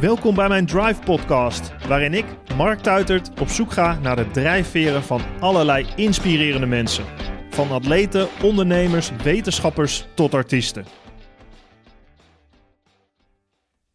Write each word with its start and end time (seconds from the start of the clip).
Welkom 0.00 0.34
bij 0.34 0.48
mijn 0.48 0.66
Drive 0.66 1.00
Podcast, 1.04 1.86
waarin 1.86 2.14
ik, 2.14 2.24
Mark 2.56 2.80
Tuitert, 2.80 3.40
op 3.40 3.48
zoek 3.48 3.72
ga 3.72 3.98
naar 3.98 4.16
de 4.16 4.30
drijfveren 4.30 5.02
van 5.02 5.20
allerlei 5.40 5.86
inspirerende 5.96 6.66
mensen. 6.66 7.04
Van 7.50 7.70
atleten, 7.70 8.28
ondernemers, 8.42 9.10
wetenschappers 9.22 10.06
tot 10.14 10.34
artiesten. 10.34 10.84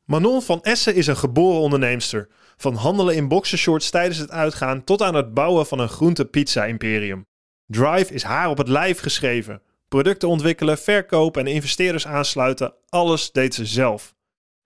Manon 0.05 0.41
van 0.41 0.61
Essen 0.61 0.95
is 0.95 1.07
een 1.07 1.17
geboren 1.17 1.61
onderneemster. 1.61 2.29
Van 2.57 2.75
handelen 2.75 3.15
in 3.15 3.27
boxershorts 3.27 3.89
tijdens 3.89 4.17
het 4.17 4.31
uitgaan 4.31 4.83
tot 4.83 5.01
aan 5.01 5.15
het 5.15 5.33
bouwen 5.33 5.65
van 5.65 5.79
een 5.79 5.89
groente-pizza-imperium. 5.89 7.25
Drive 7.67 8.13
is 8.13 8.23
haar 8.23 8.49
op 8.49 8.57
het 8.57 8.67
lijf 8.67 8.99
geschreven. 8.99 9.61
Producten 9.87 10.29
ontwikkelen, 10.29 10.77
verkopen 10.77 11.45
en 11.45 11.53
investeerders 11.53 12.07
aansluiten, 12.07 12.73
alles 12.89 13.31
deed 13.31 13.53
ze 13.53 13.65
zelf. 13.65 14.12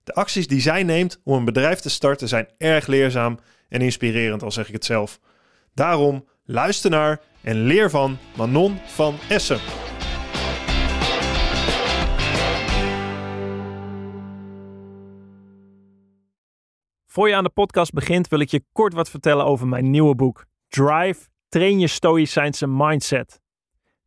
De 0.07 0.13
acties 0.13 0.47
die 0.47 0.61
zij 0.61 0.83
neemt 0.83 1.21
om 1.23 1.33
een 1.33 1.45
bedrijf 1.45 1.79
te 1.79 1.89
starten 1.89 2.27
zijn 2.27 2.47
erg 2.57 2.87
leerzaam 2.87 3.39
en 3.69 3.82
inspirerend, 3.82 4.43
al 4.43 4.51
zeg 4.51 4.68
ik 4.68 4.73
het 4.73 4.86
zelf. 4.86 5.19
Daarom 5.73 6.27
luister 6.45 6.89
naar 6.89 7.21
en 7.41 7.55
leer 7.63 7.89
van 7.89 8.18
Manon 8.37 8.79
van 8.85 9.15
Essen. 9.29 9.59
Voor 17.05 17.27
je 17.27 17.35
aan 17.35 17.43
de 17.43 17.49
podcast 17.49 17.91
begint, 17.91 18.27
wil 18.27 18.39
ik 18.39 18.49
je 18.49 18.63
kort 18.71 18.93
wat 18.93 19.10
vertellen 19.10 19.46
over 19.46 19.68
mijn 19.68 19.89
nieuwe 19.89 20.15
boek. 20.15 20.46
Drive, 20.68 21.27
train 21.49 21.79
je 21.79 21.87
stoïcijnse 21.87 22.68
mindset. 22.68 23.41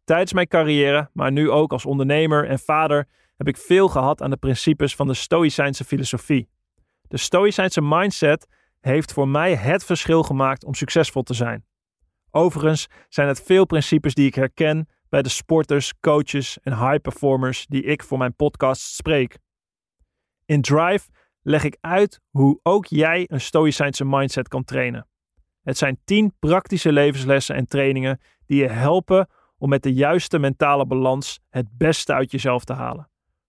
Tijdens 0.05 0.33
mijn 0.33 0.49
carrière, 0.49 1.11
maar 1.13 1.33
nu 1.33 1.51
ook 1.51 1.73
als 1.73 1.87
ondernemer 1.87 2.49
en 2.49 2.59
vader, 2.59 3.09
heb 3.41 3.49
ik 3.49 3.57
veel 3.57 3.89
gehad 3.89 4.23
aan 4.23 4.31
de 4.31 4.37
principes 4.37 4.95
van 4.95 5.07
de 5.07 5.15
stoïcijnse 5.15 5.85
filosofie. 5.85 6.49
De 7.09 7.17
stoïcijnse 7.17 7.81
mindset 7.81 8.47
heeft 8.81 9.13
voor 9.13 9.29
mij 9.29 9.55
het 9.55 9.85
verschil 9.85 10.23
gemaakt 10.23 10.65
om 10.65 10.75
succesvol 10.75 11.23
te 11.23 11.35
zijn. 11.35 11.65
Overigens 12.31 12.87
zijn 13.09 13.29
het 13.29 13.43
veel 13.43 13.67
principes 13.67 14.15
die 14.15 14.27
ik 14.27 14.35
herken 14.35 14.89
bij 15.09 15.23
de 15.23 15.29
sporters, 15.29 15.93
coaches 16.01 16.59
en 16.63 16.73
high 16.73 17.01
performers 17.01 17.67
die 17.67 17.83
ik 17.83 18.03
voor 18.03 18.19
mijn 18.19 18.35
podcast 18.35 18.83
spreek. 18.83 19.39
In 20.45 20.61
Drive 20.61 21.09
leg 21.43 21.65
ik 21.65 21.77
uit 21.81 22.21
hoe 22.31 22.61
ook 22.63 22.87
jij 22.87 23.25
een 23.27 23.41
stoïcijnse 23.41 24.05
mindset 24.05 24.49
kan 24.49 24.65
trainen. 24.65 25.09
Het 25.63 25.79
zijn 25.79 26.01
10 26.05 26.35
praktische 26.39 26.93
levenslessen 26.93 27.55
en 27.55 27.67
trainingen 27.67 28.21
die 28.47 28.63
je 28.63 28.69
helpen 28.69 29.29
om 29.59 29.69
met 29.69 29.83
de 29.83 29.93
juiste 29.93 30.39
mentale 30.39 30.87
balans 30.87 31.41
het 31.49 31.67
beste 31.79 32.13
uit 32.13 32.31
jezelf 32.31 32.65
te 32.65 32.73
halen, 32.73 33.10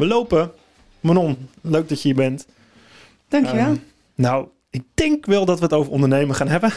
We 0.00 0.06
lopen. 0.06 0.52
Manon, 1.00 1.48
leuk 1.60 1.88
dat 1.88 2.02
je 2.02 2.08
hier 2.08 2.16
bent. 2.16 2.46
Dankjewel. 3.28 3.68
Um, 3.68 3.82
nou, 4.14 4.48
ik 4.70 4.82
denk 4.94 5.26
wel 5.26 5.44
dat 5.44 5.58
we 5.58 5.64
het 5.64 5.72
over 5.72 5.92
ondernemen 5.92 6.34
gaan 6.34 6.48
hebben. 6.48 6.72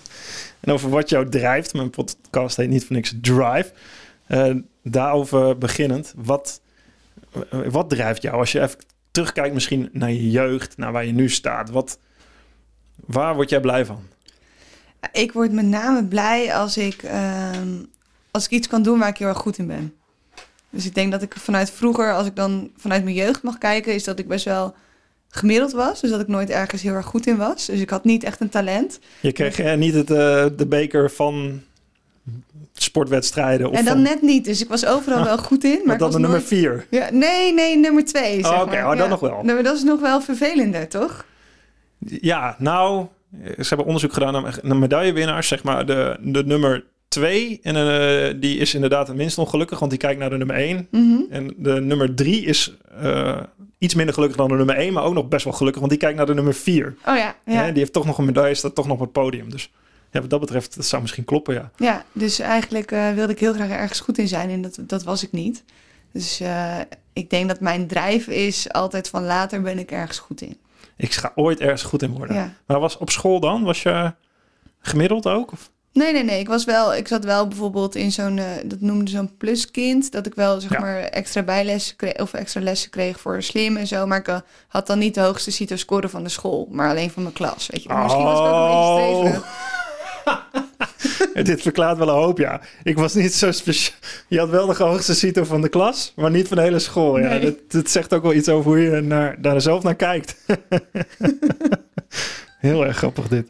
en 0.60 0.72
over 0.72 0.90
wat 0.90 1.08
jou 1.08 1.28
drijft. 1.28 1.74
Mijn 1.74 1.90
podcast 1.90 2.56
heet 2.56 2.68
niet 2.68 2.84
voor 2.84 2.96
niks 2.96 3.14
Drive. 3.20 3.72
Uh, 4.28 4.54
daarover 4.82 5.58
beginnend. 5.58 6.14
Wat, 6.16 6.60
wat 7.50 7.90
drijft 7.90 8.22
jou? 8.22 8.36
Als 8.38 8.52
je 8.52 8.60
even 8.60 8.78
terugkijkt 9.10 9.54
misschien 9.54 9.88
naar 9.92 10.12
je 10.12 10.30
jeugd, 10.30 10.76
naar 10.76 10.92
waar 10.92 11.04
je 11.04 11.12
nu 11.12 11.28
staat. 11.28 11.70
Wat, 11.70 11.98
waar 12.96 13.34
word 13.34 13.50
jij 13.50 13.60
blij 13.60 13.86
van? 13.86 14.02
Ik 15.12 15.32
word 15.32 15.52
met 15.52 15.66
name 15.66 16.04
blij 16.04 16.54
als 16.54 16.76
ik, 16.76 17.02
uh, 17.02 17.50
als 18.30 18.44
ik 18.44 18.50
iets 18.50 18.68
kan 18.68 18.82
doen 18.82 18.98
waar 18.98 19.08
ik 19.08 19.18
heel 19.18 19.28
erg 19.28 19.38
goed 19.38 19.58
in 19.58 19.66
ben. 19.66 19.96
Dus 20.72 20.86
ik 20.86 20.94
denk 20.94 21.12
dat 21.12 21.22
ik 21.22 21.34
vanuit 21.38 21.70
vroeger, 21.70 22.14
als 22.14 22.26
ik 22.26 22.36
dan 22.36 22.70
vanuit 22.76 23.04
mijn 23.04 23.16
jeugd 23.16 23.42
mag 23.42 23.58
kijken, 23.58 23.94
is 23.94 24.04
dat 24.04 24.18
ik 24.18 24.28
best 24.28 24.44
wel 24.44 24.74
gemiddeld 25.28 25.72
was. 25.72 26.00
Dus 26.00 26.10
dat 26.10 26.20
ik 26.20 26.28
nooit 26.28 26.50
ergens 26.50 26.82
heel 26.82 26.94
erg 26.94 27.06
goed 27.06 27.26
in 27.26 27.36
was. 27.36 27.66
Dus 27.66 27.80
ik 27.80 27.90
had 27.90 28.04
niet 28.04 28.24
echt 28.24 28.40
een 28.40 28.48
talent. 28.48 28.98
Je 29.20 29.32
kreeg 29.32 29.60
uh, 29.60 29.74
niet 29.74 29.94
het, 29.94 30.10
uh, 30.10 30.16
de 30.56 30.66
beker 30.68 31.10
van 31.10 31.62
sportwedstrijden? 32.72 33.70
Of 33.70 33.76
en 33.76 33.84
dan 33.84 33.94
van... 33.94 34.02
net 34.02 34.22
niet. 34.22 34.44
Dus 34.44 34.62
ik 34.62 34.68
was 34.68 34.86
overal 34.86 35.24
wel 35.24 35.38
goed 35.38 35.64
in. 35.64 35.80
Maar 35.84 35.98
dan 35.98 36.10
de 36.10 36.18
nummer 36.18 36.38
nooit... 36.38 36.48
vier? 36.48 36.86
Ja, 36.90 37.08
nee, 37.12 37.52
nee, 37.52 37.78
nummer 37.78 38.04
twee. 38.04 38.44
Oh, 38.44 38.50
Oké, 38.50 38.60
okay. 38.60 38.82
oh, 38.82 38.88
dan 38.88 38.96
ja. 38.96 39.06
nog 39.06 39.20
wel. 39.20 39.42
Nee, 39.42 39.54
maar 39.54 39.64
dat 39.64 39.76
is 39.76 39.82
nog 39.82 40.00
wel 40.00 40.20
vervelender, 40.20 40.88
toch? 40.88 41.24
Ja, 41.98 42.56
nou, 42.58 43.06
ze 43.42 43.68
hebben 43.68 43.86
onderzoek 43.86 44.12
gedaan 44.12 44.32
naar, 44.32 44.58
naar 44.62 44.76
medaillewinnaars. 44.76 45.48
Zeg 45.48 45.62
maar 45.62 45.86
de, 45.86 46.16
de 46.20 46.44
nummer 46.44 46.84
2. 47.12 47.58
En 47.62 47.76
uh, 47.76 48.40
die 48.40 48.58
is 48.58 48.74
inderdaad 48.74 49.08
het 49.08 49.16
minst 49.16 49.38
ongelukkig, 49.38 49.78
want 49.78 49.90
die 49.90 50.00
kijkt 50.00 50.20
naar 50.20 50.30
de 50.30 50.36
nummer 50.36 50.56
1. 50.56 50.88
Mm 50.90 51.10
-hmm. 51.10 51.26
En 51.30 51.54
de 51.56 51.80
nummer 51.80 52.14
3 52.14 52.44
is 52.44 52.76
uh, 53.02 53.40
iets 53.78 53.94
minder 53.94 54.14
gelukkig 54.14 54.38
dan 54.38 54.48
de 54.48 54.54
nummer 54.54 54.76
1, 54.76 54.92
maar 54.92 55.04
ook 55.04 55.14
nog 55.14 55.28
best 55.28 55.44
wel 55.44 55.52
gelukkig, 55.52 55.80
want 55.80 55.92
die 55.92 56.00
kijkt 56.00 56.16
naar 56.16 56.26
de 56.26 56.34
nummer 56.34 56.54
4. 56.54 56.94
Oh 57.06 57.16
ja, 57.16 57.36
ja. 57.44 57.66
Die 57.66 57.78
heeft 57.78 57.92
toch 57.92 58.06
nog 58.06 58.18
een 58.18 58.24
medaille, 58.24 58.54
staat 58.54 58.74
toch 58.74 58.86
nog 58.86 58.94
op 58.94 59.00
het 59.00 59.12
podium. 59.12 59.50
Dus 59.50 59.70
ja, 60.10 60.20
wat 60.20 60.30
dat 60.30 60.40
betreft, 60.40 60.76
dat 60.76 60.84
zou 60.84 61.02
misschien 61.02 61.24
kloppen, 61.24 61.54
ja. 61.54 61.70
Ja, 61.76 62.04
dus 62.12 62.38
eigenlijk 62.38 62.90
uh, 62.90 63.12
wilde 63.12 63.32
ik 63.32 63.38
heel 63.38 63.54
graag 63.54 63.70
ergens 63.70 64.00
goed 64.00 64.18
in 64.18 64.28
zijn 64.28 64.50
en 64.50 64.62
dat, 64.62 64.78
dat 64.80 65.02
was 65.02 65.22
ik 65.22 65.32
niet. 65.32 65.64
Dus 66.12 66.42
ik 67.12 67.30
denk 67.30 67.48
dat 67.48 67.60
mijn 67.60 67.86
drijf 67.86 68.26
is 68.26 68.72
altijd 68.72 69.08
van 69.08 69.24
later 69.24 69.62
ben 69.62 69.78
ik 69.78 69.90
ergens 69.90 70.18
goed 70.18 70.40
in. 70.40 70.56
Ik 70.96 71.12
ga 71.12 71.32
ooit 71.34 71.60
ergens 71.60 71.82
goed 71.82 72.02
in 72.02 72.10
worden. 72.10 72.36
Ja. 72.36 72.54
Maar 72.66 72.80
was 72.80 72.98
op 72.98 73.10
school 73.10 73.40
dan? 73.40 73.62
Was 73.62 73.82
je 73.82 74.14
gemiddeld 74.80 75.26
ook? 75.26 75.52
Of? 75.52 75.70
Nee, 75.92 76.12
nee, 76.12 76.24
nee. 76.24 76.40
Ik 76.40 76.48
was 76.48 76.64
wel, 76.64 76.94
ik 76.94 77.08
zat 77.08 77.24
wel 77.24 77.48
bijvoorbeeld 77.48 77.94
in 77.94 78.12
zo'n, 78.12 78.36
uh, 78.36 78.44
dat 78.64 78.80
noemde 78.80 79.10
zo'n 79.10 79.36
pluskind, 79.36 80.12
dat 80.12 80.26
ik 80.26 80.34
wel 80.34 80.60
zeg 80.60 80.70
Ja. 80.72 80.80
maar 80.80 80.98
extra 81.02 81.42
bijlessen 81.42 81.96
kreeg 81.96 82.18
of 82.20 82.32
extra 82.32 82.60
lessen 82.60 82.90
kreeg 82.90 83.20
voor 83.20 83.42
slim 83.42 83.76
en 83.76 83.86
zo, 83.86 84.06
maar 84.06 84.18
ik 84.18 84.28
uh, 84.28 84.36
had 84.68 84.86
dan 84.86 84.98
niet 84.98 85.14
de 85.14 85.20
hoogste 85.20 85.50
CITO-score 85.50 86.08
van 86.08 86.22
de 86.22 86.28
school, 86.28 86.68
maar 86.70 86.90
alleen 86.90 87.10
van 87.10 87.22
mijn 87.22 87.34
klas, 87.34 87.66
weet 87.70 87.82
je. 87.82 87.88
Maar 87.88 88.02
Misschien 88.02 88.24
was 88.24 88.38
ik 88.38 88.44
ook 88.44 88.54
een 88.54 89.24
beetje 89.24 89.30
streverig. 89.30 89.70
Dit 91.46 91.62
verklaart 91.62 91.98
wel 91.98 92.08
een 92.08 92.14
hoop, 92.14 92.38
ja. 92.38 92.60
Ik 92.82 92.96
was 92.98 93.14
niet 93.14 93.34
zo 93.34 93.52
speciaal. 93.52 93.96
Je 94.28 94.38
had 94.38 94.48
wel 94.48 94.66
de 94.66 94.74
hoogste 94.84 95.14
CITO 95.14 95.44
van 95.44 95.60
de 95.60 95.68
klas, 95.68 96.12
maar 96.16 96.30
niet 96.30 96.48
van 96.48 96.56
de 96.56 96.62
hele 96.62 96.78
school. 96.78 97.18
Ja, 97.18 97.28
Nee. 97.28 97.40
dat, 97.40 97.54
dat 97.68 97.90
zegt 97.90 98.14
ook 98.14 98.22
wel 98.22 98.32
iets 98.34 98.48
over 98.48 98.70
hoe 98.70 98.80
je 98.80 99.00
naar, 99.00 99.42
daar 99.42 99.60
zelf 99.60 99.82
naar 99.82 99.94
kijkt. 99.94 100.34
Heel 102.58 102.84
erg 102.86 102.96
grappig 102.96 103.28
dit. 103.28 103.48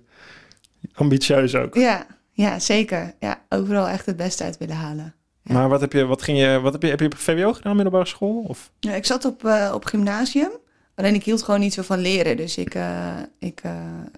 Ambitieus 0.95 1.55
ook. 1.55 1.75
Ja, 1.75 2.07
ja, 2.33 2.59
zeker. 2.59 3.15
Ja, 3.21 3.43
overal 3.49 3.89
echt 3.89 4.07
het 4.07 4.17
beste 4.17 4.45
uit 4.45 4.59
willen 4.59 4.77
halen. 4.77 5.15
Ja. 5.43 5.53
Maar 5.53 5.69
wat 5.69 5.81
heb 5.81 5.93
je, 5.93 6.05
wat 6.05 6.23
ging 6.23 6.39
je, 6.39 6.61
wat 6.61 6.73
heb 6.73 6.83
je, 6.83 6.89
heb 6.89 7.01
je 7.01 7.11
VWO 7.15 7.53
gedaan, 7.53 7.75
middelbare 7.75 8.07
school? 8.07 8.45
Of? 8.49 8.71
Ja, 8.81 8.95
ik 8.95 9.05
zat 9.05 9.25
op, 9.25 9.45
uh, 9.45 9.71
op 9.75 9.85
gymnasium, 9.85 10.51
alleen 10.95 11.15
ik 11.15 11.25
hield 11.25 11.43
gewoon 11.43 11.61
niet 11.61 11.75
zo 11.75 11.83
van 11.83 11.99
leren, 11.99 12.37
dus 12.37 12.57
ik, 12.57 12.75
uh, 12.75 13.17
ik 13.39 13.63
uh, 13.67 13.73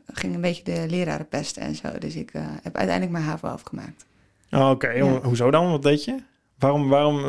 ging 0.06 0.34
een 0.34 0.40
beetje 0.40 0.64
de 0.64 0.86
leraren 0.88 1.28
pesten 1.28 1.62
en 1.62 1.74
zo, 1.74 1.88
dus 1.98 2.14
ik 2.14 2.32
heb 2.62 2.76
uiteindelijk 2.76 3.10
mijn 3.10 3.24
HAVO 3.24 3.48
afgemaakt. 3.48 4.04
Oh, 4.50 4.60
Oké, 4.60 4.70
okay. 4.70 4.96
Ja. 4.96 5.20
hoezo 5.20 5.50
dan? 5.50 5.70
Wat 5.70 5.82
deed 5.82 6.04
je? 6.04 6.16
Waarom, 6.58 6.88
waarom 6.88 7.24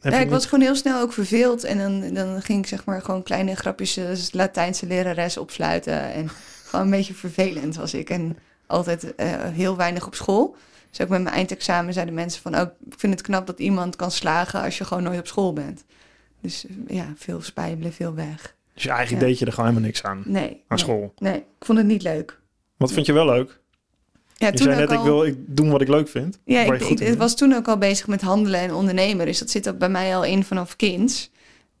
eh, 0.00 0.12
Ja, 0.12 0.18
ik 0.18 0.30
was 0.30 0.46
gewoon 0.46 0.64
heel 0.64 0.74
snel 0.74 1.00
ook 1.00 1.12
verveeld. 1.12 1.64
En 1.64 1.78
dan, 1.78 2.14
dan 2.14 2.42
ging 2.42 2.58
ik 2.58 2.66
zeg 2.66 2.84
maar 2.84 3.02
gewoon 3.02 3.22
kleine 3.22 3.54
grapjes, 3.54 4.32
Latijnse 4.32 4.86
lerares 4.86 5.36
opsluiten. 5.36 6.12
En 6.12 6.30
gewoon 6.64 6.84
een 6.84 6.90
beetje 6.90 7.14
vervelend 7.14 7.76
was 7.76 7.94
ik. 7.94 8.10
En 8.10 8.36
altijd 8.66 9.04
uh, 9.04 9.12
heel 9.42 9.76
weinig 9.76 10.06
op 10.06 10.14
school. 10.14 10.56
Dus 10.90 11.00
ook 11.00 11.08
met 11.08 11.22
mijn 11.22 11.34
eindexamen 11.34 11.92
zeiden 11.92 12.14
mensen 12.14 12.42
van... 12.42 12.54
Oh, 12.54 12.60
ik 12.90 12.98
vind 12.98 13.12
het 13.12 13.22
knap 13.22 13.46
dat 13.46 13.58
iemand 13.58 13.96
kan 13.96 14.10
slagen 14.10 14.62
als 14.62 14.78
je 14.78 14.84
gewoon 14.84 15.02
nooit 15.02 15.18
op 15.18 15.26
school 15.26 15.52
bent. 15.52 15.84
Dus 16.40 16.64
ja, 16.86 17.12
veel 17.16 17.42
spijbelen, 17.42 17.92
veel 17.92 18.14
weg. 18.14 18.54
Dus 18.74 18.86
eigenlijk 18.86 19.22
ja. 19.22 19.28
deed 19.28 19.38
je 19.38 19.46
er 19.46 19.52
gewoon 19.52 19.68
helemaal 19.68 19.88
niks 19.88 20.02
aan? 20.02 20.22
Nee. 20.24 20.50
Aan 20.50 20.62
nee, 20.68 20.78
school? 20.78 21.12
Nee, 21.18 21.36
ik 21.36 21.64
vond 21.64 21.78
het 21.78 21.86
niet 21.86 22.02
leuk. 22.02 22.40
Wat 22.76 22.92
vind 22.92 23.06
je 23.06 23.12
wel 23.12 23.26
leuk? 23.26 23.60
Ja, 24.34 24.48
je 24.52 24.58
zei 24.58 24.76
net, 24.76 24.90
al... 24.90 24.94
ik 24.94 25.02
wil 25.02 25.24
ik 25.24 25.36
doen 25.46 25.70
wat 25.70 25.80
ik 25.80 25.88
leuk 25.88 26.08
vind. 26.08 26.38
Ja, 26.44 26.60
ik, 26.60 26.80
ik, 26.80 27.00
ik 27.00 27.18
was 27.18 27.36
toen 27.36 27.52
ook 27.54 27.68
al 27.68 27.78
bezig 27.78 28.06
met 28.06 28.20
handelen 28.20 28.60
en 28.60 28.74
ondernemen. 28.74 29.26
Dus 29.26 29.38
dat 29.38 29.50
zit 29.50 29.66
er 29.66 29.76
bij 29.76 29.88
mij 29.88 30.16
al 30.16 30.24
in 30.24 30.44
vanaf 30.44 30.76
kinds. 30.76 31.30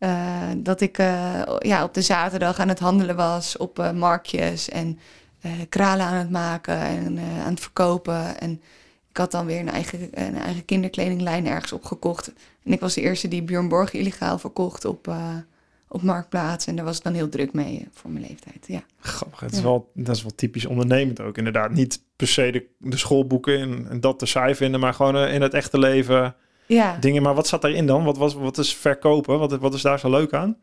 Uh, 0.00 0.50
dat 0.56 0.80
ik 0.80 0.98
uh, 0.98 1.42
ja, 1.58 1.84
op 1.84 1.94
de 1.94 2.02
zaterdag 2.02 2.58
aan 2.58 2.68
het 2.68 2.78
handelen 2.78 3.16
was 3.16 3.56
op 3.56 3.78
uh, 3.78 3.92
marktjes. 3.92 4.68
En 4.68 4.88
eh, 4.88 5.02
kralen 5.68 6.06
aan 6.06 6.16
het 6.16 6.30
maken 6.30 6.80
en 6.80 7.18
eh, 7.18 7.44
aan 7.44 7.50
het 7.50 7.60
verkopen. 7.60 8.40
En 8.40 8.60
ik 9.16 9.22
had 9.22 9.30
dan 9.30 9.46
weer 9.46 9.60
een 9.60 9.68
eigen, 9.68 10.00
een 10.12 10.36
eigen 10.36 10.64
kinderkledinglijn 10.64 11.46
ergens 11.46 11.72
opgekocht. 11.72 12.32
En 12.64 12.72
ik 12.72 12.80
was 12.80 12.94
de 12.94 13.00
eerste 13.00 13.28
die 13.28 13.42
Björn 13.42 13.68
Borg 13.68 13.92
illegaal 13.92 14.38
verkocht 14.38 14.84
op, 14.84 15.08
eh, 15.08 15.36
op 15.88 16.02
Marktplaats. 16.02 16.66
En 16.66 16.76
daar 16.76 16.84
was 16.84 16.96
ik 16.96 17.02
dan 17.02 17.14
heel 17.14 17.28
druk 17.28 17.52
mee 17.52 17.78
eh, 17.78 17.86
voor 17.92 18.10
mijn 18.10 18.26
leeftijd. 18.28 18.64
Ja. 18.66 18.82
Grappig. 18.98 19.40
Het 19.40 19.52
is 19.52 19.60
wel, 19.60 19.90
dat 19.94 20.16
is 20.16 20.22
wel 20.22 20.34
typisch 20.34 20.66
ondernemend 20.66 21.20
ook. 21.20 21.38
Inderdaad, 21.38 21.70
niet 21.70 22.02
per 22.16 22.28
se 22.28 22.50
de, 22.50 22.66
de 22.78 22.96
schoolboeken 22.96 23.60
en, 23.60 23.86
en 23.90 24.00
dat 24.00 24.18
te 24.18 24.26
saai 24.26 24.54
vinden, 24.54 24.80
maar 24.80 24.94
gewoon 24.94 25.16
eh, 25.16 25.34
in 25.34 25.42
het 25.42 25.54
echte 25.54 25.78
leven 25.78 26.34
ja. 26.66 26.96
dingen. 27.00 27.22
Maar 27.22 27.34
wat 27.34 27.48
zat 27.48 27.62
daarin 27.62 27.86
dan? 27.86 28.04
Wat, 28.04 28.16
was, 28.16 28.34
wat 28.34 28.58
is 28.58 28.74
verkopen? 28.74 29.38
Wat, 29.38 29.58
wat 29.58 29.74
is 29.74 29.82
daar 29.82 29.98
zo 29.98 30.10
leuk 30.10 30.32
aan? 30.32 30.56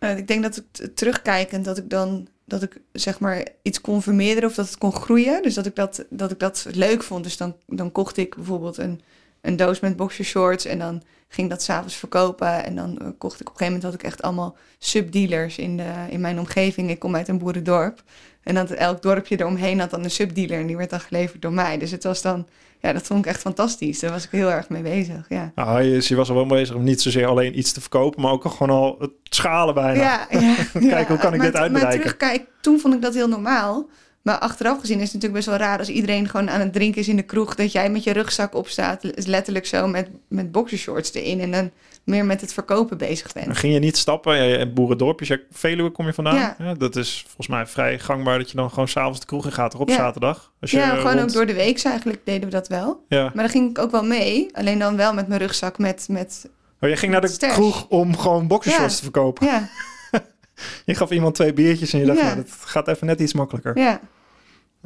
Eh, 0.00 0.16
ik 0.16 0.28
denk 0.28 0.42
dat 0.42 0.56
ik 0.56 0.94
terugkijkend 0.94 1.64
dat 1.64 1.78
ik 1.78 1.90
dan 1.90 2.28
dat 2.44 2.62
ik 2.62 2.80
zeg 2.92 3.20
maar 3.20 3.46
iets 3.62 3.80
kon 3.80 4.02
vermeerderen 4.02 4.48
of 4.48 4.54
dat 4.54 4.66
het 4.66 4.78
kon 4.78 4.92
groeien. 4.92 5.42
Dus 5.42 5.54
dat 5.54 5.66
ik 5.66 5.76
dat, 5.76 6.04
dat, 6.10 6.30
ik 6.30 6.38
dat 6.38 6.66
leuk 6.72 7.02
vond. 7.02 7.24
Dus 7.24 7.36
dan, 7.36 7.56
dan 7.66 7.92
kocht 7.92 8.16
ik 8.16 8.34
bijvoorbeeld 8.34 8.78
een, 8.78 9.00
een 9.40 9.56
doos 9.56 9.80
met 9.80 9.96
boxershorts 9.96 10.64
en 10.64 10.78
dan 10.78 11.02
ging 11.28 11.50
dat 11.50 11.62
s'avonds 11.62 11.96
verkopen. 11.96 12.64
En 12.64 12.76
dan 12.76 12.98
eh, 12.98 13.06
kocht 13.18 13.40
ik 13.40 13.48
op 13.48 13.52
een 13.52 13.58
gegeven 13.58 13.66
moment 13.66 13.82
had 13.82 13.94
ik 13.94 14.02
echt 14.02 14.22
allemaal 14.22 14.56
subdealers 14.78 15.58
in, 15.58 15.76
de, 15.76 15.92
in 16.08 16.20
mijn 16.20 16.38
omgeving. 16.38 16.90
Ik 16.90 16.98
kom 16.98 17.16
uit 17.16 17.28
een 17.28 17.38
boerendorp. 17.38 18.02
En 18.42 18.54
dat 18.54 18.70
elk 18.70 19.02
dorpje 19.02 19.40
eromheen 19.40 19.80
had 19.80 19.90
dan 19.90 20.04
een 20.04 20.10
subdealer 20.10 20.60
en 20.60 20.66
die 20.66 20.76
werd 20.76 20.90
dan 20.90 21.00
geleverd 21.00 21.42
door 21.42 21.52
mij. 21.52 21.78
Dus 21.78 21.90
het 21.90 22.04
was 22.04 22.22
dan, 22.22 22.46
ja, 22.80 22.92
dat 22.92 23.02
vond 23.02 23.24
ik 23.24 23.30
echt 23.30 23.40
fantastisch. 23.40 23.98
Daar 23.98 24.10
was 24.10 24.24
ik 24.24 24.30
heel 24.30 24.50
erg 24.50 24.68
mee 24.68 24.82
bezig. 24.82 25.26
Ja. 25.28 25.52
Nou, 25.54 25.82
je, 25.82 26.04
je 26.04 26.14
was 26.14 26.28
al 26.28 26.34
wel 26.34 26.46
bezig 26.46 26.74
om 26.74 26.84
niet 26.84 27.02
zozeer 27.02 27.26
alleen 27.26 27.58
iets 27.58 27.72
te 27.72 27.80
verkopen, 27.80 28.22
maar 28.22 28.32
ook 28.32 28.44
gewoon 28.44 28.76
al 28.76 28.96
het 28.98 29.10
schalen 29.22 29.74
bijna. 29.74 30.00
Ja, 30.02 30.26
ja, 30.40 30.54
Kijk, 30.88 31.08
hoe 31.08 31.18
kan 31.18 31.34
ik 31.34 31.40
dit 31.40 31.56
uitbereiken? 31.56 31.80
Maar 31.80 31.90
terugkijk, 31.90 32.46
toen 32.60 32.80
vond 32.80 32.94
ik 32.94 33.02
dat 33.02 33.14
heel 33.14 33.28
normaal. 33.28 33.88
Maar 34.22 34.38
achteraf 34.38 34.80
gezien 34.80 34.96
is 35.00 35.12
het 35.12 35.12
natuurlijk 35.12 35.44
best 35.44 35.58
wel 35.58 35.68
raar 35.68 35.78
als 35.78 35.88
iedereen 35.88 36.28
gewoon 36.28 36.50
aan 36.50 36.60
het 36.60 36.72
drinken 36.72 37.00
is 37.00 37.08
in 37.08 37.16
de 37.16 37.22
kroeg. 37.22 37.54
Dat 37.54 37.72
jij 37.72 37.90
met 37.90 38.04
je 38.04 38.12
rugzak 38.12 38.54
opstaat, 38.54 39.26
letterlijk 39.26 39.66
zo 39.66 39.86
met, 39.86 40.08
met 40.28 40.52
boxershorts 40.52 41.14
erin. 41.14 41.40
En 41.40 41.50
dan 41.50 41.70
meer 42.04 42.24
met 42.24 42.40
het 42.40 42.52
verkopen 42.52 42.98
bezig 42.98 43.32
Dan 43.32 43.44
bent. 43.44 43.56
ging 43.56 43.72
je 43.72 43.78
niet 43.78 43.96
stappen. 43.96 44.36
Je- 44.44 44.68
boerendorpjes, 44.72 45.28
ja, 45.28 45.38
Veluwe 45.50 45.90
kom 45.90 46.06
je 46.06 46.12
vandaan. 46.12 46.34
Ja. 46.34 46.56
Ja. 46.58 46.74
dat 46.74 46.96
is 46.96 47.22
volgens 47.26 47.46
mij 47.48 47.66
vrij 47.66 47.98
gangbaar 47.98 48.38
dat 48.38 48.50
je 48.50 48.56
dan 48.56 48.70
gewoon 48.70 48.88
s'avonds 48.88 49.20
de 49.20 49.26
kroeg 49.26 49.44
in 49.44 49.52
gaat, 49.52 49.70
toch 49.70 49.80
op 49.80 49.88
Ja. 49.88 49.94
zaterdag. 49.94 50.52
Als 50.60 50.70
je 50.70 50.76
Ja, 50.76 50.88
gewoon 50.88 51.12
rond- 51.12 51.20
ook 51.20 51.32
door 51.32 51.46
de 51.46 51.54
week 51.54 51.82
eigenlijk 51.84 52.20
deden 52.24 52.44
we 52.44 52.54
dat 52.54 52.68
wel. 52.68 53.04
Ja. 53.08 53.22
Maar 53.22 53.32
dan 53.44 53.48
ging 53.48 53.70
ik 53.70 53.78
ook 53.78 53.90
wel 53.90 54.04
mee. 54.04 54.48
Alleen 54.56 54.78
dan 54.78 54.96
wel 54.96 55.14
met 55.14 55.28
mijn 55.28 55.40
rugzak 55.40 55.78
met... 55.78 56.06
met 56.10 56.50
Oh, 56.80 56.88
je 56.88 56.96
ging 56.96 57.12
naar 57.12 57.20
de 57.20 57.28
Stash. 57.28 57.52
kroeg 57.52 57.86
om 57.88 58.16
gewoon 58.16 58.46
boxershorts 58.46 58.96
te 58.96 59.02
verkopen. 59.02 59.46
ja, 59.46 59.68
Je 60.84 60.94
gaf 60.94 61.10
iemand 61.10 61.34
twee 61.34 61.52
biertjes 61.52 61.92
en 61.92 61.98
je 61.98 62.06
dacht, 62.06 62.22
nou, 62.22 62.36
dat 62.36 62.50
gaat 62.60 62.88
even 62.88 63.06
net 63.06 63.20
iets 63.20 63.32
makkelijker. 63.34 63.78
ja, 63.78 64.00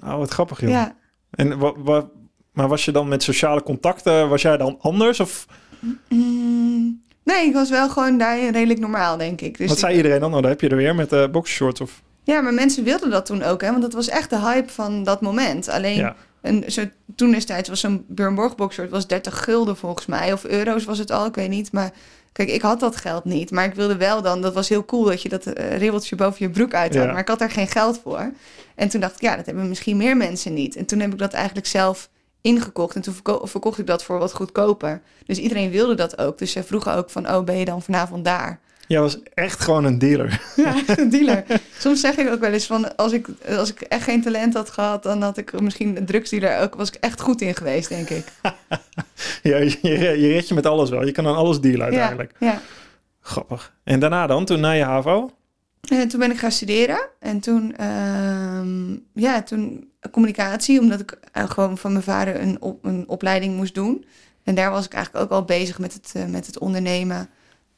Oh, 0.05 0.17
wat 0.17 0.31
grappig, 0.31 0.61
joh. 0.61 0.71
ja. 0.71 0.97
En 1.31 1.59
wa, 1.59 1.73
wa- 1.77 2.09
maar 2.53 2.69
was 2.69 2.85
je 2.85 2.93
dan 2.93 3.09
met 3.09 3.23
sociale 3.23 3.63
contacten, 3.63 4.29
was 4.29 4.43
jij 4.43 4.57
dan 4.57 4.77
anders? 4.81 5.21
Of 5.21 5.47
Mm, 6.09 7.03
nee, 7.25 7.47
ik 7.47 7.53
was 7.53 7.71
wel 7.71 7.89
gewoon 7.89 8.19
daarin 8.19 8.53
redelijk 8.53 8.81
normaal, 8.81 9.17
denk 9.17 9.41
ik. 9.41 9.59
Dus 9.59 9.67
wat 9.69 9.77
ik- 9.77 9.83
zei 9.85 9.97
iedereen 9.97 10.21
dan? 10.21 10.31
Nou, 10.31 10.43
dan 10.43 10.51
heb 10.51 10.61
je 10.61 10.69
er 10.69 10.77
weer 10.77 10.95
met 10.95 11.11
de 11.11 11.29
boxershorts. 11.33 11.81
Of... 11.81 12.03
Ja, 12.23 12.41
maar 12.41 12.55
mensen 12.55 12.85
wilden 12.85 13.11
dat 13.11 13.27
toen 13.27 13.43
ook, 13.43 13.61
hè? 13.63 13.71
Want 13.71 13.83
dat 13.83 13.93
was 13.93 14.09
echt 14.09 14.31
de 14.31 14.39
hype 14.41 14.73
van 14.73 15.05
dat 15.05 15.21
moment. 15.21 15.69
Alleen, 15.69 15.97
Ja. 15.97 16.15
een, 16.43 16.65
zo, 16.69 16.83
toen 17.17 17.31
destijds 17.31 17.69
was 17.69 17.81
zo'n 17.81 18.05
Björn 18.09 18.35
Borg 18.35 18.55
boxshort 18.55 18.91
was 18.91 19.07
30 19.07 19.45
gulden 19.45 19.77
volgens 19.77 20.07
mij. 20.07 20.33
Of 20.33 20.45
euro's 20.45 20.85
was 20.85 20.99
het 20.99 21.11
al, 21.11 21.27
ik 21.27 21.35
weet 21.35 21.49
niet. 21.49 21.73
Maar 21.73 21.91
kijk, 22.33 22.49
ik 22.49 22.63
had 22.63 22.81
dat 22.81 22.97
geld 22.97 23.25
niet. 23.25 23.51
Maar 23.51 23.65
ik 23.65 23.75
wilde 23.75 23.97
wel 23.97 24.23
dan, 24.23 24.43
dat 24.43 24.55
was 24.55 24.69
heel 24.69 24.85
cool 24.85 25.05
dat 25.05 25.23
je 25.23 25.29
dat 25.29 25.47
eh, 25.47 25.79
ribbeltje 25.79 26.17
boven 26.17 26.37
je 26.47 26.51
broek 26.51 26.75
uit 26.75 26.95
had. 26.95 27.05
Ja. 27.05 27.11
Maar 27.13 27.21
ik 27.21 27.29
had 27.29 27.39
daar 27.39 27.51
geen 27.51 27.69
geld 27.69 28.01
voor. 28.03 28.33
En 28.75 28.89
toen 28.89 29.01
dacht 29.01 29.15
ik, 29.15 29.21
ja, 29.21 29.37
dat 29.37 29.47
hebben 29.47 29.69
misschien 29.69 29.97
meer 29.97 30.17
mensen 30.17 30.55
niet. 30.55 30.77
En 30.77 30.87
toen 30.87 31.01
heb 31.01 31.13
ik 31.13 31.19
dat 31.19 31.33
eigenlijk 31.33 31.67
zelf 31.67 32.09
ingekocht. 32.45 32.95
En 32.97 33.03
toen 33.03 33.15
verko- 33.15 33.47
verkocht 33.47 33.79
ik 33.79 33.87
dat 33.87 34.05
voor 34.05 34.19
wat 34.19 34.33
goedkoper. 34.33 35.01
Dus 35.27 35.39
iedereen 35.39 35.71
wilde 35.71 35.95
dat 35.95 36.19
ook. 36.19 36.39
Dus 36.39 36.53
ze 36.53 36.63
vroegen 36.63 36.95
ook 36.95 37.11
van, 37.11 37.29
oh, 37.31 37.45
ben 37.45 37.57
je 37.59 37.65
dan 37.65 37.83
vanavond 37.83 38.25
daar? 38.25 38.61
Jij 38.87 39.01
was 39.01 39.19
echt 39.35 39.61
gewoon 39.61 39.85
een 39.85 39.99
dealer. 39.99 40.41
Ja, 40.57 40.75
een 40.87 41.11
dealer. 41.11 41.45
Soms 41.79 42.01
zeg 42.01 42.17
ik 42.17 42.31
ook 42.31 42.41
wel 42.41 42.53
eens 42.53 42.67
van 42.67 42.97
als 42.97 43.13
ik, 43.13 43.27
als 43.59 43.71
ik 43.71 43.81
echt 43.81 44.03
geen 44.05 44.23
talent 44.23 44.55
had 44.55 44.71
gehad, 44.71 45.03
dan 45.03 45.23
had 45.23 45.37
ik 45.37 45.61
misschien 45.61 45.97
een 45.97 46.07
drugsdealer 46.07 46.61
ook 46.61 46.75
was 46.75 46.89
ik 46.89 46.95
echt 46.95 47.21
goed 47.21 47.41
in 47.41 47.55
geweest, 47.55 47.89
denk 47.89 48.09
ik. 48.11 48.25
ja, 49.43 49.57
je, 49.57 49.79
je, 49.83 49.99
je 49.99 50.33
redt 50.33 50.49
je 50.49 50.55
met 50.55 50.67
alles 50.67 50.91
wel. 50.91 51.05
Je 51.07 51.13
kan 51.13 51.27
aan 51.27 51.37
alles 51.37 51.61
dealen 51.61 51.83
uiteindelijk. 51.83 52.33
Ja, 52.39 52.47
ja. 52.47 52.61
Grappig. 53.21 53.73
En 53.85 54.01
daarna 54.01 54.27
dan, 54.27 54.45
toen 54.45 54.61
na 54.61 54.71
je 54.71 54.85
HAVO? 54.85 55.31
En 55.89 56.09
toen 56.09 56.21
ben 56.21 56.31
ik 56.31 56.39
gaan 56.39 56.53
studeren 56.53 57.09
en 57.19 57.41
toen, 57.41 57.77
ehm, 57.77 58.93
ja, 59.15 59.43
toen 59.43 59.89
communicatie, 60.11 60.81
omdat 60.81 61.01
ik 61.01 61.19
eh, 61.33 61.51
gewoon 61.51 61.79
van 61.79 61.93
mijn 61.93 62.05
vader 62.05 62.41
een, 62.41 62.61
op, 62.63 62.85
een 62.85 63.05
opleiding 63.09 63.57
moest 63.57 63.75
doen. 63.75 64.05
En 64.43 64.55
daar 64.55 64.71
was 64.71 64.85
ik 64.85 64.93
eigenlijk 64.93 65.25
ook 65.25 65.31
al 65.31 65.45
bezig 65.45 65.79
met 65.79 65.93
het, 65.93 66.13
eh, 66.15 66.25
met 66.27 66.47
het 66.47 66.59
ondernemen. 66.59 67.29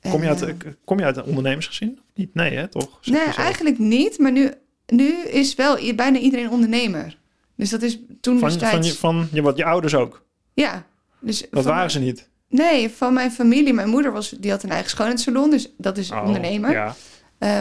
En, 0.00 0.10
Kom 0.10 0.22
je, 0.22 0.28
uit, 0.28 0.42
eh, 0.42 0.54
kom 0.84 0.98
je 0.98 1.04
uit 1.04 1.16
een 1.16 1.24
ondernemersgezin? 1.24 1.98
Niet? 2.14 2.34
Nee, 2.34 2.56
hè, 2.56 2.68
toch? 2.68 2.98
Zeg 3.00 3.14
Nee, 3.26 3.34
eigenlijk 3.34 3.78
niet. 3.78 4.18
Maar 4.18 4.32
nu, 4.32 4.50
nu 4.86 5.12
is 5.14 5.54
wel 5.54 5.94
bijna 5.94 6.18
iedereen 6.18 6.50
ondernemer. 6.50 7.18
Dus 7.56 7.70
dat 7.70 7.82
is 7.82 7.98
toen 8.20 8.38
Van, 8.38 8.48
destijds... 8.48 8.74
van, 8.74 9.16
je, 9.16 9.22
van 9.22 9.28
je, 9.32 9.42
wat, 9.42 9.56
je 9.56 9.64
ouders 9.64 9.94
ook. 9.94 10.24
Ja. 10.54 10.86
Dus 11.20 11.46
Dat 11.50 11.64
waren 11.64 11.76
mijn- 11.78 11.90
ze 11.90 11.98
niet. 11.98 12.28
Nee, 12.48 12.90
van 12.90 13.12
mijn 13.14 13.30
familie. 13.30 13.72
Mijn 13.72 13.88
moeder 13.88 14.12
was, 14.12 14.30
die 14.30 14.50
had 14.50 14.62
een 14.62 14.70
eigen 14.70 14.90
schoonheidssalon, 14.90 15.50
dus 15.50 15.72
dat 15.78 15.98
is 15.98 16.10
Oh, 16.10 16.24
ondernemer. 16.24 16.70
Ja. 16.70 16.94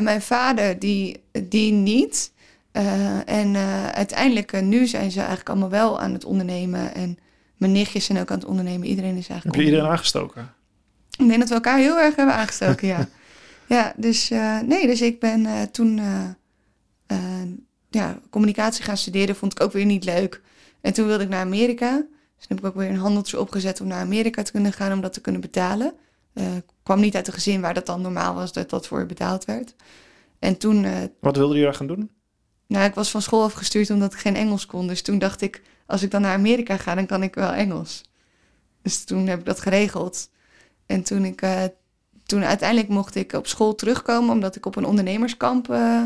Mijn 0.02 0.22
vader, 0.22 0.80
die, 0.80 1.24
die 1.44 1.72
niet. 1.72 2.32
Eh, 2.76 3.30
en 3.30 3.56
eh, 3.56 3.88
uiteindelijk, 3.88 4.52
eh, 4.52 4.62
nu 4.62 4.88
zijn 4.88 5.12
ze 5.12 5.20
eigenlijk 5.20 5.50
allemaal 5.50 5.70
wel 5.70 6.00
aan 6.00 6.14
het 6.14 6.26
ondernemen. 6.26 6.96
En 6.96 7.18
mijn 7.58 7.72
nichtjes 7.72 8.06
zijn 8.06 8.20
ook 8.20 8.32
aan 8.32 8.38
het 8.38 8.48
ondernemen. 8.48 8.88
Iedereen 8.88 9.16
is 9.16 9.28
Heb 9.28 9.30
eigenlijk 9.30 9.62
je 9.62 9.66
iedereen 9.66 9.92
aangestoken? 9.92 10.54
Ik 11.18 11.28
denk 11.28 11.40
dat 11.40 11.50
we 11.50 11.56
elkaar 11.56 11.78
heel 11.78 12.00
erg 12.00 12.16
hebben 12.16 12.36
aangestoken, 12.36 12.88
ja. 12.88 13.08
Ja, 13.68 13.94
dus 13.98 14.30
nee, 14.66 14.88
dus 14.88 15.02
ik 15.02 15.20
ben 15.20 15.72
toen 15.72 16.02
ja, 17.90 18.20
communicatie 18.30 18.84
gaan 18.84 18.98
studeren. 18.98 19.36
Vond 19.36 19.52
ik 19.52 19.62
ook 19.62 19.72
weer 19.72 19.86
niet 19.86 20.04
leuk. 20.04 20.42
En 20.82 20.94
toen 20.94 21.08
wilde 21.08 21.24
ik 21.24 21.30
naar 21.30 21.42
Amerika. 21.42 21.96
Dus 22.38 22.48
toen 22.48 22.58
heb 22.58 22.60
ik 22.60 22.66
ook 22.66 22.76
weer 22.76 22.90
een 22.90 22.98
handeltje 22.98 23.40
opgezet 23.40 23.82
om 23.82 23.88
naar 23.88 24.02
Amerika 24.02 24.44
te 24.44 24.52
kunnen 24.52 24.74
gaan, 24.74 24.92
om 24.92 25.02
dat 25.02 25.14
te 25.14 25.22
kunnen 25.22 25.42
betalen. 25.42 25.94
Ik 26.34 26.64
kwam 26.84 27.00
niet 27.00 27.16
uit 27.16 27.28
een 27.28 27.34
gezin 27.34 27.62
waar 27.62 27.74
dat 27.74 27.86
dan 27.86 28.02
normaal 28.02 28.36
was 28.36 28.54
dat 28.54 28.70
dat 28.70 28.88
voor 28.88 29.00
je 29.00 29.06
betaald 29.06 29.46
werd. 29.46 29.76
En 30.40 30.58
toen, 30.58 30.86
Wat 31.20 31.38
wilde 31.38 31.58
je 31.58 31.64
daar 31.64 31.74
gaan 31.74 31.88
doen? 31.88 32.10
Nou, 32.68 32.86
ik 32.86 32.94
was 32.94 33.12
van 33.12 33.22
school 33.22 33.44
afgestuurd 33.44 33.90
omdat 33.90 34.14
ik 34.14 34.20
geen 34.20 34.36
Engels 34.36 34.66
kon. 34.66 34.88
Dus 34.88 35.02
toen 35.02 35.20
dacht 35.20 35.42
ik, 35.42 35.62
als 35.86 36.02
ik 36.02 36.12
dan 36.12 36.22
naar 36.22 36.34
Amerika 36.34 36.78
ga, 36.78 36.96
dan 36.96 37.06
kan 37.06 37.24
ik 37.24 37.36
wel 37.36 37.52
Engels. 37.52 38.04
Dus 38.82 39.04
toen 39.04 39.28
heb 39.28 39.40
ik 39.40 39.46
dat 39.46 39.60
geregeld. 39.60 40.30
En 40.86 41.04
toen 41.04 41.26
ik, 41.26 41.42
eh, 41.42 41.64
toen 42.26 42.44
uiteindelijk 42.44 42.90
mocht 42.90 43.16
ik 43.16 43.34
op 43.34 43.48
school 43.48 43.76
terugkomen, 43.76 44.34
omdat 44.34 44.56
ik 44.56 44.66
op 44.66 44.76
een 44.76 44.86
ondernemerskamp 44.86 45.70
eh, 45.70 46.04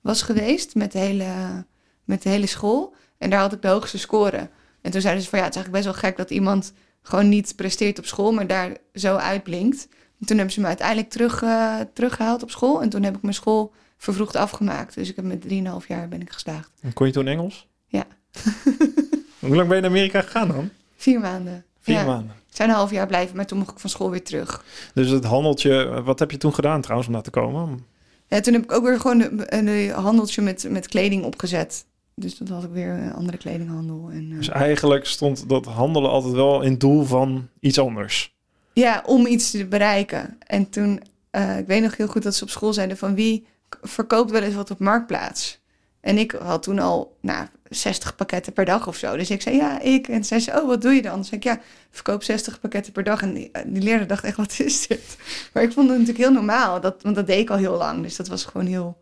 was 0.00 0.22
geweest 0.22 0.74
met 0.74 0.92
de, 0.92 0.98
hele, 0.98 1.64
met 2.04 2.22
de 2.22 2.28
hele 2.28 2.46
school. 2.46 2.94
En 3.18 3.30
daar 3.30 3.40
had 3.40 3.52
ik 3.52 3.62
de 3.62 3.68
hoogste 3.68 3.98
score. 3.98 4.48
En 4.80 4.90
toen 4.90 5.00
zeiden 5.00 5.22
ze 5.22 5.28
van 5.28 5.38
ja, 5.38 5.44
het 5.44 5.54
is 5.54 5.60
eigenlijk 5.60 5.70
best 5.70 5.84
wel 5.84 6.10
gek 6.10 6.16
dat 6.16 6.30
iemand 6.30 6.72
gewoon 7.02 7.28
niet 7.28 7.56
presteert 7.56 7.98
op 7.98 8.06
school, 8.06 8.32
maar 8.32 8.46
daar 8.46 8.76
zo 8.94 9.16
uitblinkt. 9.16 9.88
En 10.20 10.26
toen 10.26 10.36
hebben 10.36 10.54
ze 10.54 10.60
me 10.60 10.66
uiteindelijk 10.66 11.10
terug, 11.10 11.42
eh, 11.42 11.80
teruggehaald 11.94 12.42
op 12.42 12.50
school. 12.50 12.82
En 12.82 12.88
toen 12.88 13.02
heb 13.02 13.16
ik 13.16 13.22
mijn 13.22 13.34
school 13.34 13.72
vervroegd 14.00 14.36
afgemaakt. 14.36 14.94
Dus 14.94 15.08
ik 15.08 15.16
heb 15.16 15.24
met 15.24 15.44
3,5 15.82 15.86
jaar 15.88 16.08
ben 16.08 16.20
ik 16.20 16.32
geslaagd. 16.32 16.70
En 16.80 16.92
Kon 16.92 17.06
je 17.06 17.12
toen 17.12 17.26
Engels? 17.26 17.66
Ja. 17.86 18.04
Hoe 19.38 19.54
lang 19.56 19.66
ben 19.68 19.76
je 19.76 19.82
naar 19.82 19.90
Amerika 19.90 20.20
gegaan 20.20 20.48
dan? 20.48 20.70
Vier 20.96 21.20
maanden. 21.20 21.64
Vier 21.80 21.94
Ja. 21.94 22.04
maanden. 22.04 22.34
Ik 22.50 22.56
zou 22.56 22.68
een 22.68 22.74
half 22.74 22.90
jaar 22.90 23.06
blijven, 23.06 23.36
maar 23.36 23.46
toen 23.46 23.58
mocht 23.58 23.70
ik 23.70 23.78
van 23.78 23.90
school 23.90 24.10
weer 24.10 24.22
terug. 24.24 24.64
Dus 24.94 25.10
het 25.10 25.24
handeltje, 25.24 26.02
wat 26.02 26.18
heb 26.18 26.30
je 26.30 26.36
toen 26.36 26.54
gedaan 26.54 26.80
trouwens 26.80 27.08
om 27.08 27.14
daar 27.14 27.22
te 27.24 27.30
komen? 27.30 27.84
Ja, 28.26 28.40
toen 28.40 28.52
heb 28.52 28.62
ik 28.62 28.72
ook 28.72 28.84
weer 28.84 29.00
gewoon 29.00 29.20
een, 29.20 29.56
een 29.68 29.90
handeltje 29.90 30.42
met, 30.42 30.66
met 30.70 30.88
kleding 30.88 31.24
opgezet. 31.24 31.84
Dus 32.14 32.36
dat 32.38 32.48
had 32.48 32.64
ik 32.64 32.70
weer 32.70 32.88
een 32.92 33.12
andere 33.12 33.36
kledinghandel. 33.38 34.08
En, 34.12 34.28
eh, 34.30 34.36
Dus 34.36 34.48
eigenlijk 34.48 35.06
stond 35.06 35.48
dat 35.48 35.66
handelen 35.66 36.10
altijd 36.10 36.34
wel 36.34 36.62
in 36.62 36.78
doel 36.78 37.04
van 37.04 37.48
iets 37.60 37.78
anders. 37.78 38.34
Ja, 38.72 39.02
om 39.06 39.26
iets 39.26 39.50
te 39.50 39.66
bereiken. 39.66 40.36
En 40.46 40.70
toen, 40.70 41.02
eh, 41.30 41.58
ik 41.58 41.66
weet 41.66 41.82
nog 41.82 41.96
heel 41.96 42.06
goed 42.08 42.22
dat 42.22 42.34
ze 42.34 42.42
op 42.44 42.50
school 42.50 42.72
zeiden 42.72 42.96
van 42.96 43.14
wie 43.14 43.46
verkoopt 43.82 44.30
wel 44.30 44.42
eens 44.42 44.54
wat 44.54 44.70
op 44.70 44.78
Marktplaats. 44.78 45.60
En 46.00 46.18
ik 46.18 46.32
had 46.32 46.62
toen 46.62 46.78
al 46.78 47.16
nou, 47.20 47.46
60 47.68 48.16
pakketten 48.16 48.52
per 48.52 48.64
dag 48.64 48.88
of 48.88 48.96
zo. 48.96 49.16
Dus 49.16 49.30
ik 49.30 49.42
zei 49.42 49.56
ja, 49.56 49.80
ik. 49.80 50.08
En 50.08 50.24
zei 50.24 50.40
ze, 50.40 50.60
oh, 50.60 50.66
wat 50.66 50.82
doe 50.82 50.92
je 50.92 51.02
dan? 51.02 51.18
Dus 51.18 51.28
zei 51.28 51.40
ik 51.40 51.46
ja, 51.46 51.60
verkoop 51.90 52.22
60 52.22 52.60
pakketten 52.60 52.92
per 52.92 53.04
dag. 53.04 53.22
En 53.22 53.34
die, 53.34 53.50
eh, 53.52 53.62
die 53.66 53.82
leerder 53.82 54.06
dacht 54.06 54.24
echt, 54.24 54.36
wat 54.36 54.58
is 54.58 54.86
dit? 54.86 55.16
Maar 55.52 55.62
ik 55.62 55.72
vond 55.72 55.88
het 55.88 55.98
natuurlijk 55.98 56.24
heel 56.24 56.34
normaal, 56.34 56.80
dat, 56.80 57.02
want 57.02 57.14
dat 57.14 57.26
deed 57.26 57.40
ik 57.40 57.50
al 57.50 57.56
heel 57.56 57.76
lang. 57.76 58.02
Dus 58.02 58.16
dat 58.16 58.28
was 58.28 58.44
gewoon 58.44 58.66
heel 58.66 58.98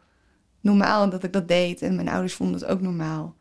normaal 0.60 1.10
dat 1.10 1.25
ik 1.25 1.32
dat 1.32 1.48
deed. 1.48 1.82
En 1.82 1.94
mijn 1.94 2.08
ouders 2.08 2.34
vonden 2.34 2.60
het 2.60 2.70
ook 2.70 2.80
normaal. 2.80 3.37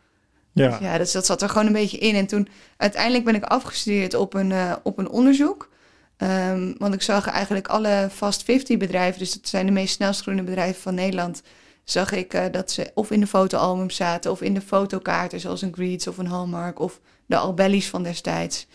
Ja. 0.51 0.69
Dus 0.69 0.79
ja, 0.79 0.97
dus 0.97 1.11
dat 1.11 1.25
zat 1.25 1.41
er 1.41 1.49
gewoon 1.49 1.67
een 1.67 1.73
beetje 1.73 1.97
in. 1.97 2.15
En 2.15 2.27
toen 2.27 2.47
uiteindelijk 2.77 3.23
ben 3.23 3.35
ik 3.35 3.43
afgestudeerd 3.43 4.13
op 4.13 4.33
een, 4.33 4.51
eh, 4.51 4.75
op 4.83 4.97
een 4.97 5.09
onderzoek. 5.09 5.69
Ehm, 6.17 6.73
want 6.77 6.93
ik 6.93 7.01
zag 7.01 7.27
eigenlijk 7.27 7.67
alle 7.67 8.07
fast 8.11 8.43
50 8.43 8.77
bedrijven, 8.77 9.19
dus 9.19 9.33
dat 9.33 9.47
zijn 9.47 9.65
de 9.65 9.71
meest 9.71 9.93
snelst 9.93 10.21
groeiende 10.21 10.49
bedrijven 10.49 10.81
van 10.81 10.95
Nederland, 10.95 11.41
zag 11.83 12.11
ik 12.11 12.33
eh, 12.33 12.45
dat 12.51 12.71
ze 12.71 12.91
of 12.93 13.11
in 13.11 13.19
de 13.19 13.27
fotoalbums 13.27 13.95
zaten 13.95 14.31
of 14.31 14.41
in 14.41 14.53
de 14.53 14.61
fotokaarten, 14.61 15.39
zoals 15.39 15.61
een 15.61 15.73
Greets 15.73 16.07
of 16.07 16.17
een 16.17 16.27
Hallmark 16.27 16.79
of 16.79 16.99
de 17.25 17.37
Albellies 17.37 17.89
van 17.89 18.03
destijds. 18.03 18.67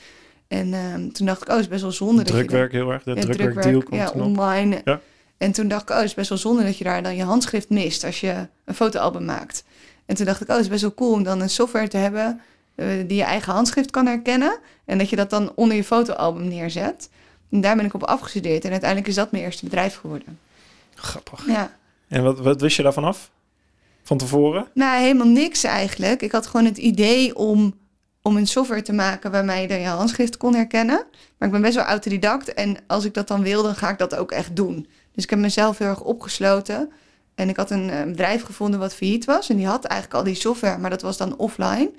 En 0.49 0.75
ehm, 0.75 1.08
toen 1.08 1.26
dacht 1.26 1.42
ik, 1.42 1.49
oh, 1.49 1.54
het 1.54 1.62
is 1.62 1.70
best 1.70 1.82
wel 1.82 1.92
zonde 1.92 2.22
dat 2.22 2.32
je 2.32 2.38
Drukwerk 2.38 2.72
heel 2.72 2.90
erg. 2.90 3.02
De 3.02 3.14
ja, 3.14 3.20
drukwerkdeal 3.20 3.82
komt 3.82 4.00
ja, 4.00 4.11
online. 4.11 4.80
Ja. 4.84 5.00
En 5.38 5.52
toen 5.52 5.68
dacht 5.68 5.82
ik, 5.82 5.90
oh, 5.90 5.96
het 5.96 6.04
is 6.04 6.14
best 6.14 6.28
wel 6.28 6.38
zonde 6.38 6.64
dat 6.64 6.78
je 6.78 6.84
daar 6.84 7.02
dan 7.02 7.16
je 7.16 7.22
handschrift 7.22 7.68
mist 7.68 8.04
als 8.04 8.20
je 8.20 8.46
een 8.64 8.75
fotoalbum 8.75 9.25
maakt. 9.25 9.64
En 10.06 10.14
toen 10.14 10.26
dacht 10.26 10.40
ik, 10.40 10.49
oh, 10.49 10.54
het 10.54 10.64
is 10.64 10.70
best 10.70 10.82
wel 10.82 10.94
cool 10.94 11.12
om 11.12 11.22
dan 11.22 11.40
een 11.40 11.50
software 11.50 11.88
te 11.88 11.96
hebben 11.96 12.40
eh, 12.75 12.87
die 13.06 13.16
je 13.16 13.22
eigen 13.22 13.52
handschrift 13.52 13.90
kan 13.90 14.06
herkennen. 14.06 14.58
En 14.84 14.99
dat 14.99 15.11
je 15.11 15.16
dat 15.16 15.30
dan 15.30 15.52
onder 15.54 15.76
je 15.76 15.84
fotoalbum 15.84 16.49
neerzet. 16.49 17.08
En 17.52 17.61
daar 17.61 17.76
ben 17.76 17.85
ik 17.85 17.94
op 17.94 18.02
afgestudeerd. 18.04 18.64
En 18.64 18.71
uiteindelijk 18.71 19.09
is 19.09 19.14
dat 19.14 19.30
mijn 19.32 19.44
eerste 19.44 19.64
bedrijf 19.64 19.97
geworden. 19.97 20.38
Grappig. 20.94 21.47
Ja. 21.47 21.76
En 22.09 22.23
wat, 22.23 22.38
wat 22.40 22.61
wist 22.61 22.76
je 22.76 22.82
daarvan 22.82 23.04
af? 23.04 23.30
Van 24.02 24.16
tevoren? 24.18 24.66
Nou, 24.75 25.00
helemaal 25.02 25.26
niks 25.26 25.64
eigenlijk. 25.64 26.23
Ik 26.23 26.32
had 26.32 26.47
gewoon 26.47 26.66
het 26.66 26.78
idee 26.78 27.37
om, 27.37 27.75
om 28.23 28.37
een 28.37 28.47
software 28.47 28.82
te 28.82 28.92
maken 28.92 29.30
waarmee 29.30 29.68
je 29.68 29.75
je 29.75 29.87
handschrift 29.87 30.37
kon 30.37 30.54
herkennen. 30.54 31.04
Maar 31.38 31.49
ik 31.49 31.54
ben 31.54 31.62
best 31.62 31.75
wel 31.75 31.85
autodidact 31.85 32.54
en 32.54 32.76
als 32.87 33.04
ik 33.04 33.14
dat 33.14 33.28
dan 33.28 33.42
wil, 33.42 33.62
dan 33.62 33.75
ga 33.75 33.90
ik 33.90 33.99
dat 33.99 34.14
ook 34.16 34.30
echt 34.32 34.56
doen. 34.56 34.87
Dus 35.12 35.25
ik 35.25 35.30
heb 35.30 35.38
mezelf 35.38 35.78
heel 35.78 35.88
erg 35.88 36.00
opgesloten. 36.00 36.90
En 37.35 37.49
ik 37.49 37.56
had 37.56 37.71
een 37.71 37.90
eh, 37.90 38.04
bedrijf 38.04 38.42
gevonden 38.42 38.80
wat 38.80 38.94
failliet 38.94 39.25
was. 39.25 39.49
En 39.49 39.56
die 39.56 39.66
had 39.66 39.85
eigenlijk 39.85 40.21
al 40.21 40.25
die 40.25 40.35
software, 40.35 40.78
maar 40.78 40.90
dat 40.90 41.02
was 41.02 41.16
dan 41.16 41.37
offline. 41.37 41.90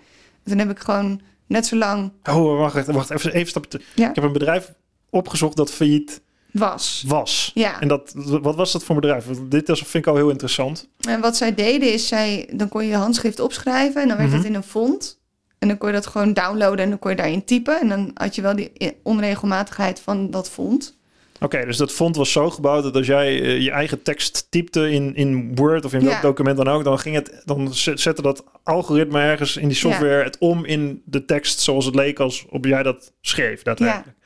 En 0.44 0.50
toen 0.50 0.58
heb 0.58 0.70
ik 0.70 0.80
gewoon 0.80 1.22
net 1.48 1.66
zo 1.66 1.76
lang 1.76 2.12
Oh, 2.24 2.58
wacht, 2.60 2.86
wacht 2.88 3.10
even, 3.10 3.34
even 3.34 3.68
te- 3.70 3.82
Ja. 3.96 4.10
Ik 4.10 4.16
heb 4.16 4.24
een 4.24 4.32
bedrijf 4.34 4.74
opgezocht 5.14 5.56
dat 5.58 5.72
failliet 5.72 6.22
was. 6.52 7.04
was. 7.08 7.52
Ja. 7.54 7.82
En 7.82 7.88
dat, 7.88 8.14
wat 8.42 8.56
was 8.56 8.72
dat 8.72 8.84
voor 8.84 8.96
bedrijf? 8.96 9.26
Dit 9.50 9.70
is, 9.70 9.80
vind 9.80 10.06
ik 10.06 10.08
al 10.08 10.16
heel 10.16 10.30
interessant. 10.30 10.88
En 11.08 11.22
wat 11.22 11.38
zij 11.38 11.54
deden 11.56 11.94
is, 11.94 12.08
zij, 12.08 12.50
dan 12.54 12.70
kon 12.70 12.84
je 12.84 12.90
je 12.90 12.96
handschrift 12.96 13.40
opschrijven 13.40 14.02
en 14.02 14.08
dan 14.08 14.18
werd 14.18 14.30
Mhm. 14.30 14.38
het 14.38 14.48
in 14.48 14.56
een 14.56 14.64
font. 14.64 15.20
En 15.60 15.68
dan 15.68 15.78
kon 15.78 15.88
je 15.88 15.94
dat 15.94 16.08
gewoon 16.08 16.34
downloaden 16.34 16.80
en 16.84 16.90
dan 16.90 17.00
kon 17.00 17.12
je 17.12 17.18
daarin 17.18 17.44
typen. 17.46 17.80
En 17.80 17.90
dan 17.90 18.12
had 18.14 18.36
je 18.36 18.42
wel 18.42 18.56
die 18.56 18.72
onregelmatigheid 19.04 20.00
van 20.00 20.32
dat 20.32 20.50
font. 20.50 20.98
Oké, 21.40 21.66
dus 21.66 21.78
dat 21.78 21.92
font 21.92 22.16
was 22.16 22.32
zo 22.32 22.50
gebouwd 22.50 22.84
dat 22.84 22.96
als 22.96 23.08
jij 23.08 23.42
eh, 23.42 23.62
je 23.62 23.72
eigen 23.72 24.02
tekst 24.02 24.48
typte 24.50 24.92
in, 24.92 25.16
in 25.16 25.56
Word 25.56 25.86
of 25.86 25.94
in 25.94 26.00
welk 26.00 26.14
Ja. 26.14 26.22
document 26.22 26.58
dan 26.58 26.68
ook, 26.68 26.84
dan 26.84 27.00
ging 27.00 27.16
het, 27.16 27.42
dan 27.46 27.70
zette 27.74 28.22
dat 28.22 28.44
algoritme 28.64 29.20
ergens 29.22 29.58
in 29.58 29.68
die 29.68 29.78
software 29.78 30.24
het 30.24 30.38
om 30.40 30.66
in 30.66 31.02
de 31.06 31.26
tekst 31.26 31.60
zoals 31.60 31.86
het 31.86 31.96
leek 31.96 32.20
als 32.20 32.46
op 32.50 32.66
jij 32.66 32.84
dat 32.84 33.12
schreef 33.22 33.62
daadwerkelijk. 33.62 34.18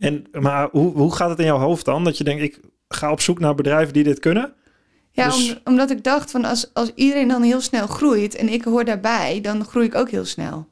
En 0.00 0.26
maar 0.40 0.68
hoe, 0.70 0.92
hoe 0.92 1.14
gaat 1.14 1.28
het 1.30 1.38
in 1.38 1.44
jouw 1.44 1.58
hoofd 1.58 1.84
dan? 1.84 2.04
Dat 2.04 2.18
je 2.18 2.24
denkt, 2.24 2.42
ik 2.42 2.58
ga 2.88 3.10
op 3.10 3.20
zoek 3.20 3.38
naar 3.40 3.54
bedrijven 3.54 3.92
die 3.92 4.04
dit 4.04 4.18
kunnen. 4.18 4.52
Ja, 5.12 5.24
Dus- 5.24 5.50
om- 5.50 5.58
omdat 5.64 5.90
ik 5.90 6.04
dacht 6.04 6.30
van 6.30 6.44
als, 6.44 6.70
als 6.74 6.92
iedereen 6.94 7.28
dan 7.28 7.42
heel 7.42 7.60
snel 7.60 7.86
groeit 7.86 8.34
en 8.34 8.48
ik 8.52 8.64
hoor 8.64 8.84
daarbij, 8.84 9.40
dan 9.42 9.64
groei 9.64 9.86
ik 9.86 9.94
ook 9.94 10.10
heel 10.10 10.24
snel. 10.24 10.68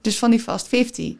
Dus 0.00 0.18
van 0.18 0.30
die 0.30 0.40
fast 0.40 0.68
50. 0.68 1.14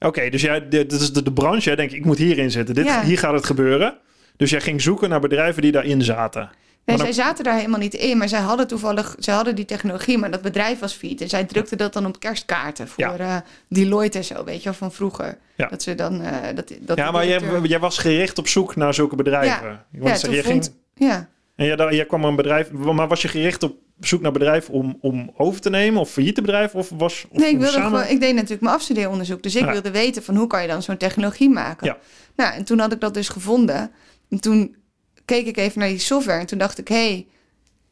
Oké, 0.00 0.28
dus 0.30 0.42
jij, 0.42 0.68
dit 0.68 0.92
is 0.92 1.12
de, 1.12 1.22
de 1.22 1.32
branche. 1.32 1.60
Jij 1.60 1.76
denkt, 1.76 1.92
ik 1.92 2.04
moet 2.04 2.18
hierin 2.18 2.50
zitten. 2.50 2.74
Dit, 2.74 2.86
Ja. 2.86 3.02
Hier 3.02 3.18
gaat 3.18 3.32
het 3.32 3.46
gebeuren. 3.46 3.98
Dus 4.36 4.50
jij 4.50 4.60
ging 4.60 4.82
zoeken 4.82 5.08
naar 5.08 5.20
bedrijven 5.20 5.62
die 5.62 5.72
daarin 5.72 6.02
zaten. 6.02 6.50
Nee, 6.88 6.96
Maar 6.96 7.06
dan- 7.06 7.14
zij 7.14 7.24
zaten 7.24 7.44
daar 7.44 7.56
helemaal 7.56 7.78
niet 7.78 7.94
in, 7.94 8.18
maar 8.18 8.28
zij 8.28 8.40
hadden 8.40 8.66
toevallig, 8.66 9.14
zij 9.18 9.34
hadden 9.34 9.54
die 9.54 9.64
technologie, 9.64 10.18
maar 10.18 10.30
dat 10.30 10.42
bedrijf 10.42 10.78
was 10.78 10.92
failliet. 10.92 11.20
En 11.20 11.28
zij 11.28 11.44
drukten 11.44 11.78
dat 11.78 11.92
dan 11.92 12.06
op 12.06 12.20
kerstkaarten 12.20 12.88
voor 12.88 13.04
Ja. 13.04 13.16
eh, 13.18 13.36
Deloitte 13.68 14.18
en 14.18 14.24
zo, 14.24 14.44
weet 14.44 14.58
je 14.58 14.64
wel, 14.64 14.72
van 14.78 14.92
vroeger. 14.92 15.38
Ja. 15.56 15.66
Dat 15.68 15.82
ze 15.82 15.94
dan, 15.94 16.22
eh, 16.22 16.54
dat, 16.54 16.72
dat 16.80 16.96
ja, 16.96 17.10
maar 17.10 17.26
jij, 17.66 17.78
was 17.78 17.98
gericht 17.98 18.38
op 18.38 18.48
zoek 18.48 18.76
naar 18.76 18.94
zulke 18.94 19.16
bedrijven. 19.16 19.68
Ja, 19.90 20.00
zeggen, 20.02 20.20
toen 20.20 20.32
jij 20.34 20.42
vond, 20.42 20.64
ging, 20.94 21.10
ja. 21.10 21.28
en 21.56 21.66
jij, 21.66 21.76
daar- 21.76 21.94
jij 21.94 22.06
kwam 22.06 22.24
een 22.24 22.36
bedrijf... 22.36 22.72
Maar 22.72 23.08
was 23.08 23.22
je 23.22 23.28
gericht 23.28 23.62
op 23.62 23.76
zoek 24.00 24.20
naar 24.20 24.32
bedrijven 24.32 24.74
om, 24.74 24.98
om 25.00 25.30
over 25.36 25.60
te 25.60 25.70
nemen? 25.70 26.00
Of 26.00 26.10
failliete 26.10 26.40
bedrijven? 26.40 26.78
Of 26.78 26.90
was 26.96 27.24
of 27.30 27.38
Nee, 27.38 27.50
ik 27.50 27.56
wilde 27.58 27.72
samen... 27.72 27.98
gewoon, 27.98 28.14
ik 28.14 28.20
deed 28.20 28.34
natuurlijk 28.34 28.60
mijn 28.62 28.74
afstudeeronderzoek, 28.74 29.42
dus 29.42 29.54
ik 29.56 29.64
Ja. 29.64 29.72
wilde 29.72 29.90
weten 29.90 30.22
van 30.22 30.36
hoe 30.36 30.46
kan 30.46 30.62
je 30.62 30.68
dan 30.68 30.82
zo'n 30.82 30.96
technologie 30.96 31.50
maken. 31.50 31.86
Ja. 31.86 31.96
Nou, 32.36 32.54
en 32.54 32.64
toen 32.64 32.78
had 32.78 32.92
ik 32.92 33.00
dat 33.00 33.14
dus 33.14 33.28
gevonden. 33.28 33.90
En 34.30 34.40
toen 34.40 34.76
keek 35.28 35.46
ik 35.46 35.56
even 35.56 35.78
naar 35.78 35.88
die 35.88 35.98
software 35.98 36.40
en 36.40 36.46
toen 36.46 36.58
dacht 36.58 36.78
ik, 36.78 36.88
hé, 36.88 36.94
hey, 36.96 37.26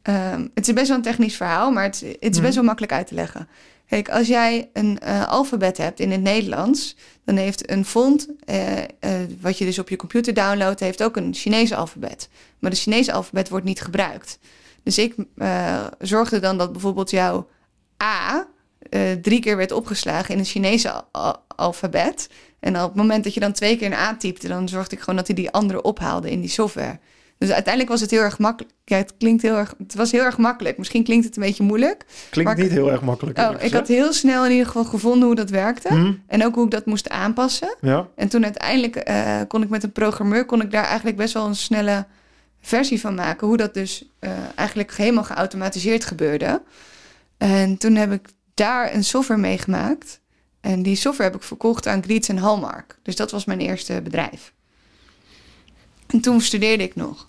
ehm, 0.01 0.47
het 0.53 0.67
is 0.67 0.73
best 0.73 0.87
wel 0.87 0.97
een 0.97 1.03
technisch 1.03 1.35
verhaal, 1.35 1.71
maar 1.71 1.83
het, 1.83 1.95
is- 1.95 2.01
het 2.11 2.17
is 2.21 2.29
Mhm. 2.35 2.41
best 2.41 2.55
wel 2.55 2.63
makkelijk 2.63 2.91
uit 2.93 3.07
te 3.07 3.13
leggen. 3.15 3.47
Kijk, 3.87 4.09
als 4.09 4.27
jij 4.27 4.69
een 4.73 4.99
eh, 4.99 5.27
alfabet 5.27 5.77
hebt 5.77 5.99
in 5.99 6.11
het 6.11 6.21
Nederlands, 6.21 6.95
dan 7.25 7.35
heeft 7.35 7.69
een 7.71 7.85
font, 7.85 8.27
eh, 8.45 8.77
eh, 8.77 8.87
wat 9.41 9.57
je 9.57 9.65
dus 9.65 9.79
op 9.79 9.89
je 9.89 9.95
computer 9.95 10.33
downloadt, 10.33 10.79
heeft 10.79 11.03
ook 11.03 11.15
een 11.17 11.33
Chinese 11.33 11.75
alfabet. 11.75 12.29
Maar 12.59 12.71
de 12.71 12.77
Chinese 12.77 13.11
alfabet 13.11 13.49
wordt 13.49 13.65
niet 13.65 13.81
gebruikt. 13.81 14.39
Dus 14.83 14.97
ik 14.97 15.15
zorgde 15.99 16.39
dan 16.39 16.57
dat 16.57 16.71
bijvoorbeeld 16.71 17.09
jouw 17.09 17.47
A 18.03 18.47
drie 19.21 19.39
keer 19.39 19.57
werd 19.57 19.71
opgeslagen 19.71 20.33
in 20.33 20.39
het 20.39 20.47
Chinese 20.49 20.91
al- 20.91 21.07
al- 21.11 21.43
alfabet. 21.55 22.29
En 22.59 22.75
op 22.81 22.87
het 22.87 22.95
moment 22.95 23.23
dat 23.23 23.33
je 23.33 23.39
dan 23.39 23.51
twee 23.51 23.77
keer 23.77 23.87
een 23.87 23.93
A 23.93 24.15
typte, 24.17 24.47
dan 24.47 24.69
zorgde 24.69 24.95
ik 24.95 25.01
gewoon 25.01 25.15
dat 25.15 25.27
hij 25.27 25.35
die 25.35 25.51
andere 25.51 25.81
ophaalde 25.81 26.31
in 26.31 26.41
die 26.41 26.49
software. 26.49 26.99
Dus 27.37 27.49
uiteindelijk 27.51 27.89
was 27.89 28.01
het 28.01 28.11
heel 28.11 28.21
erg 28.21 28.39
makkelijk. 28.39 28.73
Ja, 28.85 28.97
het 28.97 29.13
klinkt 29.17 29.41
heel 29.41 29.55
erg. 29.55 29.73
Het 29.77 29.95
was 29.95 30.11
heel 30.11 30.23
erg 30.23 30.37
makkelijk. 30.37 30.77
Misschien 30.77 31.03
klinkt 31.03 31.25
het 31.25 31.35
een 31.35 31.43
beetje 31.43 31.63
moeilijk. 31.63 32.05
Klinkt 32.29 32.53
maar- 32.53 32.63
niet 32.63 32.71
heel 32.71 32.91
erg 32.91 33.01
makkelijk. 33.01 33.37
Oh, 33.39 33.51
ik 33.59 33.71
had 33.73 33.87
heel 33.87 34.13
snel 34.13 34.45
in 34.45 34.51
ieder 34.51 34.65
geval 34.65 34.83
gevonden 34.83 35.25
hoe 35.27 35.35
dat 35.35 35.49
werkte. 35.49 35.87
Hm, 35.87 36.13
En 36.27 36.45
ook 36.45 36.55
hoe 36.55 36.65
ik 36.65 36.71
dat 36.71 36.85
moest 36.85 37.09
aanpassen. 37.09 37.75
ja. 37.81 38.07
En 38.15 38.27
toen 38.27 38.43
uiteindelijk 38.43 38.95
eh, 38.95 39.39
kon 39.47 39.61
ik 39.63 39.69
met 39.69 39.83
een 39.83 39.91
programmeur 39.91 40.45
kon 40.45 40.61
ik 40.61 40.71
daar 40.71 40.83
eigenlijk 40.83 41.17
best 41.17 41.33
wel 41.33 41.45
een 41.45 41.55
snelle 41.55 42.05
versie 42.61 42.99
van 42.99 43.15
maken. 43.15 43.47
Hoe 43.47 43.57
dat 43.57 43.73
dus 43.73 44.05
eh, 44.19 44.31
eigenlijk 44.55 44.95
helemaal 44.95 45.23
geautomatiseerd 45.23 46.05
gebeurde. 46.05 46.61
En 47.37 47.77
toen 47.77 47.95
heb 47.95 48.11
ik 48.11 48.27
daar 48.53 48.93
een 48.93 49.03
software 49.03 49.39
mee 49.39 49.57
gemaakt. 49.57 50.19
En 50.61 50.83
die 50.83 50.95
software 50.95 51.29
heb 51.31 51.39
ik 51.39 51.45
verkocht 51.47 51.87
aan 51.87 52.03
Greets 52.03 52.29
en 52.29 52.37
Hallmark. 52.37 52.97
Dus 53.03 53.15
dat 53.15 53.31
was 53.31 53.45
mijn 53.45 53.59
eerste 53.59 54.01
bedrijf. 54.03 54.53
En 56.07 56.21
toen 56.21 56.41
studeerde 56.41 56.83
ik 56.83 56.95
nog. 56.95 57.27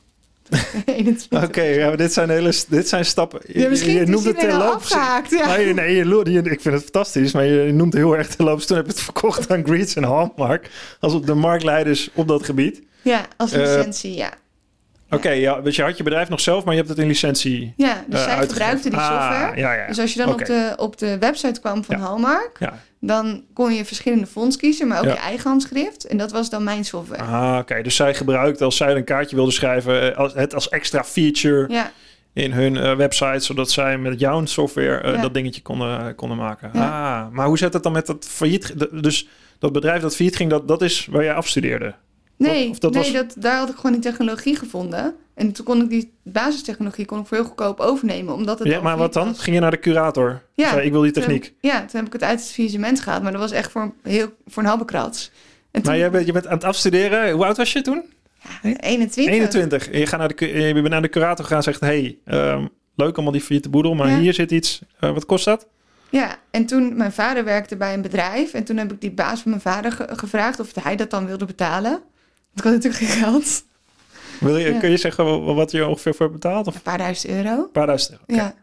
21. 0.85 1.43
Oké, 1.49 1.63
ja, 1.63 1.87
maar 1.89 1.97
dit 1.97 2.13
zijn 2.13 2.31
hele 2.31 2.53
dit 2.69 2.89
zijn 2.89 3.05
stappen. 3.05 3.41
Ja, 3.47 3.69
misschien 3.69 3.95
je 3.95 4.07
noemt 4.07 4.25
het 4.25 4.39
terloops. 4.39 4.75
afgehaakt. 4.75 5.31
Ja. 5.31 5.57
Nee, 5.57 5.75
nee, 5.75 5.97
je, 5.97 6.31
je- 6.33 6.51
ik 6.51 6.61
vind 6.61 6.75
het 6.75 6.83
fantastisch, 6.83 7.33
maar 7.33 7.45
je 7.45 7.73
noemt 7.73 7.93
heel 7.95 8.17
erg 8.17 8.29
terloops. 8.29 8.67
Toen 8.67 8.77
heb 8.77 8.87
je 8.87 8.93
het 8.93 9.01
verkocht 9.01 9.51
aan 9.51 9.65
Greets 9.65 9.95
en 9.95 10.03
Hallmark 10.03 10.71
als 11.01 11.13
op 11.15 11.27
de 11.27 11.35
marktleiders 11.35 12.11
op 12.15 12.29
dat 12.29 12.45
gebied. 12.45 12.83
ja, 13.03 13.27
als 13.37 13.53
Eh, 13.53 13.61
licentie, 13.61 14.15
ja. 14.15 14.33
Oké, 15.11 15.31
ja, 15.31 15.61
dus 15.61 15.77
je 15.77 15.83
had 15.83 15.97
je 15.97 16.03
bedrijf 16.03 16.29
nog 16.29 16.41
zelf, 16.41 16.65
maar 16.65 16.73
je 16.75 16.79
hebt 16.79 16.91
het 16.93 16.99
in 16.99 17.07
licentie 17.07 17.73
Ja, 17.77 18.05
dus 18.07 18.19
eh, 18.19 18.25
zij 18.25 18.35
uitgegeven. 18.37 18.49
gebruikte 18.49 18.89
die 18.91 18.99
Ah, 18.99 19.07
software. 19.07 19.61
ja, 19.61 19.73
ja. 19.73 19.87
Dus 19.87 19.99
als 19.99 20.13
je 20.13 20.19
dan 20.19 20.33
op, 20.33 20.45
de, 20.45 20.75
op 20.77 20.99
de 20.99 21.19
website 21.19 21.61
kwam 21.61 21.85
van. 21.85 21.97
Hallmark, 21.97 22.57
Ja. 22.59 22.79
dan 23.01 23.45
kon 23.55 23.75
je 23.75 23.85
verschillende 23.85 24.27
fonts 24.27 24.57
kiezen, 24.57 24.89
maar 24.89 24.99
ook 24.99 25.05
je 25.05 25.11
eigen 25.17 25.51
handschrift. 25.51 26.05
En 26.05 26.17
dat 26.17 26.33
was 26.33 26.51
dan 26.51 26.65
mijn 26.65 26.85
software. 26.85 27.23
Ah, 27.23 27.59
oké. 27.61 27.83
Dus 27.83 27.97
zij 27.97 28.15
gebruikte 28.15 28.65
als 28.65 28.77
zij 28.77 28.95
een 28.97 29.05
kaartje 29.05 29.37
wilde 29.37 29.51
schrijven, 29.51 30.13
eh, 30.13 30.19
als, 30.19 30.35
het 30.35 30.55
als 30.55 30.69
extra 30.69 31.05
feature 31.05 31.69
in 32.33 32.53
hun 32.53 32.77
eh, 32.77 32.95
website, 32.97 33.39
zodat 33.45 33.71
zij 33.71 33.99
met 33.99 34.21
jouw 34.21 34.45
software 34.45 35.21
dat 35.21 35.35
dingetje 35.35 35.63
konden, 35.63 36.15
konden 36.15 36.37
maken. 36.39 36.71
Ah, 36.75 37.29
maar 37.31 37.47
hoe 37.47 37.59
zit 37.59 37.73
het 37.73 37.83
dan 37.83 37.93
met 37.93 38.07
dat 38.07 38.27
failliet? 38.29 38.75
Dus 39.03 39.29
dat 39.59 39.73
bedrijf 39.73 40.03
dat 40.03 40.17
failliet 40.17 40.37
ging, 40.37 40.51
dat, 40.51 40.69
dat 40.69 40.83
is 40.83 41.07
waar 41.11 41.25
jij 41.25 41.35
afstudeerde? 41.35 41.95
Nee, 42.39 42.75
dat 42.79 42.93
nee 42.93 43.03
was- 43.03 43.13
dat, 43.13 43.35
daar 43.39 43.59
had 43.59 43.69
ik 43.69 43.75
gewoon 43.77 43.93
die 43.93 44.01
technologie 44.01 44.57
gevonden. 44.57 45.15
En 45.35 45.53
toen 45.53 45.65
kon 45.65 45.83
ik 45.83 45.89
die 45.89 46.13
basistechnologie 46.23 47.05
kon 47.05 47.21
ik 47.21 47.27
voor 47.27 47.37
heel 47.37 47.47
goedkoop 47.47 47.81
overnemen, 47.81 48.35
omdat 48.35 48.59
het 48.59 48.69
Ja, 48.69 48.81
maar 48.81 48.97
wat 48.97 49.13
dan? 49.13 49.27
was. 49.27 49.39
Ging 49.41 49.55
je 49.57 49.63
naar 49.63 49.71
de 49.71 49.79
curator? 49.79 50.43
Ja. 50.55 50.71
Zei, 50.71 50.87
ik 50.87 50.93
wil 50.93 51.01
die 51.03 51.11
Toen- 51.13 51.23
techniek. 51.23 51.55
ja, 51.61 51.79
toen 51.79 51.89
heb 52.01 52.07
ik 52.07 52.13
het 52.13 52.23
uit 52.23 52.41
het 52.41 52.51
faillissement 52.51 53.01
gehaald, 53.01 53.23
maar 53.23 53.33
dat 53.33 53.41
was 53.41 53.51
echt 53.51 53.71
voor, 53.71 53.83
een 53.83 53.95
heel, 54.03 54.33
voor 54.47 54.63
een 54.63 54.69
toen, 55.83 55.83
Maar 55.93 55.99
jij 55.99 56.11
bent, 56.11 56.27
je 56.27 56.33
bent 56.33 56.47
aan 56.47 56.55
het 56.55 56.65
afstuderen. 56.65 57.31
Hoe 57.33 57.45
oud 57.45 57.57
was 57.57 57.73
je 57.73 57.81
toen? 57.83 58.05
21. 58.63 59.27
21. 59.35 59.91
En 59.91 59.99
je, 59.99 60.07
gaat 60.07 60.19
naar 60.19 60.35
de, 60.37 60.47
je 60.49 60.73
bent 60.75 60.89
naar 60.89 61.03
de 61.03 61.09
curator 61.09 61.45
gegaan 61.45 61.57
en 61.59 61.63
zegt... 61.63 61.81
hey, 61.81 62.19
ehm, 62.25 62.67
leuk 62.97 63.15
allemaal 63.15 63.33
die 63.33 63.41
failliete 63.43 63.69
boedel, 63.71 63.95
maar 63.95 64.09
Ja. 64.11 64.19
hier 64.19 64.35
zit 64.35 64.51
iets. 64.51 64.81
Eh, 65.01 65.13
wat 65.13 65.27
kost 65.27 65.45
dat? 65.45 65.67
Ja, 66.11 66.37
en 66.51 66.67
toen 66.67 66.97
mijn 66.97 67.13
vader 67.13 67.45
werkte 67.45 67.77
bij 67.77 67.95
een 67.95 68.03
bedrijf. 68.03 68.53
En 68.55 68.65
toen 68.65 68.77
heb 68.77 68.93
ik 68.93 69.01
die 69.01 69.11
baas 69.11 69.41
van 69.41 69.51
mijn 69.51 69.63
vader 69.63 69.93
ge- 69.93 70.09
gevraagd 70.11 70.61
of 70.61 70.71
hij 70.83 70.97
dat 70.97 71.11
dan 71.11 71.27
wilde 71.27 71.45
betalen. 71.45 72.01
Ik 72.59 72.65
had 72.65 72.73
natuurlijk 72.73 73.03
geen 73.03 73.23
geld. 73.25 73.65
Wil 74.41 74.57
je, 74.57 74.73
Ja. 74.73 74.79
Kun 74.79 74.91
je 74.91 74.97
zeggen 74.97 75.25
wa- 75.25 75.55
wat 75.55 75.71
je 75.71 75.87
ongeveer 75.87 76.15
voor 76.15 76.31
betaalt? 76.31 76.67
Of 76.67 76.75
Een 76.75 76.83
paar 76.83 76.99
duizend 76.99 77.33
euro. 77.33 77.51
een 77.51 77.71
paar 77.73 77.87
duizend 77.87 78.19
euro? 78.27 78.43
Ja. 78.43 78.55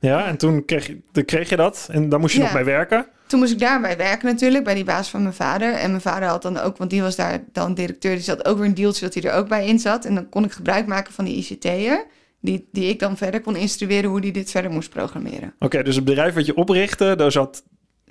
Ja, 0.00 0.26
en 0.26 0.36
toen 0.36 0.64
kreeg, 0.64 0.86
je, 1.12 1.22
kreeg 1.24 1.48
je 1.48 1.56
dat 1.56 1.88
en 1.90 2.08
dan 2.08 2.20
moest 2.20 2.32
je 2.34 2.38
Ja. 2.40 2.44
nog 2.44 2.54
mee 2.54 2.64
werken. 2.64 3.06
Toen 3.26 3.38
moest 3.40 3.52
ik 3.52 3.58
daarbij 3.58 3.96
werken 3.96 4.26
natuurlijk, 4.26 4.64
bij 4.64 4.74
die 4.74 4.84
baas 4.84 5.10
van 5.10 5.22
mijn 5.22 5.34
vader. 5.34 5.72
En 5.72 5.90
mijn 5.90 6.02
vader 6.02 6.28
had 6.28 6.42
dan 6.42 6.58
ook, 6.58 6.76
want 6.76 6.90
die 6.90 7.02
was 7.02 7.16
daar 7.16 7.44
dan 7.52 7.74
directeur, 7.74 8.14
die 8.14 8.22
zat 8.24 8.44
ook 8.46 8.56
weer 8.58 8.66
een 8.66 8.74
dealtje 8.74 9.04
dat 9.04 9.14
hij 9.14 9.22
er 9.22 9.38
ook 9.38 9.48
bij 9.48 9.66
in 9.66 9.78
zat. 9.78 10.04
En 10.04 10.14
dan 10.14 10.28
kon 10.28 10.44
ik 10.44 10.52
gebruik 10.52 10.86
maken 10.86 11.12
van 11.12 11.24
die 11.24 11.36
ICT'er, 11.36 12.06
die, 12.40 12.68
die 12.72 12.88
ik 12.88 12.98
dan 12.98 13.16
verder 13.16 13.40
kon 13.40 13.56
instrueren 13.56 14.10
hoe 14.10 14.20
die 14.20 14.32
dit 14.32 14.50
verder 14.50 14.70
moest 14.70 14.90
programmeren. 14.90 15.54
Oké, 15.58 15.82
dus 15.82 15.96
het 15.96 16.04
bedrijf 16.04 16.34
wat 16.34 16.46
je 16.46 16.56
oprichtte, 16.56 17.14
daar 17.16 17.32
zat 17.32 17.62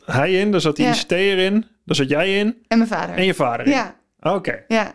hij 0.05 0.33
in, 0.33 0.51
daar 0.51 0.61
zat 0.61 0.75
die 0.75 0.85
Ja. 0.85 0.91
ICT 0.91 1.11
erin, 1.11 1.65
daar 1.85 1.95
zat 1.95 2.09
jij 2.09 2.37
in 2.39 2.47
En 2.67 2.77
mijn 2.77 2.89
vader. 2.89 3.15
en 3.15 3.25
je 3.25 3.33
vader 3.33 3.65
in. 3.65 3.71
Ja, 3.71 3.95
Oké, 4.33 4.63
ja. 4.67 4.93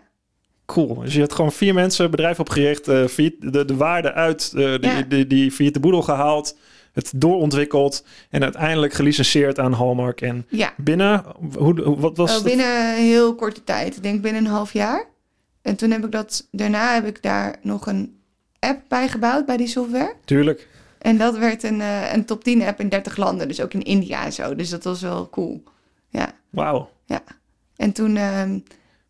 Cool. 0.67 0.95
Dus 0.95 1.13
je 1.15 1.21
hebt 1.21 1.33
gewoon 1.35 1.53
vier 1.53 1.75
mensen, 1.75 2.11
bedrijf 2.11 2.41
opgericht, 2.41 2.89
eh, 2.89 3.07
failliet- 3.07 3.53
de, 3.53 3.65
de 3.65 3.77
waarde 3.77 4.13
uit 4.13 4.53
eh, 4.57 4.75
die, 4.81 4.91
Ja. 4.91 5.03
die, 5.03 5.27
die 5.27 5.51
failliete 5.53 5.81
boedel 5.81 6.03
gehaald, 6.03 6.57
het 6.93 7.13
doorontwikkeld 7.17 8.05
en 8.31 8.43
uiteindelijk 8.43 8.93
gelicenseerd 8.93 9.59
aan 9.59 9.73
Hallmark. 9.73 10.21
En 10.21 10.47
Ja, 10.49 10.73
binnen, 10.77 11.25
hoe, 11.59 11.99
wat 12.01 12.17
was 12.17 12.35
het? 12.35 12.43
binnen 12.45 12.67
een 12.97 13.03
heel 13.05 13.35
korte 13.35 13.65
tijd. 13.65 13.97
Ik 13.97 14.03
denk 14.03 14.23
binnen 14.23 14.45
een 14.45 14.51
half 14.51 14.73
jaar. 14.73 15.07
En 15.63 15.77
toen 15.77 15.91
heb 15.91 16.05
ik 16.05 16.13
dat, 16.13 16.49
daarna 16.51 16.95
heb 16.95 17.07
ik 17.07 17.23
daar 17.23 17.57
nog 17.63 17.87
een 17.87 18.21
app 18.59 18.81
bij 18.89 19.09
gebouwd 19.09 19.47
bij 19.47 19.57
die 19.57 19.67
software. 19.67 20.15
Tuurlijk. 20.25 20.69
En 20.99 21.19
dat 21.19 21.39
werd 21.39 21.63
een, 21.63 21.81
een 22.15 22.25
top 22.25 22.45
10 22.45 22.63
app 22.63 22.81
in 22.81 22.89
30 22.89 23.17
landen. 23.17 23.49
Dus 23.49 23.61
ook 23.61 23.73
in 23.75 23.83
India 23.83 24.25
en 24.25 24.33
zo. 24.33 24.55
Dus 24.55 24.69
dat 24.71 24.85
was 24.85 25.01
wel 25.01 25.29
cool. 25.31 25.63
Ja. 26.09 26.33
Wauw. 26.51 26.91
En 27.77 27.93
toen 27.93 28.17
ehm, 28.17 28.59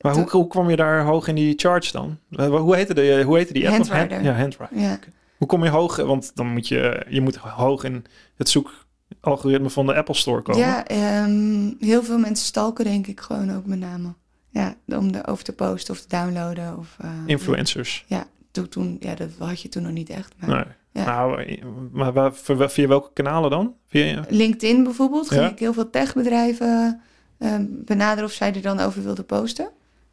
Maar 0.01 0.15
hoe, 0.15 0.31
hoe 0.31 0.47
kwam 0.47 0.71
je 0.71 0.77
daar 0.77 1.03
hoog 1.05 1.29
in 1.29 1.35
die 1.35 1.55
charts 1.57 1.93
dan? 1.93 2.19
Eh, 2.31 2.47
Hoe 2.47 2.77
heette, 2.77 2.95
de, 2.95 3.23
hoe 3.27 3.37
heette 3.37 3.53
die 3.53 3.69
app? 3.69 3.87
Hand- 3.89 4.11
ja, 4.11 4.33
Handwriter. 4.33 4.79
ja. 4.79 4.99
Hoe 5.37 5.47
kom 5.49 5.65
je 5.65 5.71
hoog? 5.71 5.97
Want 5.97 6.31
dan 6.35 6.47
moet 6.47 6.69
je, 6.69 7.07
je 7.09 7.21
moet 7.21 7.37
hoog 7.37 7.85
in 7.85 8.05
het 8.37 8.49
zoekalgoritme 8.49 9.71
van 9.71 9.87
de 9.87 9.95
Apple 9.95 10.15
Store 10.15 10.43
komen. 10.43 10.61
Ja, 10.61 10.87
ehm, 10.87 11.73
heel 11.79 12.03
veel 12.03 12.19
mensen 12.19 12.47
stalken 12.47 12.85
denk 12.85 13.07
ik 13.07 13.21
gewoon 13.21 13.55
ook 13.57 13.67
met 13.67 13.79
name. 13.79 14.15
Ja, 14.51 14.75
om 14.87 15.11
erover 15.15 15.45
te 15.45 15.53
posten 15.53 15.95
of 15.95 16.01
te 16.01 16.09
downloaden. 16.09 16.79
Of, 16.79 16.97
eh, 17.01 17.11
Influencers. 17.27 18.05
Toen, 18.51 18.69
toen, 18.69 18.97
ja, 19.01 19.15
dat 19.15 19.29
had 19.39 19.61
je 19.63 19.69
toen 19.69 19.83
nog 19.83 19.93
niet 19.93 20.09
echt. 20.11 20.35
Maar 20.39 20.49
Nee. 20.49 20.65
Ja. 20.93 21.05
Nou, 21.05 21.43
eh, 21.43 21.63
maar 21.93 22.13
waar- 22.13 22.33
via 22.71 22.87
welke 22.89 23.11
kanalen 23.13 23.51
dan? 23.51 23.75
Via, 23.87 24.25
LinkedIn 24.29 24.85
bijvoorbeeld 24.85 25.29
ging 25.29 25.41
Ja. 25.43 25.51
ik 25.51 25.59
heel 25.59 25.73
veel 25.73 25.91
techbedrijven 25.91 27.01
ehm, 27.39 27.65
benaderen 27.71 28.25
of 28.25 28.33
zij 28.33 28.55
er 28.55 28.63
dan 28.63 28.81
over 28.81 29.03
wilden 29.03 29.27
posten. 29.27 29.69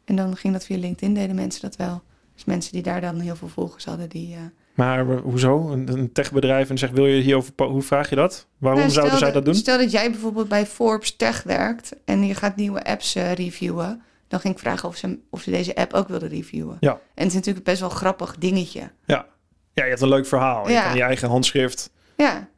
En 0.08 0.16
dan 0.16 0.36
ging 0.36 0.52
dat 0.52 0.64
via 0.64 0.78
LinkedIn, 0.78 1.14
deden 1.14 1.36
mensen 1.36 1.60
dat 1.60 1.76
wel. 1.76 2.02
Dus 2.34 2.44
mensen 2.44 2.72
die 2.72 2.82
daar 2.82 3.00
dan 3.00 3.20
heel 3.20 3.36
veel 3.36 3.48
volgers 3.48 3.84
hadden, 3.84 4.08
die... 4.08 4.34
eh, 4.34 4.40
maar 4.74 5.06
hoezo? 5.06 5.68
Een, 5.70 6.12
techbedrijf 6.12 6.70
en 6.70 6.78
zegt, 6.78 6.92
wil 6.92 7.06
je 7.06 7.22
hierover... 7.22 7.52
Hoe 7.56 7.82
vraag 7.82 8.10
je 8.10 8.16
dat? 8.16 8.46
Waarom 8.58 8.80
nou, 8.80 8.92
zouden 8.92 9.18
zij 9.18 9.32
dat 9.32 9.44
doen? 9.44 9.54
Stel 9.54 9.78
dat 9.78 9.90
jij 9.90 10.10
bijvoorbeeld 10.10 10.48
bij 10.48 10.66
Forbes 10.66 11.16
Tech 11.16 11.42
werkt 11.42 11.92
en 12.04 12.26
je 12.26 12.34
gaat 12.34 12.56
nieuwe 12.56 12.84
apps 12.84 13.14
eh, 13.14 13.32
reviewen. 13.32 14.02
Dan 14.28 14.40
ging 14.40 14.54
ik 14.54 14.60
vragen 14.60 14.88
of 14.88 14.96
ze, 14.96 15.18
of 15.30 15.42
ze 15.42 15.50
deze 15.50 15.74
app 15.76 15.92
ook 15.92 16.08
wilden 16.08 16.28
reviewen. 16.28 16.76
Ja. 16.80 16.90
En 16.92 17.00
het 17.14 17.26
is 17.26 17.34
natuurlijk 17.34 17.64
best 17.64 17.80
wel 17.80 17.90
een 17.90 17.96
grappig 17.96 18.36
dingetje. 18.38 18.90
Ja. 19.04 19.26
ja, 19.72 19.82
je 19.84 19.88
hebt 19.90 20.00
een 20.00 20.08
leuk 20.08 20.26
verhaal. 20.26 20.66
Je 20.66 20.72
Ja. 20.72 20.86
kan 20.86 20.96
je 20.96 21.02
eigen 21.02 21.28
handschrift. 21.28 21.90
Ja. 22.16 22.48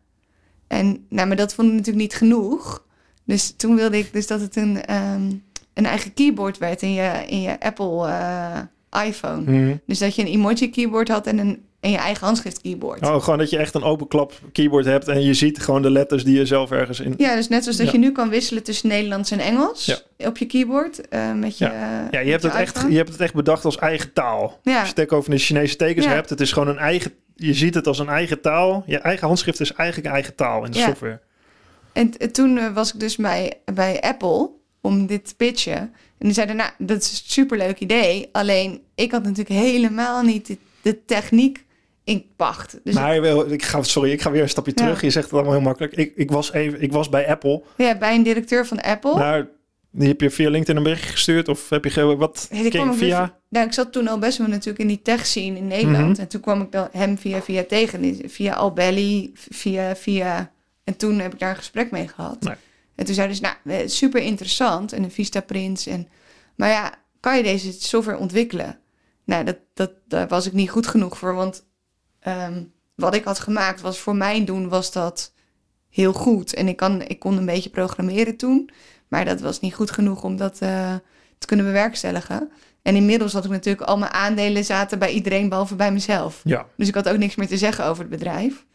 En 0.67 1.07
nou, 1.09 1.29
maar 1.29 1.37
dat 1.37 1.55
vond 1.55 1.69
ik 1.69 1.75
natuurlijk 1.75 2.03
niet 2.03 2.15
genoeg. 2.15 2.85
Dus 3.25 3.55
toen 3.57 3.77
wilde 3.77 3.99
ik 3.99 4.13
dus 4.13 4.27
dat 4.27 4.41
het 4.41 4.57
een, 4.57 4.85
ehm, 4.85 5.33
een 5.81 5.87
eigen 5.87 6.15
keyboard 6.15 6.59
werd 6.59 6.83
in 6.83 6.93
je, 6.93 7.11
in 7.27 7.41
je 7.41 7.61
Apple 7.61 8.07
eh, 8.07 9.07
iPhone. 9.07 9.41
Mhm. 9.51 9.77
Dus 9.87 9.99
dat 9.99 10.15
je 10.15 10.23
een 10.23 10.29
emoji 10.33 10.71
keyboard 10.71 11.09
had 11.09 11.27
en, 11.27 11.39
een, 11.39 11.63
en 11.81 11.91
je 11.91 11.97
eigen 11.97 12.27
handschrift 12.27 12.61
keyboard. 12.61 13.07
Oh, 13.07 13.23
gewoon 13.23 13.39
dat 13.39 13.51
je 13.51 13.57
echt 13.59 13.75
een 13.75 13.83
openklap 13.83 14.33
keyboard 14.53 14.85
hebt 14.85 15.09
en 15.09 15.23
je 15.23 15.35
ziet 15.35 15.59
gewoon 15.63 15.83
de 15.83 15.91
letters 15.91 16.25
die 16.25 16.37
je 16.39 16.47
zelf 16.47 16.71
ergens 16.71 17.01
in... 17.01 17.15
Ja, 17.17 17.35
dus 17.35 17.49
net 17.49 17.63
zoals 17.63 17.79
dat 17.79 17.87
Ja. 17.87 17.93
je 17.93 17.99
nu 17.99 18.13
kan 18.13 18.29
wisselen 18.29 18.63
tussen 18.63 18.89
Nederlands 18.89 19.31
en 19.31 19.39
Engels 19.39 20.03
op 20.19 20.39
je 20.39 20.47
keyboard 20.47 21.09
eh, 21.09 21.33
met 21.33 21.59
je 21.59 21.65
Ja, 22.11 22.21
je 22.21 22.31
hebt, 22.31 22.43
het 22.43 22.55
echt, 22.55 22.85
je 22.89 22.97
hebt 22.97 23.09
het 23.13 23.21
echt 23.21 23.35
bedacht 23.35 23.65
als 23.65 23.79
eigen 23.79 24.13
taal. 24.13 24.59
Ja. 24.63 24.81
Als 24.81 24.91
je 24.95 25.01
het 25.01 25.13
over 25.13 25.31
de 25.31 25.39
Chinese 25.39 25.77
tekens 25.77 26.07
hebt, 26.07 26.31
het 26.31 26.41
is 26.41 26.53
gewoon 26.53 26.69
een 26.69 26.79
eigen... 26.79 27.13
Je 27.35 27.55
ziet 27.55 27.75
het 27.75 27.87
als 27.87 27.99
een 27.99 28.09
eigen 28.09 28.41
taal. 28.41 28.83
Je 28.87 28.99
eigen 28.99 29.27
handschrift 29.27 29.61
is 29.61 29.73
eigenlijk 29.73 30.09
een 30.09 30.15
eigen 30.15 30.35
taal 30.35 30.65
in 30.65 30.71
de 30.71 30.79
Ja. 30.79 30.85
software. 30.87 31.21
En 31.93 32.11
t- 32.11 32.35
toen 32.35 32.59
eh, 32.59 32.73
was 32.75 32.95
ik 32.95 33.01
dus 33.01 33.17
bij, 33.17 33.53
bij 33.75 34.01
Apple 34.01 34.51
om 34.81 35.07
dit 35.07 35.29
te 35.29 35.35
pitchen. 35.37 35.77
En 36.19 36.27
die 36.27 36.33
zeiden, 36.33 36.57
nou, 36.57 36.71
dat 36.79 37.01
is 37.03 37.11
een 37.11 37.17
superleuk 37.31 37.79
idee. 37.79 38.29
Alleen, 38.33 38.81
ik 38.95 39.11
had 39.13 39.23
natuurlijk 39.23 39.49
helemaal 39.61 40.23
niet 40.23 40.57
de, 40.83 41.05
techniek 41.05 41.65
in 42.05 42.25
pacht. 42.37 42.79
Dus 42.85 42.95
maar 42.95 43.15
ik 43.15 43.21
wil- 43.21 43.51
ik 43.53 43.63
ga, 43.63 43.83
sorry, 43.83 44.11
ik 44.11 44.21
ga 44.23 44.31
weer 44.31 44.43
een 44.43 44.49
stapje 44.49 44.73
Ja. 44.75 44.83
terug. 44.83 45.01
Je 45.01 45.11
zegt 45.11 45.25
het 45.25 45.35
allemaal 45.35 45.53
heel 45.53 45.61
makkelijk. 45.63 45.97
Ik, 45.97 46.13
ik, 46.17 46.31
was 46.31 46.53
even, 46.53 46.83
ik 46.83 46.93
was 46.93 47.09
bij 47.09 47.29
Apple. 47.29 47.63
ja, 47.77 47.99
bij 47.99 48.15
een 48.15 48.23
directeur 48.23 48.67
van 48.67 48.81
Apple. 48.81 49.15
Nou, 49.15 49.47
die 49.91 50.09
heb 50.09 50.21
je 50.21 50.31
via 50.31 50.51
LinkedIn 50.51 50.77
een 50.77 50.83
berichtje 50.83 51.11
gestuurd? 51.11 51.49
Of 51.49 51.69
heb 51.69 51.85
je 51.85 52.17
wat? 52.17 52.49
Kwam 52.51 52.63
weer 52.89 52.95
via? 52.95 53.27
vi- 53.27 53.33
nou, 53.49 53.67
ik 53.67 53.73
zat 53.73 53.93
toen 53.93 54.09
al 54.09 54.19
best 54.19 54.39
wel 54.39 54.47
natuurlijk 54.49 54.79
in 54.79 54.87
die 54.87 55.03
tech 55.03 55.27
scene 55.27 55.57
in 55.59 55.67
Nederland. 55.67 56.11
Mhm. 56.13 56.21
En 56.21 56.29
toen 56.29 56.41
kwam 56.41 56.61
ik 56.61 56.73
dan 56.73 56.89
hem 56.93 57.19
via 57.19 57.43
via 57.43 57.65
tegen. 57.65 58.17
Via 58.31 58.53
Albelly, 58.55 59.31
via 59.35 59.97
via... 59.97 60.53
En 60.85 60.97
toen 60.97 61.19
heb 61.19 61.33
ik 61.33 61.39
daar 61.39 61.51
een 61.51 61.57
gesprek 61.57 61.91
mee 61.91 62.09
gehad. 62.09 62.41
Nee. 62.43 62.55
En 63.01 63.07
toen 63.07 63.15
zeiden 63.15 63.37
ze, 63.37 63.43
nou, 63.43 63.57
eh, 63.65 63.89
super 63.89 64.23
interessant. 64.23 64.93
En 64.93 65.03
een 65.03 65.11
Vista 65.11 65.41
Prints. 65.41 65.87
En, 65.87 66.09
maar 66.57 66.69
ja, 66.69 66.95
kan 67.21 67.37
je 67.37 67.43
deze 67.43 67.73
software 67.73 68.19
ontwikkelen? 68.19 68.79
Nou, 69.25 69.45
dat, 69.45 69.57
dat, 69.75 69.91
daar 70.09 70.29
was 70.29 70.47
ik 70.47 70.53
niet 70.53 70.71
goed 70.71 70.87
genoeg 70.87 71.19
voor. 71.19 71.35
Want 71.35 71.65
ehm, 72.21 72.63
wat 72.95 73.15
ik 73.15 73.25
had 73.25 73.39
gemaakt 73.39 73.81
was 73.81 73.99
voor 73.99 74.17
mijn 74.17 74.45
doen 74.45 74.69
was 74.69 74.93
dat 74.93 75.33
heel 75.89 76.13
goed. 76.13 76.55
En 76.55 76.69
ik, 76.69 76.77
kan, 76.77 77.03
ik 77.03 77.19
kon 77.19 77.37
een 77.37 77.47
beetje 77.47 77.71
programmeren 77.71 78.37
toen. 78.37 78.71
Maar 79.09 79.25
dat 79.25 79.41
was 79.41 79.61
niet 79.61 79.75
goed 79.75 79.91
genoeg 79.91 80.23
om 80.23 80.37
dat 80.37 80.59
eh, 80.59 80.95
te 81.39 81.47
kunnen 81.47 81.67
bewerkstelligen. 81.67 82.51
En 82.83 82.97
inmiddels 82.97 83.33
had 83.33 83.45
ik 83.45 83.51
natuurlijk 83.51 83.89
al 83.89 83.99
mijn 83.99 84.13
aandelen 84.13 84.65
zaten 84.65 84.99
bij 84.99 85.13
iedereen 85.13 85.49
behalve 85.49 85.75
bij 85.75 85.93
mezelf. 85.93 86.41
Ja, 86.45 86.67
Dus 86.77 86.89
ik 86.89 86.95
had 86.95 87.09
ook 87.09 87.19
niks 87.19 87.35
meer 87.35 87.49
te 87.49 87.59
zeggen 87.59 87.85
over 87.85 88.03
het 88.03 88.11
bedrijf. 88.11 88.67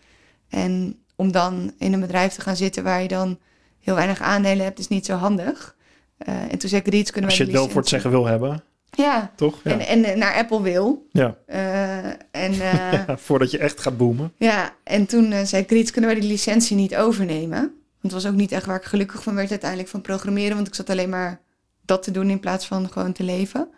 En 0.50 1.00
om 1.16 1.32
dan 1.32 1.74
in 1.78 1.94
een 1.94 2.00
bedrijf 2.00 2.34
te 2.34 2.42
gaan 2.42 2.56
zitten 2.56 2.84
waar 2.84 3.02
je 3.02 3.08
dan 3.08 3.40
heel 3.86 3.96
weinig 3.96 4.22
aandelen 4.22 4.64
hebt, 4.66 4.80
is 4.80 4.88
niet 4.88 5.06
zo 5.06 5.14
handig. 5.16 5.76
Eh, 6.18 6.42
en 6.52 6.58
toen 6.58 6.70
zei 6.70 6.82
ik, 6.82 6.88
Riets, 6.88 7.12
kunnen 7.12 7.30
als 7.30 7.40
wij 7.40 7.48
je 7.48 7.54
het 7.54 7.62
wel 7.62 7.72
voor 7.72 7.82
het 7.82 7.90
zeggen 7.90 8.10
wil 8.12 8.26
hebben, 8.26 8.64
Ja, 8.92 9.32
toch? 9.36 9.60
Ja. 9.64 9.72
En, 9.72 9.80
en 9.80 10.04
eh, 10.04 10.16
naar 10.16 10.34
Apple 10.34 10.62
wil. 10.62 11.08
ja. 11.12 11.38
Eh, 11.46 12.06
en 12.32 12.54
Ja, 13.08 13.18
voordat 13.18 13.52
je 13.52 13.58
echt 13.58 13.80
gaat 13.80 13.98
boomen. 13.98 14.34
ja, 14.38 14.74
en 14.84 15.06
toen 15.06 15.48
zei 15.48 15.66
ik, 15.68 15.92
kunnen 15.92 16.12
wij 16.12 16.20
die 16.20 16.30
licentie 16.30 16.76
niet 16.76 16.96
overnemen? 16.96 17.60
Want 17.60 18.14
het 18.14 18.24
was 18.24 18.26
ook 18.28 18.38
niet 18.38 18.52
echt 18.52 18.66
waar 18.66 18.76
ik 18.78 18.84
gelukkig 18.84 19.24
van 19.24 19.36
werd 19.36 19.50
uiteindelijk 19.50 19.90
van 19.90 20.02
programmeren. 20.02 20.56
Want 20.56 20.68
ik 20.68 20.76
zat 20.76 20.90
alleen 20.90 21.10
maar 21.10 21.42
dat 21.82 22.04
te 22.04 22.12
doen 22.12 22.30
in 22.30 22.40
plaats 22.40 22.68
van 22.68 22.92
gewoon 22.92 23.12
te 23.14 23.24
leven. 23.24 23.70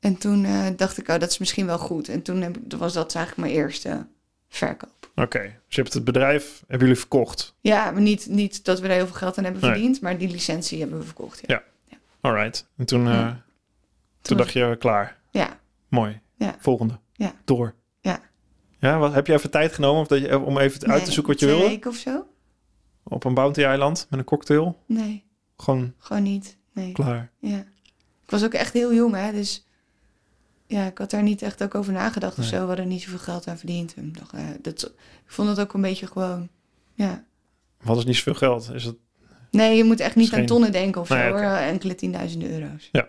En 0.00 0.16
toen 0.18 0.46
dacht 0.76 0.98
ik, 0.98 1.08
oh, 1.08 1.18
dat 1.18 1.30
is 1.30 1.38
misschien 1.38 1.66
wel 1.66 1.78
goed. 1.78 2.08
En 2.08 2.22
toen 2.22 2.42
heb, 2.42 2.56
was 2.78 2.92
dat 2.92 3.14
eigenlijk 3.14 3.48
mijn 3.48 3.62
eerste 3.64 4.06
verkoop. 4.56 5.10
Oké, 5.14 5.38
dus 5.66 5.74
je 5.76 5.82
hebt 5.82 5.94
het 5.94 6.04
bedrijf, 6.04 6.58
hebben 6.60 6.78
jullie 6.86 7.00
verkocht. 7.00 7.54
Ja, 7.60 7.90
maar 7.90 8.00
niet, 8.02 8.26
niet 8.28 8.64
dat 8.64 8.80
we 8.80 8.88
er 8.88 8.94
heel 8.94 9.06
veel 9.06 9.14
geld 9.16 9.38
aan 9.38 9.44
hebben 9.44 9.62
Nee. 9.62 9.70
verdiend, 9.70 10.00
maar 10.00 10.18
die 10.18 10.28
licentie 10.30 10.80
hebben 10.80 10.98
we 10.98 11.04
verkocht. 11.04 11.40
Ja, 11.46 11.62
Alright. 12.20 12.66
En 12.76 12.84
toen, 12.86 13.06
eh, 13.06 13.12
Ja. 13.12 13.28
toen 13.30 13.42
Toen 14.22 14.36
dacht 14.36 14.52
je, 14.52 14.76
klaar. 14.78 15.16
ja. 15.30 15.58
Mooi. 15.88 16.20
Ja. 16.36 16.56
Volgende. 16.58 16.98
Ja. 17.12 17.32
Door. 17.44 17.74
Ja. 18.00 18.20
Ja, 18.78 18.98
wat, 18.98 19.12
heb 19.14 19.26
je 19.26 19.32
even 19.32 19.50
tijd 19.50 19.72
genomen 19.72 20.00
of 20.00 20.06
dat 20.08 20.20
je, 20.20 20.38
om 20.38 20.58
even 20.58 20.88
uit 20.90 21.04
te 21.04 21.12
zoeken 21.12 21.32
wat 21.32 21.40
je 21.40 21.46
wilde? 21.46 21.68
weken 21.68 21.90
of 21.90 21.96
zo? 21.96 22.26
Op 23.02 23.24
een 23.24 23.34
bounty-eiland 23.34 24.06
met 24.10 24.18
een 24.18 24.24
cocktail? 24.24 24.82
Nee, 24.86 25.24
Gewoon 25.56 25.94
gewoon 25.98 26.22
niet. 26.22 26.56
Nee. 26.72 26.92
klaar. 26.92 27.30
Ja. 27.38 27.58
Ik 28.24 28.30
was 28.30 28.44
ook 28.44 28.54
echt 28.54 28.72
heel 28.72 28.94
jong, 28.94 29.14
hè, 29.14 29.32
dus 29.32 29.63
ja, 30.66 30.86
ik 30.86 30.98
had 30.98 31.10
daar 31.10 31.22
niet 31.22 31.42
echt 31.42 31.62
ook 31.62 31.74
over 31.74 31.92
nagedacht 31.92 32.38
of 32.38 32.44
zo. 32.44 32.60
We 32.60 32.66
hadden 32.66 32.88
niet 32.88 33.02
zoveel 33.02 33.18
geld 33.18 33.48
aan 33.48 33.58
verdiend. 33.58 33.94
En 33.94 34.04
ik 34.06 34.18
dacht, 34.18 34.32
eh, 34.32 34.40
dat, 34.62 34.82
ik 35.26 35.32
vond 35.32 35.48
het 35.48 35.60
ook 35.60 35.72
een 35.72 35.80
beetje 35.80 36.06
gewoon, 36.06 36.48
ja. 36.94 37.24
Wat 37.82 37.96
is 37.96 38.04
niet 38.04 38.16
zoveel 38.16 38.34
geld? 38.34 38.70
Is 38.74 38.84
het, 38.84 38.96
Nee, 39.50 39.76
je 39.76 39.84
moet 39.84 40.00
echt 40.00 40.16
niet 40.16 40.28
geen- 40.28 40.40
aan 40.40 40.46
tonnen 40.46 40.72
denken 40.72 41.00
of 41.00 41.06
zo, 41.06 41.14
Nee, 41.14 41.32
oké. 41.32 41.42
hoor. 41.42 41.50
Enkele 41.56 41.94
tienduizenden 41.94 42.50
euro's. 42.50 42.88
ja, 42.92 43.08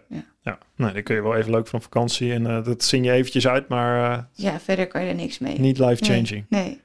nee, 0.75 0.93
dan 0.93 1.03
kun 1.03 1.15
je 1.15 1.21
wel 1.21 1.35
even 1.35 1.51
leuk 1.51 1.67
van 1.67 1.81
vakantie 1.81 2.33
en 2.33 2.47
eh, 2.47 2.63
dat 2.63 2.83
zing 2.83 3.05
je 3.05 3.11
eventjes 3.11 3.47
uit, 3.47 3.67
maar 3.67 4.11
eh, 4.17 4.23
Ja, 4.33 4.59
verder 4.59 4.87
kan 4.87 5.01
je 5.03 5.09
er 5.09 5.15
niks 5.15 5.39
mee. 5.39 5.59
niet 5.59 5.77
life-changing. 5.79 6.29
Nee, 6.29 6.45
nee. 6.49 6.81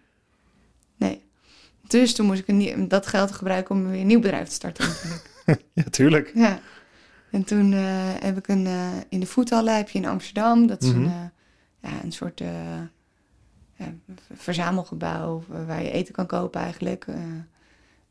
nee. 0.96 1.22
Dus 1.86 2.14
toen 2.14 2.26
moest 2.26 2.40
ik 2.40 2.48
een 2.48 2.88
dat 2.88 3.06
geld 3.06 3.30
gebruiken 3.32 3.74
om 3.74 3.90
weer 3.90 4.00
een 4.00 4.06
nieuw 4.06 4.20
bedrijf 4.20 4.48
te 4.48 4.54
starten 4.54 4.84
natuurlijk. 4.88 5.66
Ja, 5.74 5.82
tuurlijk. 5.90 6.30
ja. 6.34 6.60
En 7.30 7.44
toen 7.44 7.72
eh, 7.72 7.80
heb 8.20 8.36
ik 8.38 8.48
een, 8.48 8.66
eh, 8.66 8.88
in 9.08 9.20
de 9.20 9.26
voethallen 9.26 9.76
heb 9.76 9.88
je 9.88 9.98
in 9.98 10.06
Amsterdam, 10.06 10.66
dat 10.66 10.82
is 10.82 10.88
een, 10.88 11.00
Mhm. 11.02 11.08
eh, 11.10 11.24
ja, 11.92 12.02
een 12.02 12.12
soort 12.12 12.42
verzamelgebouw 14.34 15.42
waar 15.66 15.82
je 15.82 15.90
eten 15.90 16.14
kan 16.14 16.26
kopen 16.26 16.60
eigenlijk. 16.60 17.06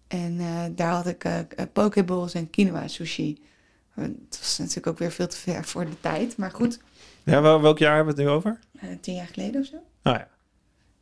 en 0.08 0.38
daar 0.75 0.91
had 0.91 1.08
ik 1.08 1.25
pokeballs 1.73 2.34
en 2.34 2.49
quinoa 2.49 2.88
sushi. 2.88 3.41
Het 3.93 4.38
was 4.39 4.58
natuurlijk 4.58 4.88
ook 4.88 4.97
weer 4.97 5.12
veel 5.12 5.27
te 5.27 5.38
ver 5.38 5.63
voor 5.65 5.86
de 5.86 5.99
tijd, 5.99 6.38
maar 6.38 6.51
goed, 6.51 6.79
Ja, 7.23 7.41
wel, 7.41 7.62
welk 7.62 7.77
jaar 7.77 7.95
hebben 7.95 8.15
we 8.15 8.21
het 8.21 8.29
nu 8.29 8.36
over? 8.36 8.60
tien 9.01 9.15
jaar 9.15 9.27
geleden 9.27 9.62
of 9.62 9.67
zo. 9.67 9.75
Ah 10.01 10.17
ja. 10.17 10.27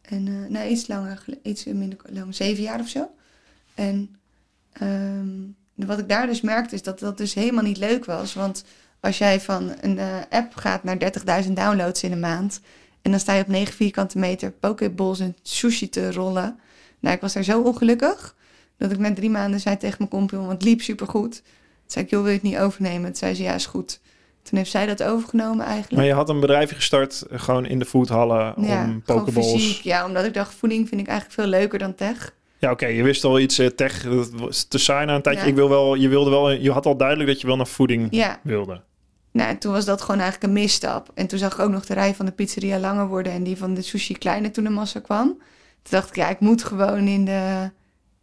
En 0.02 0.52
nou, 0.52 0.68
iets 0.68 0.88
langer, 0.88 1.24
iets 1.44 1.66
minder 1.66 1.98
lang, 2.10 2.36
zeven 2.36 2.64
jaar 2.64 2.80
of 2.80 2.88
zo. 2.88 3.10
En 3.76 4.16
ehm, 4.74 5.28
wat 5.86 6.00
ik 6.00 6.10
daar 6.10 6.28
dus 6.28 6.42
merkte 6.42 6.76
is 6.76 6.84
dat 6.84 7.00
dat 7.00 7.18
dus 7.18 7.34
helemaal 7.34 7.64
niet 7.64 7.78
leuk 7.78 8.06
was. 8.06 8.34
Want 8.34 8.64
als 9.00 9.18
jij 9.18 9.42
van 9.42 9.72
een 9.82 10.00
eh, 10.00 10.16
app 10.30 10.56
gaat 10.56 10.84
naar 10.84 10.98
30.000 11.46 11.52
downloads 11.52 12.04
in 12.04 12.12
een 12.12 12.20
maand... 12.20 12.62
en 13.02 13.12
dan 13.12 13.20
sta 13.20 13.34
je 13.34 13.42
op 13.42 13.48
9 13.48 13.74
vierkante 13.74 14.18
meter 14.18 14.52
pokeballs 14.52 15.20
en 15.20 15.36
sushi 15.42 15.90
te 15.90 16.12
rollen... 16.12 16.60
Nou, 17.00 17.16
ik 17.16 17.22
was 17.22 17.34
daar 17.34 17.44
zo 17.44 17.62
ongelukkig 17.62 18.36
dat 18.78 18.92
ik 18.92 18.98
na 18.98 19.14
drie 19.14 19.30
maanden 19.30 19.60
zei 19.60 19.78
tegen 19.78 19.96
mijn 19.98 20.10
compagnon... 20.10 20.48
want 20.48 20.60
het 20.60 20.68
liep 20.68 20.82
supergoed. 20.82 21.32
Toen 21.32 21.44
zei 21.86 22.06
ik, 22.06 22.12
joh, 22.12 22.22
wil 22.22 22.30
je 22.30 22.38
het 22.38 22.48
niet 22.48 22.58
overnemen? 22.58 23.06
Toen 23.06 23.16
zei 23.16 23.34
ze, 23.34 23.44
ja, 23.44 23.54
is 23.54 23.66
goed. 23.66 24.00
Toen 24.42 24.58
heeft 24.58 24.72
zij 24.72 24.86
dat 24.86 25.04
overgenomen 25.04 25.66
eigenlijk. 25.66 25.96
Maar 25.96 26.06
je 26.06 26.14
had 26.14 26.30
een 26.30 26.40
bedrijfje 26.40 26.76
gestart, 26.76 27.22
eh, 27.22 27.40
gewoon 27.40 27.66
in 27.66 27.80
de 27.80 27.86
foodhallen, 27.86 28.54
ja, 28.58 28.84
om 28.84 29.02
pokeballs. 29.02 29.52
fysiek. 29.52 29.82
Ja, 29.82 30.06
omdat 30.06 30.26
ik 30.26 30.34
dacht, 30.34 30.54
voeding 30.54 30.88
vind 30.88 31.02
ik 31.02 31.08
eigenlijk 31.08 31.40
veel 31.40 31.50
leuker 31.50 31.80
dan 31.80 31.96
tech. 31.96 32.36
Ja, 32.60 32.72
oké, 32.72 32.86
je 32.86 33.04
wist 33.04 33.24
al 33.24 33.40
iets 33.40 33.60
eh, 33.60 33.68
tech, 33.68 34.04
was 34.34 34.64
te 34.64 34.78
saai 34.78 35.06
na 35.06 35.16
een 35.16 35.22
tijdje. 35.22 35.42
Ja. 35.44 35.48
Ik 35.50 35.56
wil 35.56 35.70
wel, 35.70 35.96
je 35.96 36.08
wilde 36.08 36.30
wel, 36.30 36.52
je 36.52 36.72
had 36.72 36.86
al 36.86 36.98
duidelijk 36.98 37.30
dat 37.30 37.42
je 37.42 37.48
wel 37.48 37.56
naar 37.56 37.68
voeding 37.68 38.08
Ja, 38.12 38.40
wilde. 38.44 38.82
nou, 39.32 39.58
toen 39.58 39.72
was 39.72 39.86
dat 39.86 40.02
gewoon 40.02 40.20
eigenlijk 40.22 40.54
een 40.54 40.60
misstap. 40.62 41.12
En 41.14 41.28
toen 41.28 41.40
zag 41.40 41.54
ik 41.54 41.60
ook 41.60 41.72
nog 41.72 41.86
de 41.86 41.94
rij 41.94 42.16
van 42.16 42.26
de 42.26 42.32
pizzeria 42.32 42.80
langer 42.80 43.08
worden 43.08 43.32
en 43.32 43.44
die 43.44 43.58
van 43.58 43.74
de 43.74 43.82
sushi 43.82 44.14
kleiner 44.18 44.52
toen 44.52 44.64
de 44.64 44.70
massa 44.70 45.00
kwam. 45.00 45.28
Toen 45.82 46.00
dacht 46.00 46.10
ik, 46.10 46.16
ja, 46.16 46.30
ik 46.30 46.40
moet 46.40 46.64
gewoon 46.64 47.08
in, 47.08 47.26
de, 47.26 47.72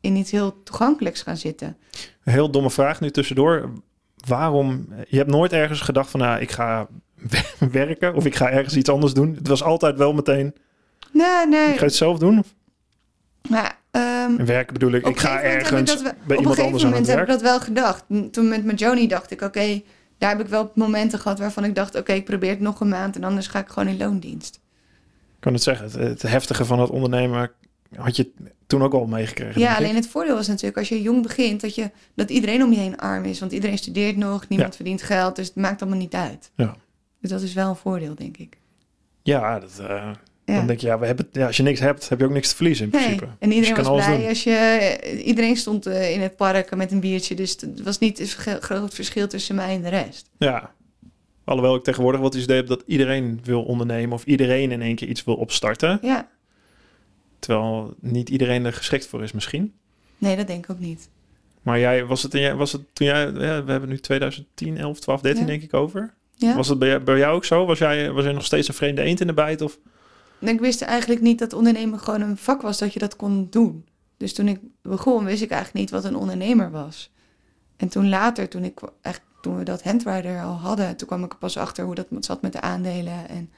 in 0.00 0.16
iets 0.16 0.30
heel 0.30 0.62
toegankelijks 0.62 1.22
gaan 1.22 1.36
zitten. 1.36 1.76
Een 2.24 2.32
heel 2.32 2.50
domme 2.50 2.70
vraag 2.70 3.00
nu 3.00 3.10
tussendoor. 3.10 3.70
Waarom, 4.26 4.88
je 5.08 5.16
hebt 5.16 5.30
nooit 5.30 5.52
ergens 5.52 5.80
gedacht 5.80 6.10
van, 6.10 6.20
nou, 6.20 6.40
ik 6.40 6.50
ga 6.50 6.88
werken 7.72 8.14
of 8.14 8.24
ik 8.24 8.34
ga 8.34 8.50
ergens 8.50 8.76
iets 8.76 8.88
anders 8.90 9.12
doen. 9.14 9.34
Het 9.34 9.48
was 9.48 9.62
altijd 9.62 9.96
wel 9.96 10.12
meteen, 10.12 10.54
Nee, 11.12 11.46
nee. 11.48 11.68
ik 11.72 11.78
ga 11.78 11.84
het 11.84 11.94
zelf 11.94 12.18
doen. 12.18 12.38
Of 12.38 12.54
Ehm, 13.94 14.44
werken 14.44 14.72
bedoel 14.72 14.92
ik, 14.92 15.06
Op 15.06 15.12
ik 15.12 15.18
ga 15.20 15.32
een 15.32 15.38
gegeven 15.50 15.70
moment 15.70 15.88
ergens 15.88 16.02
bij 16.02 16.12
wel- 16.26 16.36
iemand 16.38 16.56
Op 16.58 16.58
een 16.58 16.64
anders 16.64 16.82
gegeven 16.82 16.86
aan 16.86 16.90
moment 16.90 17.06
heb 17.06 17.18
ik 17.20 17.26
werk. 17.26 17.28
dat 17.28 17.40
wel 17.42 17.60
gedacht. 17.60 18.32
Toen 18.32 18.48
met 18.48 18.64
mijn 18.64 18.76
Joni 18.76 19.06
dacht 19.08 19.30
ik, 19.30 19.40
oké, 19.42 19.82
daar 20.18 20.30
heb 20.30 20.40
ik 20.40 20.46
wel 20.46 20.70
momenten 20.74 21.18
gehad 21.18 21.38
waarvan 21.38 21.64
ik 21.64 21.74
dacht, 21.74 21.94
oké, 21.94 22.12
ik 22.12 22.24
probeer 22.24 22.50
het 22.50 22.60
nog 22.60 22.80
een 22.80 22.88
maand 22.88 23.16
en 23.16 23.24
anders 23.24 23.46
ga 23.46 23.58
ik 23.58 23.68
gewoon 23.68 23.88
in 23.88 23.96
loondienst. 23.96 24.54
Ik 25.34 25.40
kan 25.40 25.52
het 25.52 25.62
zeggen, 25.62 25.84
het, 25.84 25.94
het 25.94 26.22
heftige 26.22 26.64
van 26.64 26.80
het 26.80 26.90
ondernemen 26.90 27.50
had 27.96 28.16
je 28.16 28.30
toen 28.66 28.82
ook 28.82 28.92
al 28.92 29.06
meegekregen. 29.06 29.60
Ja, 29.60 29.76
alleen 29.76 29.94
het 29.94 30.08
voordeel 30.08 30.34
was 30.34 30.46
natuurlijk 30.48 30.76
als 30.78 30.88
je 30.88 31.02
jong 31.02 31.22
begint, 31.22 31.60
dat, 31.60 31.74
je, 31.74 31.90
dat 32.14 32.30
iedereen 32.30 32.62
om 32.62 32.72
je 32.72 32.78
heen 32.78 32.98
arm 32.98 33.24
is. 33.24 33.40
Want 33.40 33.52
iedereen 33.52 33.78
studeert 33.78 34.16
nog, 34.16 34.48
niemand 34.48 34.70
Ja. 34.70 34.76
verdient 34.76 35.02
geld, 35.02 35.36
dus 35.36 35.46
het 35.46 35.56
maakt 35.56 35.80
allemaal 35.82 36.00
niet 36.00 36.14
uit. 36.14 36.50
Ja. 36.56 36.76
Dus 37.20 37.30
dat 37.30 37.40
is 37.42 37.52
wel 37.54 37.68
een 37.68 37.76
voordeel, 37.76 38.14
denk 38.14 38.36
ik. 38.36 38.58
Ja, 39.22 39.58
dat, 39.60 39.78
eh, 39.78 40.10
Ja. 40.46 40.54
dan 40.56 40.66
denk 40.66 40.80
je, 40.80 40.86
ja, 40.86 40.98
we 40.98 41.06
hebben, 41.06 41.28
ja, 41.32 41.46
als 41.46 41.56
je 41.56 41.62
niks 41.62 41.80
hebt, 41.80 42.08
heb 42.08 42.18
je 42.18 42.24
ook 42.24 42.30
niks 42.30 42.48
te 42.48 42.56
verliezen 42.56 42.84
in 42.84 42.90
Nee, 42.92 43.00
principe. 43.02 43.26
en 43.38 43.48
Dus 43.48 43.54
iedereen 43.58 43.74
kan 43.82 43.92
was 43.92 44.04
blij 44.04 44.16
doen. 44.18 44.28
als 44.28 44.44
je... 44.44 44.50
eh, 44.50 45.26
Iedereen 45.26 45.56
stond 45.56 45.86
eh, 45.86 46.10
in 46.12 46.20
het 46.20 46.36
park 46.36 46.76
met 46.76 46.92
een 46.92 47.00
biertje, 47.00 47.34
dus 47.34 47.50
het 47.60 47.82
was 47.82 47.98
niet 47.98 48.18
een 48.20 48.60
groot 48.62 48.94
verschil 48.94 49.28
tussen 49.28 49.54
mij 49.54 49.74
en 49.74 49.82
de 49.82 49.88
rest. 49.88 50.30
Ja. 50.38 50.70
Alhoewel 51.44 51.74
ik 51.74 51.82
tegenwoordig 51.84 52.20
wat 52.20 52.34
het 52.34 52.42
idee 52.42 52.56
heb 52.56 52.66
dat 52.66 52.82
iedereen 52.86 53.40
wil 53.44 53.62
ondernemen 53.62 54.12
of 54.14 54.24
iedereen 54.24 54.70
in 54.72 54.82
één 54.82 54.94
keer 54.94 55.08
iets 55.08 55.24
wil 55.24 55.34
opstarten. 55.34 55.98
Ja, 56.02 56.28
Terwijl 57.38 57.94
niet 58.00 58.28
iedereen 58.28 58.64
er 58.64 58.72
geschikt 58.72 59.06
voor 59.06 59.22
is 59.22 59.32
misschien. 59.32 59.72
nee, 60.18 60.36
dat 60.36 60.46
denk 60.46 60.64
ik 60.64 60.70
ook 60.70 60.78
niet. 60.78 61.08
Maar 61.62 61.78
jij, 61.78 62.04
was 62.04 62.22
het, 62.22 62.34
in 62.34 62.56
was 62.56 62.72
het 62.72 62.82
toen 62.92 63.06
jij, 63.06 63.24
ja, 63.24 63.64
we 63.64 63.70
hebben 63.70 63.88
nu 63.88 63.98
2010, 63.98 64.76
11, 64.78 65.00
12, 65.00 65.20
13 65.20 65.40
Ja. 65.42 65.46
denk 65.46 65.62
ik 65.62 65.74
over. 65.74 66.14
Ja? 66.36 66.56
Was 66.56 66.68
het 66.68 66.78
bij, 66.78 66.88
jou- 66.88 67.00
bij 67.02 67.18
jou 67.18 67.34
ook 67.34 67.44
zo? 67.44 67.64
Was 67.66 67.78
jij, 67.78 68.10
was 68.10 68.24
jij 68.24 68.32
nog 68.32 68.44
steeds 68.44 68.68
een 68.68 68.74
vreemde 68.74 69.02
eend 69.02 69.20
in 69.20 69.26
de 69.26 69.34
bijt? 69.34 69.60
Of? 69.62 69.78
Ik 70.48 70.60
wist 70.60 70.82
eigenlijk 70.82 71.20
niet 71.20 71.38
dat 71.38 71.52
ondernemen 71.52 71.98
gewoon 71.98 72.20
een 72.20 72.36
vak 72.36 72.62
was 72.62 72.78
dat 72.78 72.92
je 72.92 72.98
dat 72.98 73.16
kon 73.16 73.46
doen. 73.50 73.84
Dus 74.16 74.34
toen 74.34 74.48
ik 74.48 74.60
begon, 74.82 75.24
wist 75.24 75.42
ik 75.42 75.50
eigenlijk 75.50 75.80
niet 75.80 75.90
wat 75.90 76.04
een 76.04 76.16
ondernemer 76.16 76.70
was. 76.70 77.12
En 77.76 77.88
toen 77.88 78.08
later, 78.08 78.48
toen, 78.48 78.64
ik, 78.64 78.80
echt, 79.00 79.20
toen 79.42 79.56
we 79.56 79.62
dat 79.64 79.82
handrider 79.82 80.42
al 80.42 80.54
hadden, 80.54 80.96
toen 80.96 81.06
kwam 81.08 81.24
ik 81.24 81.32
er 81.32 81.38
pas 81.38 81.56
achter 81.56 81.84
hoe 81.84 81.94
dat 81.94 82.06
zat 82.20 82.42
met 82.42 82.52
de 82.52 82.60
aandelen. 82.60 83.28
En 83.28 83.50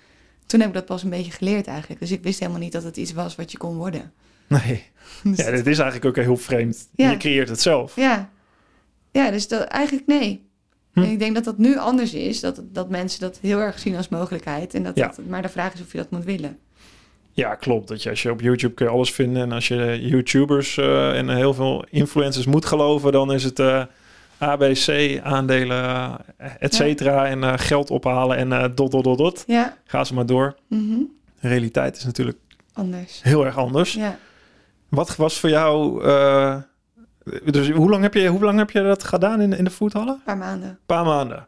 toen 0.46 0.60
heb 0.60 0.68
ik 0.68 0.74
dat 0.74 0.84
pas 0.86 1.02
een 1.02 1.10
beetje 1.10 1.32
geleerd 1.32 1.66
eigenlijk. 1.66 2.00
Dus 2.00 2.10
ik 2.10 2.22
wist 2.22 2.38
helemaal 2.38 2.60
niet 2.60 2.72
dat 2.72 2.82
het 2.82 2.96
iets 2.96 3.12
was 3.12 3.36
wat 3.36 3.52
je 3.52 3.58
kon 3.58 3.76
worden. 3.76 4.12
Nee. 4.46 4.84
Dus 5.22 5.36
Ja, 5.36 5.50
dit 5.50 5.66
is 5.66 5.78
eigenlijk 5.78 6.04
ook 6.04 6.24
heel 6.24 6.36
vreemd. 6.36 6.88
Ja. 6.94 7.10
Je 7.10 7.16
creëert 7.16 7.48
het 7.48 7.60
zelf. 7.60 7.96
ja. 7.96 8.30
ja, 9.10 9.30
dus 9.30 9.48
dat, 9.48 9.62
eigenlijk 9.62 10.06
nee. 10.06 10.44
Hm. 10.92 11.02
En 11.02 11.10
ik 11.10 11.18
denk 11.18 11.34
dat 11.34 11.44
dat 11.44 11.58
nu 11.58 11.76
anders 11.78 12.14
is. 12.14 12.40
Dat, 12.40 12.62
dat 12.64 12.88
mensen 12.88 13.20
dat 13.20 13.38
heel 13.42 13.58
erg 13.58 13.78
zien 13.78 13.96
als 13.96 14.08
mogelijkheid. 14.08 14.74
En 14.74 14.82
dat 14.82 14.96
Ja. 14.96 15.06
dat, 15.06 15.26
maar 15.26 15.42
de 15.42 15.48
vraag 15.48 15.74
is 15.74 15.80
of 15.80 15.92
je 15.92 15.98
dat 15.98 16.10
moet 16.10 16.24
willen. 16.24 16.58
Ja, 17.36 17.54
klopt. 17.54 17.88
Dat 17.88 18.02
je, 18.02 18.10
als 18.10 18.22
je 18.22 18.30
op 18.30 18.40
YouTube 18.40 18.74
kun 18.74 18.86
je 18.86 18.92
alles 18.92 19.12
vinden. 19.12 19.42
En 19.42 19.52
als 19.52 19.68
je 19.68 19.98
YouTubers 20.00 20.76
eh, 20.76 21.18
en 21.18 21.28
heel 21.28 21.54
veel 21.54 21.84
influencers 21.90 22.46
moet 22.46 22.64
geloven, 22.64 23.12
dan 23.12 23.32
is 23.32 23.44
het 23.44 23.58
eh, 23.58 23.82
ABC, 24.38 25.20
aandelen, 25.22 26.18
eh, 26.36 26.50
et 26.58 26.74
cetera. 26.74 27.26
En 27.26 27.58
geld 27.58 27.90
ophalen 27.90 28.36
en 28.36 28.74
dot, 28.74 28.90
dot, 28.90 29.04
dot, 29.04 29.18
dot. 29.18 29.44
Ja, 29.46 29.76
Ga 29.84 30.04
ze 30.04 30.14
maar 30.14 30.26
door. 30.26 30.56
mhm. 30.68 30.98
De 31.40 31.48
realiteit 31.48 31.96
is 31.96 32.04
natuurlijk 32.04 32.38
anders. 32.72 33.22
heel 33.22 33.44
erg 33.46 33.56
anders. 33.56 33.92
Ja. 33.92 34.18
Wat 34.88 35.16
was 35.16 35.40
voor 35.40 35.50
jou... 35.50 36.02
dus 37.44 37.70
hoe 37.70 37.90
lang 37.90 38.02
heb 38.02 38.14
je, 38.14 38.28
hoe 38.28 38.44
lang 38.44 38.58
heb 38.58 38.70
je 38.70 38.82
dat 38.82 39.04
gedaan 39.04 39.40
in, 39.40 39.52
in 39.52 39.64
de 39.64 39.70
voethallen? 39.70 40.14
Een 40.14 40.22
paar 40.24 40.36
maanden. 40.36 40.68
Een 40.68 40.78
paar 40.86 41.04
maanden. 41.04 41.46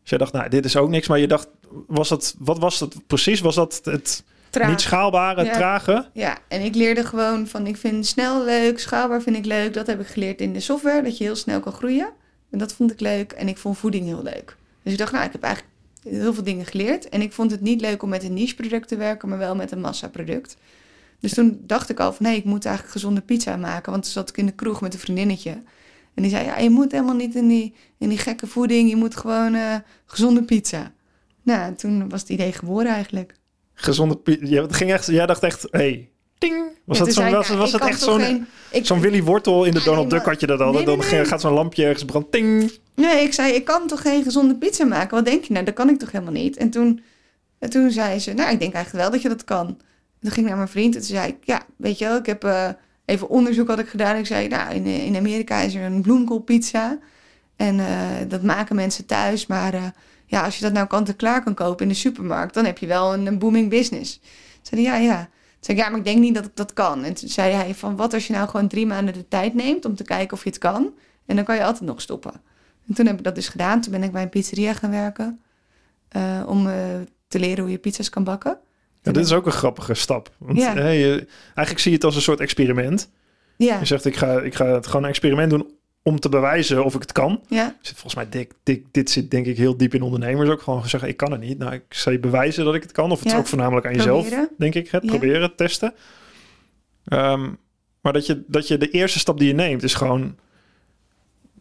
Dus 0.00 0.10
jij 0.10 0.18
dacht, 0.18 0.32
nou, 0.32 0.48
dit 0.48 0.64
is 0.64 0.76
ook 0.76 0.88
niks. 0.88 1.08
Maar 1.08 1.18
je 1.18 1.28
dacht, 1.28 1.48
was 1.86 2.08
dat, 2.08 2.34
wat 2.38 2.58
was 2.58 2.80
het 2.80 3.06
precies? 3.06 3.40
Was 3.40 3.54
dat 3.54 3.80
het 3.84 4.24
Traag. 4.58 4.70
niet 4.70 4.80
schaalbare, 4.80 5.44
Ja. 5.44 5.52
trage? 5.52 6.08
Ja, 6.12 6.38
en 6.48 6.60
ik 6.64 6.74
leerde 6.74 7.04
gewoon 7.04 7.46
van 7.46 7.66
ik 7.66 7.76
vind 7.76 8.06
snel 8.06 8.44
leuk, 8.44 8.78
schaalbaar 8.78 9.22
vind 9.22 9.36
ik 9.36 9.44
leuk. 9.44 9.74
Dat 9.74 9.86
heb 9.86 10.00
ik 10.00 10.06
geleerd 10.06 10.40
in 10.40 10.52
de 10.52 10.60
software, 10.60 11.02
dat 11.02 11.18
je 11.18 11.24
heel 11.24 11.36
snel 11.36 11.60
kan 11.60 11.72
groeien. 11.72 12.08
En 12.50 12.58
dat 12.58 12.72
vond 12.72 12.92
ik 12.92 13.00
leuk. 13.00 13.32
En 13.32 13.48
ik 13.48 13.58
vond 13.58 13.78
voeding 13.78 14.06
heel 14.06 14.22
leuk. 14.22 14.56
Dus 14.82 14.92
ik 14.92 14.98
dacht, 14.98 15.12
nou, 15.12 15.24
ik 15.24 15.32
heb 15.32 15.42
eigenlijk 15.42 15.74
heel 16.02 16.34
veel 16.34 16.42
dingen 16.42 16.66
geleerd. 16.66 17.08
En 17.08 17.20
ik 17.22 17.32
vond 17.32 17.50
het 17.50 17.60
niet 17.60 17.80
leuk 17.80 18.02
om 18.02 18.08
met 18.08 18.22
een 18.24 18.34
niche 18.34 18.54
product 18.54 18.88
te 18.88 18.96
werken, 18.96 19.28
maar 19.28 19.38
wel 19.38 19.54
met 19.56 19.72
een 19.72 19.80
massaproduct. 19.80 20.56
Dus 21.20 21.34
toen 21.34 21.60
dacht 21.66 21.90
ik 21.90 22.00
al 22.00 22.12
van, 22.12 22.26
nee, 22.26 22.36
ik 22.36 22.44
moet 22.44 22.64
eigenlijk 22.64 22.94
gezonde 22.94 23.20
pizza 23.20 23.56
maken. 23.56 23.90
Want 23.90 24.02
toen 24.02 24.12
zat 24.12 24.28
ik 24.28 24.36
in 24.36 24.46
de 24.46 24.52
kroeg 24.52 24.80
met 24.80 24.94
een 24.94 25.00
vriendinnetje. 25.00 25.50
En 26.14 26.22
die 26.22 26.30
zei, 26.30 26.44
ja, 26.44 26.58
je 26.58 26.70
moet 26.70 26.92
helemaal 26.92 27.14
niet 27.14 27.34
in 27.34 27.48
die, 27.48 27.74
in 27.98 28.08
die 28.08 28.18
gekke 28.18 28.46
voeding. 28.46 28.88
Je 28.88 28.96
moet 28.96 29.16
gewoon 29.16 29.54
eh, 29.54 29.74
gezonde 30.06 30.42
pizza. 30.42 30.92
Nou, 31.42 31.62
en 31.62 31.76
toen 31.76 32.08
was 32.08 32.20
het 32.20 32.28
idee 32.30 32.52
geboren 32.52 32.92
eigenlijk. 32.92 33.34
Gezonde 33.80 34.16
pi- 34.16 34.38
ja, 34.40 34.62
het 34.62 34.74
ging 34.74 34.92
echt, 34.92 35.06
Jij 35.06 35.26
dacht 35.26 35.42
echt, 35.42 35.66
hey, 35.70 36.08
ding. 36.38 36.56
Was 36.84 36.98
Ja, 36.98 37.04
dat, 37.04 37.14
zo, 37.14 37.22
ik, 37.26 37.32
was, 37.34 37.48
nou, 37.48 37.58
was 37.60 37.72
ik 37.72 37.78
dat 37.80 37.88
echt 37.88 38.00
zo'n 38.00 38.20
geen- 38.20 38.46
zo'n 38.84 39.00
Willy 39.00 39.22
Wortel 39.22 39.64
in 39.64 39.72
de 39.74 39.82
Donald 39.82 40.08
nee, 40.10 40.18
Duck 40.18 40.28
had 40.28 40.40
je 40.40 40.46
dat? 40.46 40.58
Nee, 40.58 40.72
nee, 40.72 40.84
dan 40.84 40.98
nee. 40.98 41.24
gaat 41.24 41.40
zo'n 41.40 41.52
lampje 41.52 41.84
ergens 41.84 42.04
branden, 42.04 42.30
ting. 42.30 42.72
Nee, 42.94 43.22
ik 43.22 43.32
zei, 43.32 43.52
ik 43.52 43.64
kan 43.64 43.86
toch 43.86 44.00
geen 44.00 44.22
gezonde 44.22 44.54
pizza 44.56 44.84
maken? 44.84 45.16
Wat 45.16 45.24
denk 45.24 45.44
je 45.44 45.52
nou? 45.52 45.64
Dat 45.64 45.74
kan 45.74 45.88
ik 45.88 45.98
toch 45.98 46.12
helemaal 46.12 46.32
niet? 46.32 46.56
En 46.56 46.70
toen, 46.70 47.02
en 47.58 47.70
toen 47.70 47.90
zei 47.90 48.18
ze, 48.18 48.32
nou, 48.32 48.52
ik 48.52 48.60
denk 48.60 48.72
eigenlijk 48.72 49.04
wel 49.04 49.12
dat 49.12 49.22
je 49.22 49.28
dat 49.28 49.44
kan. 49.44 49.66
En 49.66 49.76
toen 50.20 50.30
ging 50.30 50.40
ik 50.40 50.46
naar 50.46 50.56
mijn 50.56 50.68
vriend 50.68 50.94
en 50.94 51.00
toen 51.00 51.10
zei 51.10 51.28
ik, 51.28 51.36
ja, 51.40 51.62
weet 51.76 51.98
je 51.98 52.04
wel, 52.04 52.16
ik 52.16 52.26
heb 52.26 52.44
eh, 52.44 52.68
even 53.04 53.28
onderzoek 53.28 53.68
had 53.68 53.78
ik 53.78 53.88
gedaan. 53.88 54.16
Ik 54.16 54.26
zei, 54.26 54.48
nou, 54.48 54.74
in, 54.74 54.84
in 54.86 55.16
Amerika 55.16 55.60
is 55.60 55.74
er 55.74 55.82
een 55.82 56.02
bloemkoolpizza. 56.02 56.98
En 57.56 57.80
eh, 57.80 57.86
dat 58.28 58.42
maken 58.42 58.76
mensen 58.76 59.06
thuis. 59.06 59.46
Maar 59.46 59.74
eh, 59.74 59.82
ja, 60.30 60.44
als 60.44 60.56
je 60.58 60.62
dat 60.64 60.72
nou 60.72 60.86
kant-en-klaar 60.86 61.42
kan 61.42 61.54
kopen 61.54 61.82
in 61.82 61.88
de 61.88 61.94
supermarkt, 61.98 62.54
dan 62.54 62.64
heb 62.64 62.78
je 62.78 62.86
wel 62.86 63.14
een, 63.14 63.26
een 63.26 63.38
booming 63.38 63.70
business. 63.70 64.20
Zei 64.62 64.82
hij, 64.86 64.92
ja, 64.92 65.12
ja. 65.12 65.18
Toen 65.24 65.30
zei 65.60 65.78
ik, 65.78 65.84
ja, 65.84 65.90
maar 65.90 65.98
ik 65.98 66.04
denk 66.04 66.18
niet 66.18 66.34
dat 66.34 66.44
ik 66.44 66.50
dat 66.56 66.72
kan. 66.72 67.04
En 67.04 67.14
toen 67.14 67.28
zei 67.28 67.52
hij 67.54 67.74
van, 67.74 67.96
wat 67.96 68.14
als 68.14 68.26
je 68.26 68.32
nou 68.32 68.48
gewoon 68.48 68.68
drie 68.68 68.86
maanden 68.86 69.14
de 69.14 69.28
tijd 69.28 69.54
neemt 69.54 69.84
om 69.84 69.94
te 69.94 70.04
kijken 70.04 70.36
of 70.36 70.42
je 70.44 70.48
het 70.50 70.58
kan? 70.58 70.92
En 71.26 71.36
dan 71.36 71.44
kan 71.44 71.54
je 71.56 71.64
altijd 71.64 71.84
nog 71.84 72.00
stoppen. 72.00 72.32
En 72.88 72.94
toen 72.94 73.06
heb 73.06 73.18
ik 73.18 73.24
dat 73.24 73.34
dus 73.34 73.48
gedaan. 73.48 73.80
Toen 73.80 73.92
ben 73.92 74.02
ik 74.02 74.12
bij 74.12 74.22
een 74.22 74.28
pizzeria 74.28 74.72
gaan 74.72 74.90
werken. 74.90 75.40
eh, 76.08 76.42
om 76.46 76.66
eh, 76.68 76.74
te 77.28 77.38
leren 77.38 77.62
hoe 77.62 77.70
je 77.72 77.78
pizza's 77.78 78.08
kan 78.10 78.24
bakken. 78.24 78.58
Ja, 79.02 79.12
dit 79.12 79.24
is 79.24 79.32
ook 79.32 79.46
een 79.46 79.52
grappige 79.52 79.94
stap. 79.94 80.30
Want 80.38 80.58
Ja. 80.58 80.88
je, 80.88 81.26
eigenlijk 81.44 81.78
zie 81.78 81.90
je 81.90 81.96
het 81.96 82.04
als 82.04 82.14
een 82.16 82.22
soort 82.22 82.40
experiment. 82.40 83.10
Ja, 83.56 83.78
Je 83.78 83.84
zegt, 83.84 84.04
ik 84.04 84.16
ga, 84.16 84.40
ik 84.40 84.54
ga 84.54 84.66
het 84.66 84.86
gewoon 84.86 85.02
een 85.02 85.08
experiment 85.08 85.50
doen 85.50 85.70
om 86.08 86.20
te 86.20 86.28
bewijzen 86.28 86.84
of 86.84 86.94
ik 86.94 87.00
het 87.00 87.12
kan. 87.12 87.40
ja, 87.48 87.76
Zit 87.80 87.92
Volgens 87.92 88.14
mij, 88.14 88.28
dik, 88.28 88.52
dik, 88.62 88.84
dit 88.90 89.10
zit 89.10 89.30
denk 89.30 89.46
ik 89.46 89.56
heel 89.56 89.76
diep 89.76 89.94
in 89.94 90.02
ondernemers 90.02 90.48
ook. 90.50 90.62
Gewoon 90.62 90.88
zeggen, 90.88 91.08
ik 91.08 91.16
kan 91.16 91.32
het 91.32 91.40
niet. 91.40 91.58
Nou, 91.58 91.72
ik 91.72 91.82
zal 91.88 92.12
je 92.12 92.18
bewijzen 92.18 92.64
dat 92.64 92.74
ik 92.74 92.82
het 92.82 92.92
kan. 92.92 93.10
Of 93.10 93.18
het 93.18 93.26
is 93.26 93.32
Ja. 93.32 93.38
ook 93.38 93.46
voornamelijk 93.46 93.86
aan 93.86 93.94
jezelf, 93.94 94.28
denk 94.58 94.74
ik. 94.74 94.90
Het 94.90 95.02
Ja. 95.02 95.08
proberen, 95.08 95.54
testen. 95.56 95.94
Ehm, 97.04 97.50
maar 98.00 98.12
dat 98.12 98.26
je, 98.26 98.44
dat 98.46 98.68
je 98.68 98.78
de 98.78 98.90
eerste 98.90 99.18
stap 99.18 99.38
die 99.38 99.48
je 99.48 99.54
neemt, 99.54 99.82
is 99.82 99.94
gewoon 99.94 100.36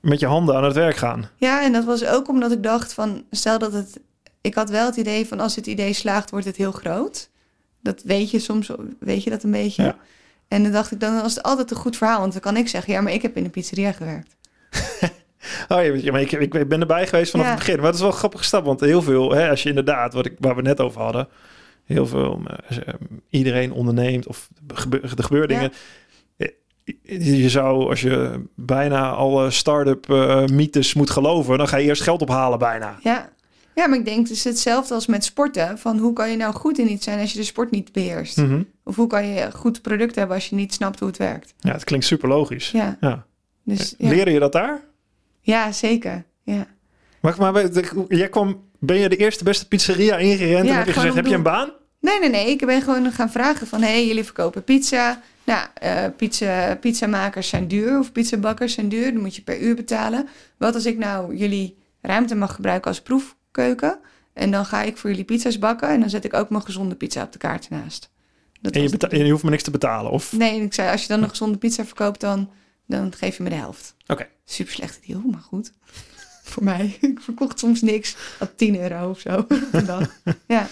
met 0.02 0.20
je 0.20 0.26
handen 0.26 0.56
aan 0.56 0.64
het 0.64 0.74
werk 0.74 0.96
gaan. 0.96 1.30
ja, 1.38 1.64
en 1.64 1.72
dat 1.74 1.84
was 1.86 2.06
ook 2.06 2.28
omdat 2.28 2.52
ik 2.52 2.64
dacht 2.64 2.94
van, 2.94 3.24
stel 3.32 3.60
dat 3.60 3.74
het... 3.74 4.00
Ik 4.42 4.54
had 4.56 4.70
wel 4.70 4.86
het 4.86 4.96
idee 4.96 5.26
van, 5.28 5.40
als 5.40 5.56
het 5.56 5.68
idee 5.68 5.94
slaagt, 5.94 6.30
wordt 6.30 6.46
het 6.46 6.56
heel 6.56 6.72
groot. 6.72 7.30
Dat 7.82 8.02
weet 8.04 8.32
je 8.32 8.40
soms, 8.40 8.70
weet 9.00 9.24
je 9.24 9.30
dat 9.30 9.44
een 9.44 9.52
beetje. 9.52 9.84
Ja. 9.84 9.98
En 10.48 10.64
dan 10.64 10.72
dacht 10.72 10.92
ik, 10.92 11.00
dan 11.00 11.22
was 11.22 11.36
het 11.36 11.44
altijd 11.44 11.72
een 11.72 11.78
goed 11.78 11.98
verhaal. 11.98 12.20
Want 12.20 12.32
dan 12.32 12.42
kan 12.42 12.58
ik 12.58 12.68
zeggen, 12.68 12.94
ja, 12.94 13.02
maar 13.02 13.14
ik 13.14 13.22
heb 13.22 13.38
in 13.38 13.44
een 13.44 13.50
pizzeria 13.52 13.92
gewerkt. 13.92 14.36
Oh 15.68 15.96
ja, 16.02 16.12
maar 16.12 16.22
ik, 16.22 16.32
ik 16.32 16.68
ben 16.68 16.80
erbij 16.82 17.08
geweest 17.08 17.32
vanaf 17.32 17.46
Ja. 17.46 17.52
het 17.52 17.60
begin. 17.62 17.76
Maar 17.76 17.86
dat 17.86 17.94
is 17.94 18.00
wel 18.02 18.10
een 18.10 18.16
grappige 18.18 18.44
stap, 18.44 18.66
want 18.66 18.80
heel 18.80 19.02
veel, 19.02 19.32
hè, 19.32 19.50
als 19.50 19.64
je 19.64 19.70
inderdaad, 19.70 20.14
wat 20.14 20.26
ik, 20.26 20.34
waar 20.40 20.56
we 20.56 20.62
net 20.62 20.80
over 20.82 21.02
hadden, 21.02 21.28
heel 21.86 22.08
veel, 22.08 22.42
eh, 22.70 22.94
iedereen 23.30 23.72
onderneemt 23.72 24.28
of 24.28 24.48
gebe- 24.74 25.00
er 25.02 25.10
gebeuren 25.24 25.48
dingen. 25.50 25.72
Eh, 26.38 26.48
Je 27.42 27.50
zou, 27.50 27.90
als 27.90 28.02
je 28.02 28.44
bijna 28.56 29.10
alle 29.12 29.52
start-up 29.52 30.10
eh, 30.10 30.46
mythes 30.46 30.94
moet 30.94 31.10
geloven, 31.10 31.58
dan 31.58 31.68
ga 31.68 31.78
je 31.78 31.88
eerst 31.88 32.02
geld 32.02 32.22
ophalen 32.22 32.60
bijna. 32.60 32.98
Ja. 33.04 33.30
ja, 33.76 33.88
maar 33.88 33.98
ik 33.98 34.06
denk, 34.06 34.20
het 34.28 34.30
is 34.30 34.44
hetzelfde 34.44 34.94
als 34.94 35.08
met 35.08 35.24
sporten. 35.24 35.78
Van 35.78 35.98
hoe 35.98 36.14
kan 36.14 36.32
je 36.32 36.38
nou 36.38 36.54
goed 36.54 36.78
in 36.80 36.92
iets 36.92 37.04
zijn 37.04 37.20
als 37.20 37.32
je 37.32 37.38
de 37.38 37.44
sport 37.46 37.72
niet 37.72 37.92
beheerst? 37.92 38.38
Mhm. 38.38 38.62
Of 38.84 38.96
hoe 38.96 39.08
kan 39.08 39.28
je 39.28 39.52
goed 39.52 39.82
product 39.82 40.16
hebben 40.16 40.36
als 40.36 40.50
je 40.50 40.56
niet 40.56 40.74
snapt 40.74 41.00
hoe 41.00 41.08
het 41.08 41.18
werkt? 41.18 41.54
Ja, 41.60 41.72
het 41.72 41.84
klinkt 41.84 42.06
super 42.06 42.30
logisch. 42.30 42.72
Ja, 42.72 42.98
Ja. 43.02 43.26
Dus 43.76 43.96
ja, 43.98 44.10
Leren 44.10 44.34
je 44.34 44.40
dat 44.40 44.52
daar? 44.52 44.82
ja 45.42 45.72
zeker. 45.72 46.24
Ja. 46.44 46.68
Maar, 47.22 47.36
maar 47.38 47.70
jij 48.08 48.30
kwam 48.30 48.66
ben 48.80 48.98
je 48.98 49.10
de 49.10 49.16
eerste 49.16 49.44
beste 49.44 49.68
pizzeria 49.68 50.18
ingerend 50.18 50.66
Ja, 50.66 50.72
en 50.72 50.78
heb 50.78 50.86
je 50.86 50.94
gezegd, 50.94 51.16
heb 51.16 51.26
je 51.26 51.36
een 51.36 51.44
baan? 51.44 51.72
Nee, 52.00 52.20
nee, 52.20 52.30
nee. 52.30 52.50
Ik 52.50 52.66
ben 52.66 52.82
gewoon 52.82 53.12
gaan 53.12 53.32
vragen 53.32 53.68
van... 53.68 53.82
hé, 53.82 53.88
hey, 53.88 54.08
jullie 54.08 54.24
verkopen 54.24 54.64
pizza. 54.64 55.22
Nou, 55.44 55.68
eh 55.74 56.04
pizza, 56.18 56.76
pizzamakers 56.76 57.50
zijn 57.50 57.68
duur 57.68 58.00
of 58.00 58.12
pizzabakkers 58.12 58.74
zijn 58.74 58.90
duur. 58.90 59.14
Dan 59.14 59.22
moet 59.22 59.36
je 59.36 59.42
per 59.42 59.60
uur 59.62 59.76
betalen. 59.76 60.28
Wat 60.58 60.74
als 60.74 60.86
ik 60.86 60.98
nou 60.98 61.36
jullie 61.36 61.78
ruimte 62.02 62.36
mag 62.36 62.56
gebruiken 62.56 62.90
als 62.90 63.02
proefkeuken... 63.02 64.00
en 64.34 64.52
dan 64.52 64.66
ga 64.66 64.82
ik 64.82 64.98
voor 64.98 65.10
jullie 65.10 65.26
pizza's 65.26 65.60
bakken... 65.60 65.90
en 65.90 66.00
dan 66.00 66.10
zet 66.10 66.26
ik 66.26 66.34
ook 66.34 66.50
mijn 66.50 66.64
gezonde 66.64 66.96
pizza 66.96 67.24
op 67.24 67.32
de 67.32 67.38
kaart 67.38 67.68
ernaast. 67.70 68.10
Dat 68.62 68.74
En 68.74 68.82
je, 68.82 68.90
beta- 68.90 69.16
je 69.16 69.32
hoeft 69.32 69.44
me 69.44 69.50
niks 69.50 69.64
te 69.64 69.72
betalen, 69.72 70.12
of? 70.12 70.32
Nee, 70.32 70.62
ik 70.62 70.74
zei, 70.74 70.92
als 70.92 71.02
je 71.02 71.08
dan 71.08 71.24
een 71.24 71.30
gezonde 71.30 71.58
pizza 71.58 71.86
verkoopt, 71.86 72.20
dan, 72.20 72.50
dan 72.88 73.14
geef 73.14 73.38
je 73.38 73.44
me 73.44 73.50
de 73.50 73.56
helft. 73.56 73.96
Oké. 74.08 74.28
Super 74.46 74.74
slechte 74.74 75.00
deal, 75.08 75.22
maar 75.32 75.42
goed. 75.42 75.72
Voor 76.52 76.64
mij. 76.64 76.98
Ik 77.02 77.20
verkocht 77.22 77.60
soms 77.60 77.82
niks. 77.82 78.16
Had 78.40 78.58
10 78.58 78.80
euro 78.80 79.10
of 79.10 79.20
zo. 79.20 79.48
dag. 79.86 80.20
ja. 80.48 80.68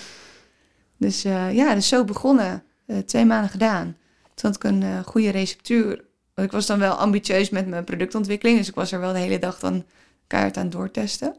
Dus 0.97 1.23
eh, 1.23 1.53
ja, 1.53 1.73
dus 1.73 1.87
zo 1.87 2.03
begonnen. 2.03 2.63
Eh, 2.85 2.97
twee 2.97 3.25
maanden 3.25 3.49
gedaan. 3.49 3.97
Toen 4.35 4.49
had 4.51 4.55
ik 4.55 4.63
een 4.63 4.83
eh, 4.83 4.99
goede 4.99 5.29
receptuur. 5.29 6.03
Want 6.33 6.47
ik 6.47 6.53
was 6.53 6.65
dan 6.65 6.79
wel 6.79 6.93
ambitieus 6.93 7.49
met 7.49 7.67
mijn 7.67 7.83
productontwikkeling. 7.83 8.57
Dus 8.57 8.67
ik 8.67 8.75
was 8.75 8.91
er 8.91 8.99
wel 8.99 9.13
de 9.13 9.19
hele 9.19 9.39
dag 9.39 9.59
dan 9.59 9.85
keihard 10.27 10.57
aan 10.57 10.69
doortesten. 10.69 11.35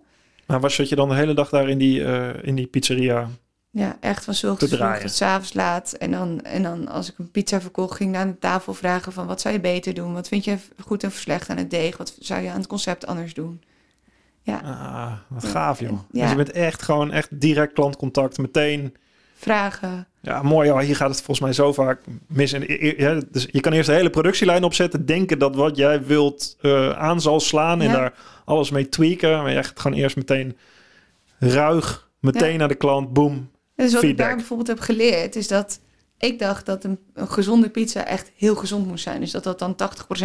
Maar 0.46 0.60
was 0.60 0.74
zat 0.74 0.88
je 0.88 0.96
dan 0.96 1.08
de 1.08 1.14
hele 1.14 1.34
dag 1.34 1.48
daar 1.48 1.68
in 1.68 1.78
die, 1.78 2.04
eh, 2.04 2.42
in 2.42 2.54
die 2.54 2.66
pizzeria? 2.66 3.28
Ja, 3.76 3.96
echt 4.00 4.24
van 4.24 4.34
draaien. 4.56 5.00
tot 5.00 5.10
's 5.10 5.22
avonds 5.22 5.52
laat. 5.54 5.92
En 5.92 6.10
dan, 6.10 6.40
en 6.42 6.62
dan 6.62 6.88
als 6.88 7.10
ik 7.10 7.18
een 7.18 7.30
pizza 7.30 7.60
verkocht, 7.60 7.96
ging 7.96 8.10
ik 8.10 8.16
naar 8.16 8.26
de 8.26 8.38
tafel 8.38 8.74
vragen 8.74 9.12
van... 9.12 9.26
wat 9.26 9.40
zou 9.40 9.54
je 9.54 9.60
beter 9.60 9.94
doen? 9.94 10.12
Wat 10.12 10.28
vind 10.28 10.44
je 10.44 10.56
goed 10.84 11.02
en 11.02 11.12
slecht 11.12 11.48
aan 11.50 11.56
het 11.56 11.70
deeg? 11.70 11.96
Wat 11.96 12.16
zou 12.20 12.42
je 12.42 12.50
aan 12.50 12.56
het 12.58 12.66
concept 12.66 13.06
anders 13.06 13.34
doen? 13.34 13.62
Ja, 14.42 14.60
Ah, 14.64 15.12
wat 15.28 15.44
gaaf, 15.44 15.80
joh. 15.80 15.98
Ja. 16.10 16.20
Dus 16.20 16.30
je 16.30 16.36
bent 16.36 16.50
echt 16.50 16.82
gewoon 16.82 17.12
echt 17.12 17.40
direct 17.40 17.72
klantcontact. 17.72 18.38
Meteen, 18.38 18.94
vragen. 19.38 20.06
ja, 20.20 20.42
mooi. 20.42 20.84
Hier 20.84 20.96
gaat 20.96 21.08
het 21.08 21.16
volgens 21.22 21.40
mij 21.40 21.52
zo 21.52 21.72
vaak 21.72 22.00
mis. 22.26 22.52
En, 22.52 22.64
ja, 22.96 23.20
dus 23.30 23.48
je 23.50 23.60
kan 23.60 23.72
eerst 23.72 23.88
de 23.88 23.94
hele 23.94 24.10
productielijn 24.10 24.64
opzetten. 24.64 25.06
Denken 25.06 25.38
dat 25.38 25.54
wat 25.56 25.76
jij 25.76 26.04
wilt 26.04 26.56
eh, 26.60 26.90
aan 26.90 27.20
zal 27.20 27.40
slaan. 27.40 27.80
En 27.80 27.86
Ja. 27.88 27.96
daar 27.96 28.12
alles 28.44 28.70
mee 28.70 28.88
tweaken. 28.88 29.30
Maar 29.42 29.50
je 29.50 29.56
echt 29.56 29.80
gewoon 29.80 29.96
eerst 29.98 30.16
meteen 30.16 30.56
ruig. 31.38 32.08
Meteen 32.20 32.58
naar 32.58 32.68
de 32.68 32.74
klant. 32.74 33.12
Boom. 33.12 33.50
Dus 33.76 33.92
wat 33.92 34.02
ik 34.02 34.16
daar 34.16 34.36
bijvoorbeeld 34.36 34.68
heb 34.68 34.80
geleerd, 34.80 35.36
is 35.36 35.48
dat 35.48 35.80
ik 36.18 36.38
dacht 36.38 36.66
dat 36.66 36.84
een, 36.84 36.98
een 37.14 37.28
gezonde 37.28 37.70
pizza 37.70 38.04
echt 38.04 38.32
heel 38.36 38.56
gezond 38.56 38.86
moest 38.86 39.02
zijn. 39.02 39.20
Dus 39.20 39.30
dat 39.30 39.44
dat 39.44 39.58
dan 39.58 39.76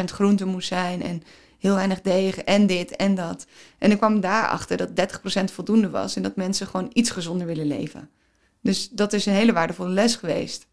80% 0.01 0.03
groente 0.03 0.45
moest 0.45 0.67
zijn 0.67 1.01
en 1.01 1.23
heel 1.59 1.75
weinig 1.75 2.01
deeg 2.01 2.37
en 2.37 2.67
dit 2.67 2.95
en 2.95 3.15
dat. 3.15 3.45
En 3.77 3.91
ik 3.91 3.97
kwam 3.97 4.19
daarachter 4.19 4.77
dat 4.77 5.19
30% 5.41 5.43
voldoende 5.53 5.89
was 5.89 6.15
en 6.15 6.21
dat 6.21 6.35
mensen 6.35 6.67
gewoon 6.67 6.89
iets 6.93 7.09
gezonder 7.09 7.47
willen 7.47 7.67
leven. 7.67 8.09
Dus 8.61 8.89
dat 8.89 9.13
is 9.13 9.25
een 9.25 9.33
hele 9.33 9.53
waardevolle 9.53 9.89
les 9.89 10.15
geweest. 10.15 10.67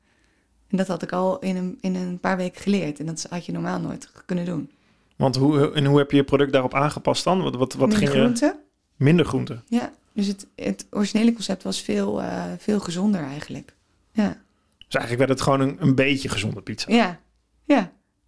En 0.69 0.77
dat 0.77 0.87
had 0.87 1.03
ik 1.03 1.12
al 1.12 1.38
in 1.38 1.57
een, 1.57 1.79
in 1.81 1.95
een 1.95 2.19
paar 2.19 2.37
weken 2.37 2.62
geleerd. 2.62 2.99
En 3.01 3.07
dat 3.07 3.27
had 3.31 3.47
je 3.47 3.53
normaal 3.53 3.81
nooit 3.81 4.11
kunnen 4.27 4.45
doen. 4.45 4.71
Want 5.17 5.37
hoe, 5.37 5.73
en 5.73 5.85
hoe 5.85 5.99
heb 5.99 6.11
je 6.11 6.17
je 6.17 6.25
product 6.25 6.53
daarop 6.53 6.75
aangepast 6.75 7.25
dan? 7.25 7.43
Wat, 7.43 7.55
wat, 7.55 7.75
wat 7.75 7.88
Minder 7.88 7.99
ging 7.99 8.12
je... 8.12 8.19
groente. 8.19 8.61
Minder 8.97 9.27
groente. 9.27 9.62
Ja, 9.67 9.93
dus 10.18 10.26
het, 10.26 10.46
het 10.54 10.87
originele 10.90 11.33
concept 11.33 11.62
was 11.62 11.81
veel, 11.81 12.22
eh, 12.22 12.44
veel 12.59 12.81
gezonder 12.81 13.20
eigenlijk. 13.20 13.74
Ja. 14.12 14.28
Dus 14.76 14.94
eigenlijk 15.00 15.18
werd 15.18 15.31
het 15.31 15.40
gewoon 15.40 15.61
een, 15.61 15.76
een 15.78 15.94
beetje 15.94 16.28
gezonde 16.28 16.62
pizza. 16.62 16.92
Ja, 16.92 17.20
ja. 17.64 17.78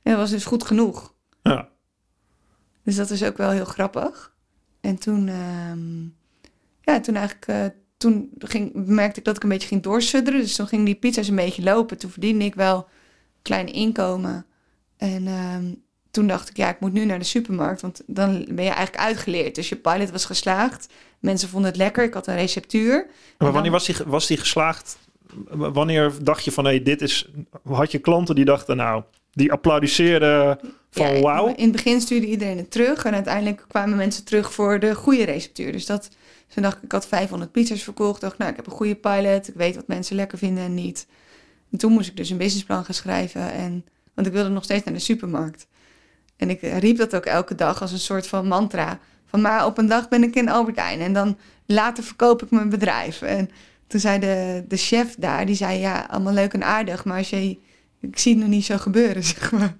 En 0.03 0.13
dat 0.13 0.17
was 0.17 0.31
dus 0.31 0.45
goed 0.45 0.65
genoeg. 0.65 1.15
Ja. 1.43 1.69
Dus 2.83 2.97
dat 2.97 3.11
is 3.11 3.25
ook 3.25 3.37
wel 3.37 3.51
heel 3.51 3.65
grappig. 3.65 4.35
En 4.81 4.99
toen, 4.99 5.29
ehm, 5.29 6.03
ja, 6.83 7.01
toen 7.01 7.15
eigenlijk, 7.15 7.47
eh, 7.47 7.67
toen 7.97 8.31
ging, 8.39 8.73
merkte 8.75 9.19
ik 9.19 9.25
dat 9.25 9.37
ik 9.37 9.43
een 9.43 9.49
beetje 9.49 9.69
ging 9.69 9.83
doorsudderen. 9.83 10.41
Dus 10.41 10.57
toen 10.57 10.69
gingen 10.69 10.85
die 10.85 10.95
pizza's 10.95 11.29
een 11.29 11.37
beetje 11.37 11.63
lopen. 11.63 11.99
Toen 11.99 12.11
verdiende 12.11 12.45
ik 12.45 12.55
wel 12.55 12.77
een 12.77 13.43
klein 13.43 13.67
inkomen. 13.67 14.47
En 14.97 15.27
ehm, 15.27 15.73
toen 16.11 16.27
dacht 16.27 16.49
ik, 16.49 16.57
ja, 16.57 16.69
ik 16.69 16.81
moet 16.81 16.93
nu 16.93 17.05
naar 17.05 17.19
de 17.19 17.25
supermarkt. 17.25 17.81
Want 17.81 18.03
dan 18.07 18.45
ben 18.49 18.65
je 18.65 18.71
eigenlijk 18.71 19.05
uitgeleerd. 19.05 19.55
Dus 19.55 19.69
je 19.69 19.77
pilot 19.77 20.11
was 20.11 20.25
geslaagd. 20.25 20.89
Mensen 21.19 21.49
vonden 21.49 21.71
het 21.71 21.79
lekker. 21.79 22.05
Ik 22.05 22.15
had 22.15 22.27
een 22.27 22.35
receptuur. 22.37 22.97
Maar 23.07 23.13
dan- 23.39 23.53
wanneer 23.53 23.71
was 23.71 23.87
die, 23.87 23.97
was 24.07 24.27
die 24.27 24.37
geslaagd? 24.37 24.99
Wanneer 25.51 26.13
dacht 26.23 26.45
je 26.45 26.53
van, 26.53 26.65
hé, 26.65 26.83
dit 26.83 27.03
is... 27.03 27.29
Had 27.65 27.93
je 27.93 27.99
klanten 27.99 28.35
die 28.35 28.45
dachten, 28.45 28.77
nou, 28.77 29.03
die 29.33 29.53
applaudisseerden 29.53 30.59
van 30.91 31.15
Ja, 31.15 31.21
wauw? 31.21 31.47
In 31.47 31.63
het 31.63 31.73
begin 31.73 32.01
stuurde 32.01 32.27
iedereen 32.27 32.57
het 32.57 32.71
terug. 32.71 33.05
En 33.05 33.15
uiteindelijk 33.15 33.65
kwamen 33.69 33.97
mensen 33.97 34.25
terug 34.25 34.53
voor 34.53 34.79
de 34.81 34.95
goede 34.95 35.25
receptuur. 35.25 35.73
Dus 35.73 35.87
dat, 35.87 36.09
toen 36.55 36.63
dacht 36.63 36.77
ik, 36.77 36.83
ik 36.83 36.93
had 36.93 37.07
500 37.07 37.53
pizza's 37.53 37.83
verkocht. 37.83 38.21
dacht, 38.21 38.39
nou, 38.39 38.51
ik 38.51 38.57
heb 38.57 38.67
een 38.67 38.73
goede 38.73 38.95
pilot. 38.95 39.49
Ik 39.49 39.55
weet 39.55 39.75
wat 39.75 39.87
mensen 39.87 40.17
lekker 40.17 40.39
vinden 40.39 40.65
en 40.65 40.75
niet. 40.75 41.07
En 41.73 41.79
toen 41.79 41.93
moest 41.93 42.09
ik 42.09 42.17
dus 42.17 42.31
een 42.31 42.37
businessplan 42.37 42.85
gaan 42.85 42.95
schrijven. 42.95 43.53
En, 43.53 43.85
want 44.15 44.27
ik 44.27 44.33
wilde 44.33 44.49
nog 44.49 44.65
steeds 44.65 44.85
naar 44.85 44.95
de 44.95 45.01
supermarkt. 45.01 45.67
En 46.41 46.51
ik 46.51 46.61
riep 46.61 46.97
dat 46.97 47.17
ook 47.17 47.25
elke 47.25 47.55
dag 47.55 47.81
als 47.81 47.93
een 47.93 47.99
soort 47.99 48.27
van 48.27 48.47
mantra. 48.47 48.99
Van, 49.27 49.41
maar 49.41 49.67
op 49.67 49.79
een 49.79 49.87
dag 49.87 50.09
ben 50.09 50.23
ik 50.23 50.35
in 50.35 50.49
Albert 50.49 50.77
Heijn. 50.77 51.01
En 51.01 51.13
dan 51.13 51.39
later 51.67 52.05
verkoop 52.05 52.43
ik 52.43 52.51
mijn 52.51 52.69
bedrijf. 52.69 53.23
En 53.23 53.51
toen 53.87 54.01
zei 54.01 54.19
de, 54.19 54.65
de 54.69 54.77
chef 54.77 55.15
daar, 55.19 55.47
die 55.47 55.55
zei, 55.55 55.79
ja, 55.79 56.07
allemaal 56.11 56.33
leuk 56.33 56.53
en 56.53 56.65
aardig. 56.65 57.05
Maar 57.05 57.19
als 57.19 57.31
je, 57.31 57.59
ik 58.01 58.19
zie 58.19 58.33
het 58.33 58.41
nog 58.41 58.51
niet 58.51 58.65
zo 58.65 58.77
gebeuren, 58.77 59.25
zeg 59.35 59.53
maar. 59.53 59.77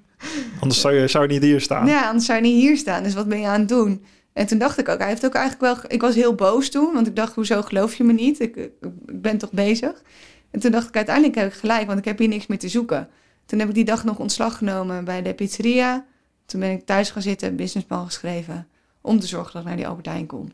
Anders 0.61 0.81
zou 0.81 0.95
je, 0.95 1.09
zou 1.09 1.27
je 1.27 1.33
niet 1.33 1.43
hier 1.43 1.61
staan. 1.61 1.87
Ja, 1.87 2.07
anders 2.07 2.27
zou 2.27 2.39
je 2.39 2.45
niet 2.45 2.63
hier 2.63 2.77
staan. 2.77 3.03
Dus 3.03 3.15
wat 3.15 3.29
ben 3.29 3.41
je 3.41 3.47
aan 3.47 3.61
het 3.61 3.69
doen? 3.69 4.05
En 4.33 4.47
toen 4.47 4.59
dacht 4.59 4.79
ik 4.79 4.89
ook, 4.89 4.99
hij 4.99 5.09
heeft 5.09 5.27
ook 5.27 5.35
eigenlijk 5.35 5.75
wel... 5.75 5.91
Ik 5.91 6.01
was 6.01 6.15
heel 6.15 6.35
boos 6.35 6.71
toen, 6.71 6.93
want 6.93 7.07
ik 7.07 7.17
dacht, 7.17 7.35
hoezo 7.35 7.63
geloof 7.63 7.95
je 7.95 8.05
me 8.05 8.13
niet? 8.13 8.41
Ik, 8.41 8.57
ik 8.57 8.71
ik 9.07 9.23
ben 9.23 9.39
toch 9.39 9.53
bezig? 9.53 10.03
En 10.51 10.61
toen 10.61 10.71
dacht 10.71 10.89
ik, 10.89 10.97
uiteindelijk 10.97 11.37
heb 11.37 11.47
ik 11.47 11.59
gelijk, 11.59 11.87
want 11.87 11.99
ik 11.99 12.05
heb 12.05 12.19
hier 12.19 12.29
niks 12.29 12.47
meer 12.47 12.59
te 12.59 12.69
zoeken. 12.69 13.09
Toen 13.47 13.59
heb 13.59 13.69
ik 13.69 13.75
die 13.75 13.85
dag 13.85 14.05
nog 14.05 14.19
ontslag 14.19 14.57
genomen 14.57 15.05
bij 15.05 15.23
de 15.23 15.35
pizzeria. 15.35 16.05
Toen 16.51 16.61
ben 16.61 16.71
ik 16.71 16.87
thuis 16.87 17.11
gaan 17.11 17.23
zitten, 17.23 17.57
businessplan 17.57 18.07
geschreven... 18.07 18.69
om 19.01 19.21
te 19.21 19.27
zorgen 19.27 19.53
dat 19.53 19.63
ik 19.63 19.69
naar 19.69 19.77
die 19.77 19.87
Albert 19.87 20.07
Heijn 20.07 20.27
kon. 20.27 20.53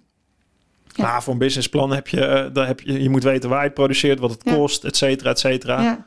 Ja. 0.87 1.04
Maar 1.04 1.22
voor 1.22 1.32
een 1.32 1.38
businessplan 1.38 1.92
heb 1.92 2.09
je, 2.09 2.24
eh, 2.26 2.54
dan 2.54 2.66
heb 2.66 2.80
je, 2.80 3.02
je 3.02 3.11
moet 3.11 3.22
weten 3.22 3.48
waar 3.48 3.59
je 3.59 3.64
het 3.64 3.74
produceert, 3.74 4.18
wat 4.18 4.30
het 4.30 4.40
Ja. 4.44 4.52
kost, 4.54 4.85
et 4.85 4.96
cetera, 4.96 5.30
et 5.30 5.38
cetera. 5.38 5.82
Ja, 5.82 6.06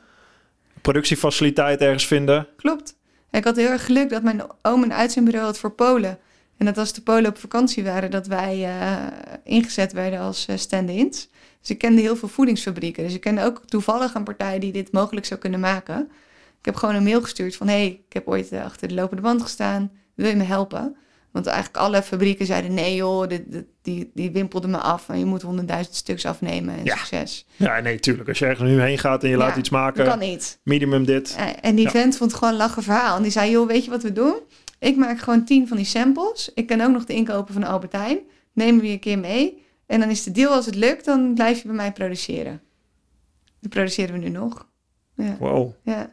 Productiefaciliteit 0.80 1.80
ergens 1.80 2.06
vinden. 2.06 2.46
klopt. 2.56 2.96
Ik 3.30 3.44
had 3.44 3.56
heel 3.56 3.68
erg 3.68 3.84
geluk 3.84 4.10
dat 4.10 4.22
mijn 4.22 4.42
oom 4.62 4.82
een 4.82 4.92
uitzendbureau 4.92 5.46
had 5.46 5.58
voor 5.58 5.70
Polen. 5.72 6.18
En 6.56 6.66
dat 6.66 6.78
als 6.78 6.92
de 6.92 7.00
Polen 7.00 7.30
op 7.30 7.38
vakantie 7.38 7.84
waren, 7.84 8.10
dat 8.10 8.26
wij 8.26 8.64
eh, 8.64 8.96
ingezet 9.44 9.92
werden 9.92 10.18
als 10.20 10.46
eh, 10.46 10.56
stand-ins. 10.56 11.28
Dus 11.60 11.70
ik 11.70 11.78
kende 11.78 12.00
heel 12.00 12.16
veel 12.16 12.28
voedingsfabrieken. 12.28 13.04
Dus 13.04 13.14
ik 13.14 13.20
kende 13.20 13.44
ook 13.44 13.62
toevallig 13.66 14.14
een 14.14 14.24
partij 14.24 14.58
die 14.58 14.72
dit 14.72 14.92
mogelijk 14.92 15.26
zou 15.26 15.40
kunnen 15.40 15.60
maken. 15.60 16.10
Ik 16.60 16.66
heb 16.66 16.74
gewoon 16.76 16.94
een 16.94 17.02
mail 17.02 17.22
gestuurd 17.22 17.56
van... 17.56 17.68
hé, 17.68 17.74
hey, 17.74 17.86
ik 18.06 18.12
heb 18.12 18.28
ooit 18.28 18.52
eh, 18.52 18.64
achter 18.64 18.88
de 18.88 18.94
lopende 18.94 19.22
band 19.22 19.42
gestaan. 19.42 19.90
Wil 20.14 20.28
je 20.28 20.36
me 20.36 20.44
helpen? 20.44 20.96
Want 21.30 21.46
eigenlijk 21.46 21.76
alle 21.76 22.02
fabrieken 22.02 22.46
zeiden... 22.46 22.74
nee 22.74 22.94
joh, 22.94 23.28
dit, 23.28 23.52
dit- 23.52 23.66
die, 23.82 24.10
die 24.14 24.30
wimpelden 24.30 24.70
me 24.70 24.76
af. 24.78 25.08
En 25.08 25.18
je 25.18 25.24
moet 25.24 25.42
honderdduizend 25.42 25.94
stuks 25.96 26.26
afnemen 26.26 26.74
en 26.76 26.84
Ja. 26.84 26.96
succes. 26.96 27.46
Ja, 27.56 27.80
nee, 27.80 27.98
tuurlijk. 28.00 28.28
Als 28.28 28.38
je 28.38 28.46
ergens 28.46 28.68
nu 28.70 28.80
heen 28.80 28.98
gaat 28.98 29.24
en 29.24 29.30
je 29.30 29.36
laat 29.36 29.56
iets 29.56 29.68
Dat 29.70 29.78
maken, 29.78 30.04
kan 30.04 30.18
niet. 30.18 30.58
minimum 30.62 31.04
dit. 31.04 31.36
En 31.60 31.74
die 31.74 31.84
Ja. 31.84 31.90
vent 31.90 32.16
vond 32.16 32.30
het 32.30 32.38
gewoon 32.38 32.54
een 32.54 32.60
lachen 32.60 32.82
verhaal. 32.82 33.16
En 33.16 33.22
die 33.22 33.30
zei, 33.32 33.50
joh, 33.50 33.66
weet 33.66 33.84
je 33.84 33.90
wat 33.90 34.02
we 34.02 34.12
doen? 34.12 34.34
Ik 34.78 34.96
maak 34.96 35.18
gewoon 35.18 35.44
tien 35.44 35.68
van 35.68 35.76
die 35.76 35.86
samples. 35.86 36.50
Ik 36.54 36.66
kan 36.66 36.80
ook 36.80 36.92
nog 36.92 37.04
de 37.04 37.14
inkopen 37.14 37.54
van 37.54 37.64
Albert 37.64 37.92
Heijn. 37.92 38.18
Nemen 38.52 38.80
we 38.80 38.86
je 38.86 38.92
een 38.92 38.98
keer 39.00 39.18
mee. 39.18 39.62
En 39.86 40.00
dan 40.00 40.10
is 40.10 40.22
de 40.22 40.30
deal, 40.30 40.52
als 40.52 40.66
het 40.66 40.74
lukt, 40.74 41.04
dan 41.04 41.34
blijf 41.34 41.60
je 41.62 41.66
bij 41.66 41.76
mij 41.76 41.92
produceren. 41.92 42.60
Die 43.60 43.70
produceren 43.70 44.12
we 44.14 44.18
nu 44.20 44.28
nog. 44.28 44.66
Ja, 45.16 45.36
Wow. 45.38 45.72
ja. 45.82 46.10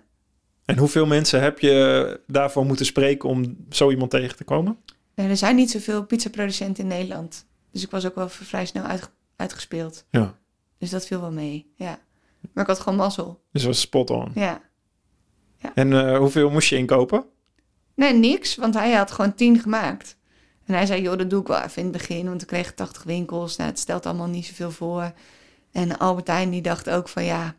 En 0.68 0.78
hoeveel 0.78 1.06
mensen 1.06 1.42
heb 1.42 1.60
je 1.60 2.20
daarvoor 2.28 2.66
moeten 2.66 2.86
spreken 2.86 3.30
om 3.30 3.58
zo 3.70 3.90
iemand 3.92 4.12
tegen 4.12 4.38
te 4.38 4.44
komen? 4.44 4.78
Nee, 5.16 5.30
er 5.30 5.38
zijn 5.38 5.56
niet 5.56 5.72
zoveel 5.72 6.06
pizzaproducenten 6.06 6.84
in 6.84 6.90
Nederland. 6.90 7.46
Dus 7.72 7.84
ik 7.84 7.92
was 7.92 8.06
ook 8.06 8.16
wel 8.16 8.30
vrij 8.30 8.66
snel 8.66 8.84
uitge- 8.84 9.10
uitgespeeld. 9.36 10.06
Ja. 10.12 10.38
Dus 10.78 10.90
dat 10.90 11.06
viel 11.08 11.22
wel 11.22 11.32
mee, 11.32 11.72
ja. 11.76 12.00
Maar 12.54 12.64
ik 12.64 12.70
had 12.70 12.80
gewoon 12.80 12.98
mazzel, 12.98 13.42
Dus 13.52 13.64
was 13.64 13.80
spot 13.80 14.10
on. 14.10 14.32
ja. 14.36 14.62
En 15.74 15.94
eh, 15.94 16.18
hoeveel 16.18 16.50
moest 16.50 16.70
je 16.70 16.76
inkopen? 16.78 17.26
Nee, 17.96 18.14
niks, 18.14 18.56
want 18.56 18.74
hij 18.74 18.92
had 18.94 19.12
gewoon 19.12 19.34
tien 19.36 19.60
gemaakt. 19.60 20.18
En 20.66 20.74
hij 20.74 20.86
zei, 20.86 21.02
joh, 21.02 21.18
dat 21.18 21.30
doe 21.30 21.42
ik 21.42 21.48
wel 21.48 21.62
even 21.62 21.78
in 21.78 21.84
het 21.88 21.98
begin, 21.98 22.26
want 22.28 22.42
we 22.42 22.48
kregen 22.48 22.76
80 22.76 23.04
winkels. 23.04 23.56
Nou, 23.56 23.70
het 23.70 23.80
stelt 23.80 24.06
allemaal 24.06 24.28
niet 24.28 24.46
zoveel 24.46 24.72
voor. 24.72 25.12
En 25.72 25.98
Albert 25.98 26.28
Heijn 26.28 26.50
die 26.50 26.62
dacht 26.62 26.90
ook 26.90 27.10
van, 27.10 27.24
ja, 27.24 27.56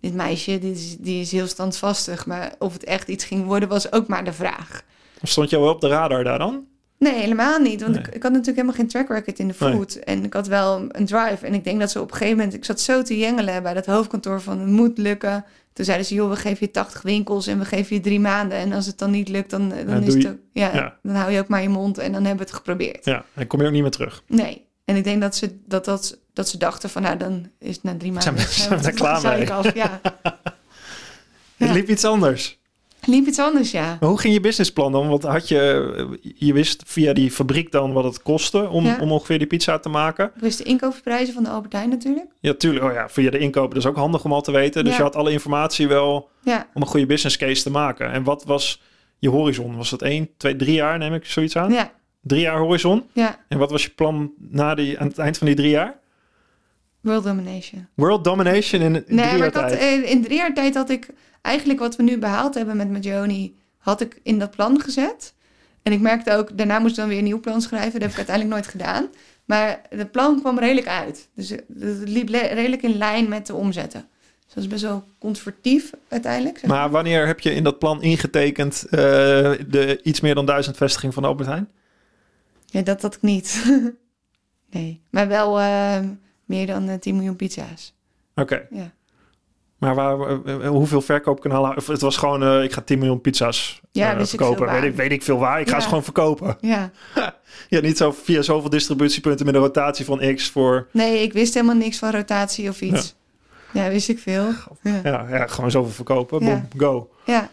dit 0.00 0.14
meisje, 0.14 0.58
dit 0.58 0.76
is, 0.76 0.96
die 0.98 1.20
is 1.20 1.32
heel 1.32 1.46
standvastig. 1.46 2.26
Maar 2.26 2.54
of 2.58 2.72
het 2.72 2.84
echt 2.84 3.08
iets 3.08 3.24
ging 3.24 3.44
worden, 3.44 3.68
was 3.68 3.92
ook 3.92 4.06
maar 4.06 4.24
de 4.24 4.32
vraag. 4.32 4.82
Stond 5.22 5.50
je 5.50 5.58
wel 5.58 5.68
op 5.72 5.80
de 5.80 5.88
radar 5.88 6.24
daar 6.24 6.38
dan? 6.38 6.64
Nee, 6.98 7.14
helemaal 7.14 7.58
niet. 7.58 7.80
Want 7.80 7.94
Nee. 7.94 8.02
ik, 8.02 8.06
ik 8.14 8.22
had 8.22 8.32
natuurlijk 8.32 8.56
helemaal 8.56 8.74
geen 8.76 8.88
track 8.88 9.08
record 9.08 9.38
in 9.38 9.48
de 9.48 9.54
Nee. 9.58 9.72
food. 9.72 9.94
En 9.94 10.24
ik 10.24 10.32
had 10.32 10.46
wel 10.46 10.76
een 10.88 11.06
drive. 11.06 11.46
En 11.46 11.54
ik 11.54 11.64
denk 11.64 11.80
dat 11.80 11.90
ze 11.90 12.00
op 12.00 12.10
een 12.10 12.16
gegeven 12.16 12.36
moment... 12.36 12.54
Ik 12.56 12.64
zat 12.64 12.80
zo 12.80 13.02
te 13.02 13.18
jengelen 13.18 13.62
bij 13.62 13.74
dat 13.74 13.86
hoofdkantoor 13.86 14.40
van... 14.40 14.58
Het 14.58 14.68
moet 14.68 14.98
lukken. 14.98 15.44
Toen 15.72 15.84
zeiden 15.84 16.06
ze, 16.06 16.14
joh, 16.14 16.30
we 16.30 16.36
geven 16.36 16.58
je 16.66 16.70
80 16.70 17.02
winkels... 17.02 17.46
en 17.46 17.58
we 17.58 17.64
geven 17.64 17.96
je 17.96 18.02
drie 18.02 18.20
maanden. 18.20 18.58
En 18.58 18.72
als 18.72 18.86
het 18.86 18.98
dan 18.98 19.10
niet 19.10 19.28
lukt, 19.28 19.50
dan, 19.50 19.68
dan, 19.68 19.78
Ja, 19.88 20.06
is 20.06 20.14
het 20.14 20.26
ook, 20.28 20.36
ja, 20.52 20.74
ja. 20.74 20.98
dan 21.02 21.14
hou 21.14 21.30
je 21.32 21.38
ook 21.38 21.48
maar 21.48 21.62
je 21.62 21.68
mond... 21.68 21.98
en 21.98 22.12
dan 22.12 22.24
hebben 22.24 22.36
we 22.44 22.50
het 22.50 22.52
geprobeerd. 22.52 23.04
Ja, 23.04 23.24
en 23.34 23.46
kom 23.46 23.60
je 23.60 23.66
ook 23.66 23.72
niet 23.72 23.82
meer 23.82 23.90
terug. 23.90 24.22
Nee. 24.26 24.66
En 24.84 24.96
ik 24.96 25.04
denk 25.04 25.20
dat, 25.20 25.36
ze, 25.36 25.58
dat, 25.66 25.84
dat, 25.84 26.18
dat 26.40 26.48
ze 26.48 26.58
dachten 26.58 26.90
van, 26.90 27.02
nou, 27.02 27.16
dan 27.16 27.50
is 27.58 27.74
het 27.74 27.84
na 27.84 27.96
drie 27.96 28.12
Zijn 28.20 28.34
maanden... 28.34 28.52
we- 28.52 28.60
zijn 28.60 28.76
we 28.78 28.82
daar 28.84 28.92
klaar 28.92 29.22
mee? 29.22 29.40
ik 29.42 29.50
af, 29.50 29.74
ja. 29.84 30.00
Het 31.56 31.68
Ja. 31.68 31.72
liep 31.72 31.88
iets 31.88 32.04
anders. 32.04 32.58
Liep 33.04 33.26
iets 33.26 33.38
anders, 33.38 33.70
ja. 33.70 33.96
Maar 34.00 34.08
hoe 34.08 34.18
ging 34.20 34.34
je 34.34 34.40
businessplan 34.40 34.92
dan? 34.92 35.08
Want 35.08 35.22
had 35.22 35.48
je, 35.48 36.18
je 36.34 36.52
wist 36.52 36.82
via 36.86 37.12
die 37.12 37.30
fabriek 37.30 37.72
dan 37.72 37.92
wat 37.92 38.04
het 38.04 38.22
kostte 38.22 38.68
om, 38.68 38.84
Ja. 38.84 38.98
om 39.00 39.12
ongeveer 39.12 39.38
die 39.38 39.46
pizza 39.46 39.78
te 39.78 39.88
maken? 39.88 40.26
Ik 40.34 40.40
wist 40.40 40.58
de 40.58 40.64
inkoopprijzen 40.64 41.34
van 41.34 41.42
de 41.44 41.50
Albert 41.50 41.72
Heijn 41.72 41.88
natuurlijk. 41.88 42.26
Ja, 42.40 42.54
tuurlijk. 42.54 42.84
Oh 42.84 42.92
ja, 42.92 43.08
via 43.08 43.30
de 43.30 43.38
inkopen. 43.38 43.74
Dat 43.74 43.78
is 43.84 43.88
ook 43.90 43.96
handig 43.96 44.24
om 44.24 44.32
al 44.32 44.40
te 44.42 44.52
weten. 44.52 44.82
Dus 44.84 44.92
Ja. 44.92 44.98
je 44.98 45.04
had 45.04 45.16
alle 45.16 45.30
informatie 45.32 45.88
wel 45.88 46.30
om 46.74 46.82
een 46.82 46.86
goede 46.86 47.06
business 47.06 47.36
case 47.36 47.62
te 47.62 47.70
maken. 47.70 48.12
En 48.12 48.22
wat 48.24 48.44
was 48.44 48.80
je 49.18 49.28
horizon? 49.28 49.76
Was 49.76 49.90
dat 49.90 50.02
één, 50.02 50.28
twee, 50.36 50.56
drie 50.56 50.74
jaar, 50.74 50.98
neem 50.98 51.14
ik 51.14 51.24
zoiets 51.24 51.56
aan? 51.56 51.72
ja, 51.72 51.92
Drie 52.22 52.40
jaar 52.40 52.58
horizon. 52.58 53.04
ja. 53.12 53.38
En 53.48 53.58
wat 53.58 53.70
was 53.70 53.82
je 53.82 53.90
plan 53.90 54.32
na 54.38 54.74
die, 54.74 54.98
aan 54.98 55.08
het 55.08 55.18
eind 55.18 55.38
van 55.38 55.46
die 55.46 55.56
drie 55.56 55.70
jaar? 55.70 55.98
World 57.00 57.24
domination. 57.24 57.88
World 57.94 58.24
domination 58.24 58.80
in, 58.82 58.94
in 58.94 59.04
Nee, 59.06 59.26
drie 59.26 59.38
maar 59.38 59.38
jaar 59.38 59.46
ik 59.46 59.54
had, 59.54 59.68
tijd. 59.68 59.80
eh, 60.04 60.10
in 60.10 60.22
drie 60.22 60.36
jaar 60.36 60.54
tijd 60.54 60.74
had 60.74 60.90
ik 60.90 61.08
eigenlijk 61.42 61.78
wat 61.78 61.96
we 61.96 62.02
nu 62.02 62.18
behaald 62.18 62.54
hebben 62.54 62.76
met 62.76 62.90
Majoni, 62.90 63.56
had 63.78 64.00
ik 64.00 64.20
in 64.22 64.38
dat 64.38 64.50
plan 64.50 64.80
gezet. 64.80 65.34
En 65.82 65.92
ik 65.92 66.00
merkte 66.00 66.32
ook, 66.36 66.56
daarna 66.58 66.78
moest 66.78 66.90
ik 66.90 66.96
dan 66.96 67.08
weer 67.08 67.18
een 67.18 67.24
nieuw 67.24 67.40
plan 67.40 67.60
schrijven. 67.60 67.92
Dat 67.92 68.00
heb 68.02 68.10
ik 68.10 68.16
uiteindelijk 68.16 68.56
nooit 68.56 68.66
gedaan. 68.70 69.08
Maar 69.44 69.80
het 69.88 70.10
plan 70.10 70.40
kwam 70.40 70.58
redelijk 70.58 70.86
uit. 70.86 71.28
Dus 71.34 71.48
het 71.50 71.64
het 71.78 72.08
liep 72.08 72.28
redelijk 72.28 72.82
in 72.82 72.96
lijn 72.96 73.28
met 73.28 73.46
de 73.46 73.54
omzetten. 73.54 74.08
Dus 74.44 74.54
dat 74.54 74.64
is 74.64 74.70
best 74.70 74.82
wel 74.82 75.04
conservatief 75.18 75.90
uiteindelijk. 76.08 76.58
zeg 76.58 76.70
Maar 76.70 76.90
wanneer 76.90 77.26
heb 77.26 77.40
je 77.40 77.54
in 77.54 77.64
dat 77.64 77.78
plan 77.78 78.02
ingetekend 78.02 78.84
eh, 78.90 78.98
de 79.68 80.00
iets 80.02 80.20
meer 80.20 80.34
dan 80.34 80.46
duizend 80.46 80.76
vestiging 80.76 81.14
van 81.14 81.24
Albert 81.24 81.48
Heijn? 81.48 81.68
Ja, 82.66 82.82
dat 82.82 83.02
had 83.02 83.14
ik 83.14 83.22
niet. 83.22 83.64
nee, 84.70 85.00
maar 85.10 85.28
wel 85.28 85.60
eh, 85.60 85.98
meer 86.50 86.66
dan 86.66 86.88
eh, 86.88 86.98
10 86.98 87.14
miljoen 87.14 87.36
pizza's. 87.36 87.94
Oké. 88.34 88.66
Ja. 88.70 88.92
Maar 89.78 89.94
waar, 89.94 90.20
eh, 90.20 90.54
eh, 90.64 90.68
hoeveel 90.68 91.00
verkoopkanalen? 91.00 91.76
Of 91.76 91.86
het 91.86 92.00
was 92.00 92.16
gewoon, 92.16 92.42
eh, 92.42 92.62
ik 92.62 92.72
ga 92.72 92.80
10 92.80 92.98
miljoen 92.98 93.20
pizza's 93.20 93.80
Ja, 93.90 94.14
eh, 94.14 94.20
ik 94.20 94.26
verkopen. 94.26 94.66
waar. 94.66 94.80
weet, 94.80 94.90
ik, 94.90 94.96
weet 94.96 95.12
ik 95.12 95.22
veel 95.22 95.38
waar. 95.38 95.60
Ik 95.60 95.68
ga 95.68 95.80
ze 95.80 95.88
gewoon 95.88 96.04
verkopen. 96.04 96.56
Ja, 96.60 96.90
Ja, 97.68 97.80
niet 97.80 97.96
zo 97.96 98.12
via 98.12 98.42
zoveel 98.42 98.70
distributiepunten 98.70 99.46
met 99.46 99.54
een 99.54 99.60
rotatie 99.60 100.04
van 100.04 100.34
X 100.34 100.50
voor... 100.50 100.88
nee, 100.92 101.22
ik 101.22 101.32
wist 101.32 101.54
helemaal 101.54 101.76
niks 101.76 101.98
van 101.98 102.10
rotatie 102.10 102.68
of 102.68 102.80
iets. 102.80 103.16
Ja, 103.72 103.88
wist 103.88 104.08
ik 104.08 104.18
veel. 104.18 104.48
Ja. 104.82 105.00
Ja, 105.04 105.26
ja 105.28 105.46
gewoon 105.46 105.70
zoveel 105.70 105.92
verkopen. 105.92 106.38
Boom, 106.44 106.68
go. 106.76 107.10
ja. 107.26 107.50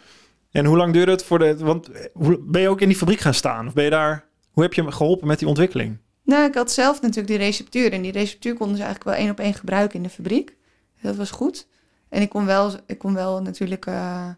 En 0.51 0.65
hoe 0.65 0.77
lang 0.77 0.93
duurde 0.93 1.11
het 1.11 1.23
voor 1.23 1.39
de... 1.39 1.57
Want 1.57 1.91
eh, 1.91 2.05
ben 2.39 2.61
je 2.61 2.69
ook 2.69 2.81
in 2.81 2.87
die 2.87 2.97
fabriek 2.97 3.19
gaan 3.19 3.33
staan? 3.33 3.67
Of 3.67 3.73
ben 3.73 3.83
je 3.83 3.89
daar... 3.89 4.25
Hoe 4.51 4.63
heb 4.63 4.73
je 4.73 4.81
hem 4.81 4.91
geholpen 4.91 5.27
met 5.27 5.39
die 5.39 5.47
ontwikkeling? 5.47 5.97
Nou, 6.27 6.45
ik 6.45 6.55
had 6.55 6.71
zelf 6.71 7.01
natuurlijk 7.01 7.27
die 7.27 7.37
receptuur. 7.37 7.93
En 7.93 8.01
die 8.01 8.11
receptuur 8.11 8.53
konden 8.53 8.77
ze 8.77 8.83
eigenlijk 8.83 9.15
wel 9.15 9.25
één 9.25 9.31
op 9.31 9.39
één 9.39 9.53
gebruiken 9.53 9.97
in 9.97 10.03
de 10.03 10.09
fabriek. 10.09 10.55
Dat 11.01 11.15
was 11.15 11.31
goed. 11.31 11.67
En 12.09 12.21
ik 12.21 12.29
kon 12.29 12.45
wel, 12.45 12.71
ik 12.85 12.97
kon 12.97 13.13
wel 13.13 13.41
natuurlijk 13.41 13.85
eh, 13.85 14.29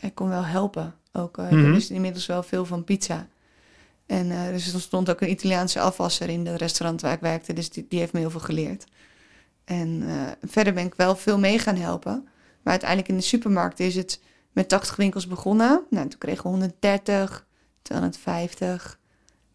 ik 0.00 0.14
kon 0.14 0.28
wel 0.28 0.44
helpen. 0.44 0.94
Ook. 1.12 1.38
Ik 1.38 1.72
wist 1.72 1.90
inmiddels 1.90 2.26
wel 2.26 2.42
veel 2.42 2.64
van 2.64 2.84
pizza. 2.84 3.28
En 4.06 4.30
eh, 4.30 4.46
dus 4.52 4.72
er 4.72 4.80
stond 4.80 5.10
ook 5.10 5.20
een 5.20 5.30
Italiaanse 5.30 5.80
afwasser 5.80 6.28
in 6.28 6.46
het 6.46 6.60
restaurant 6.60 7.00
waar 7.00 7.12
ik 7.12 7.20
werkte. 7.20 7.52
Dus 7.52 7.70
die, 7.70 7.86
die 7.88 7.98
heeft 7.98 8.12
me 8.12 8.18
heel 8.20 8.30
veel 8.30 8.40
geleerd. 8.40 8.84
En 9.64 10.04
verder 10.42 10.72
ben 10.72 10.86
ik 10.86 10.94
wel 10.94 11.16
veel 11.16 11.38
mee 11.38 11.58
gaan 11.58 11.76
helpen. 11.76 12.28
Maar 12.62 12.72
uiteindelijk 12.72 13.08
in 13.08 13.16
de 13.16 13.22
supermarkt 13.22 13.80
is 13.80 13.96
het 13.96 14.20
met 14.52 14.68
80 14.68 14.96
winkels 14.96 15.26
begonnen. 15.26 15.84
Nou, 15.90 16.08
toen 16.08 16.18
kregen 16.18 16.42
we 16.42 16.48
130, 16.48 17.46
250. 17.82 18.98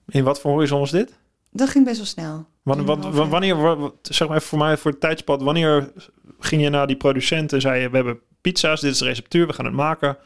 In 0.07 0.23
wat 0.23 0.39
voor 0.39 0.51
horizon 0.51 0.79
was 0.79 0.91
dit? 0.91 1.13
Dat 1.57 1.69
ging 1.69 1.85
best 1.85 1.97
wel 1.97 2.05
snel. 2.05 2.45
Wanneer, 2.63 2.85
wat, 2.85 3.27
wanneer, 3.29 3.61
wa- 3.61 3.75
wa- 3.75 3.91
zeg 4.01 4.27
maar 4.27 4.37
even 4.37 4.49
voor 4.49 4.57
mij 4.59 4.77
voor 4.77 4.91
het 4.91 4.99
tijdspad, 4.99 5.41
wanneer 5.41 5.91
ging 6.39 6.61
je 6.61 6.69
naar 6.69 6.87
die 6.87 6.95
producent 6.97 7.53
en 7.53 7.61
zei 7.61 7.81
je, 7.81 7.89
we 7.89 7.95
hebben 7.95 8.19
pizza's, 8.41 8.81
dit 8.81 8.91
is 8.91 8.97
de 8.97 9.05
receptuur, 9.05 9.47
we 9.47 9.53
gaan 9.53 9.65
het 9.65 9.73
maken. 9.73 10.17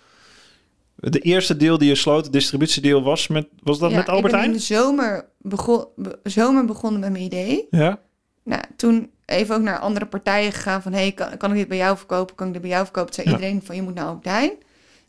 De 0.96 1.20
eerste 1.20 1.58
deel 1.58 1.78
die 1.78 1.88
je 1.88 1.96
sloot, 1.96 2.24
de 2.24 2.30
distributiedeal, 2.30 3.04
was, 3.04 3.28
met, 3.28 3.48
was 3.64 3.80
dat 3.80 3.92
Ja, 3.92 3.98
met 3.98 4.10
Albert 4.10 4.34
Heijn? 4.34 4.46
in 4.46 4.52
de 4.54 4.60
zomer, 4.60 5.26
begon, 5.38 5.86
be- 5.96 6.20
zomer 6.24 6.66
begonnen 6.66 7.00
met 7.00 7.12
mijn 7.12 7.24
idee. 7.24 7.68
Ja. 7.70 8.00
Nou, 8.44 8.62
toen 8.76 9.10
even 9.26 9.56
ook 9.56 9.62
naar 9.62 9.80
andere 9.80 10.06
partijen 10.06 10.52
gegaan 10.52 10.82
van... 10.82 10.94
hey, 10.94 11.12
kan, 11.12 11.38
kan 11.38 11.52
ik 11.52 11.58
dit 11.58 11.68
bij 11.68 11.78
jou 11.78 11.98
verkopen? 11.98 12.36
Kan 12.36 12.48
ik 12.48 12.54
dit 12.54 12.62
bij 12.62 12.72
jou 12.72 12.84
verkopen? 12.84 13.12
Toen 13.14 13.24
zei 13.24 13.36
Ja. 13.36 13.42
iedereen 13.42 13.66
van, 13.66 13.76
je 13.76 13.82
moet 13.82 13.94
naar 13.94 14.06
Albert 14.06 14.26
Heijn. 14.26 14.52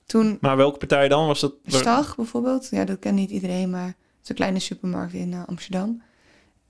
Toen 0.07 0.39
Maar 0.41 0.57
welke 0.57 0.79
partij 0.79 1.09
dan? 1.09 1.27
Was 1.27 1.41
dat? 1.41 1.55
Stag 1.67 2.17
bijvoorbeeld. 2.17 2.69
Ja, 2.71 2.85
dat 2.85 2.99
kent 2.99 3.15
niet 3.17 3.31
iedereen, 3.31 3.71
maar 3.71 3.87
het 3.87 3.97
is 4.23 4.29
een 4.29 4.35
kleine 4.35 4.59
supermarkt 4.59 5.13
in 5.13 5.33
eh, 5.33 5.43
Amsterdam. 5.47 6.03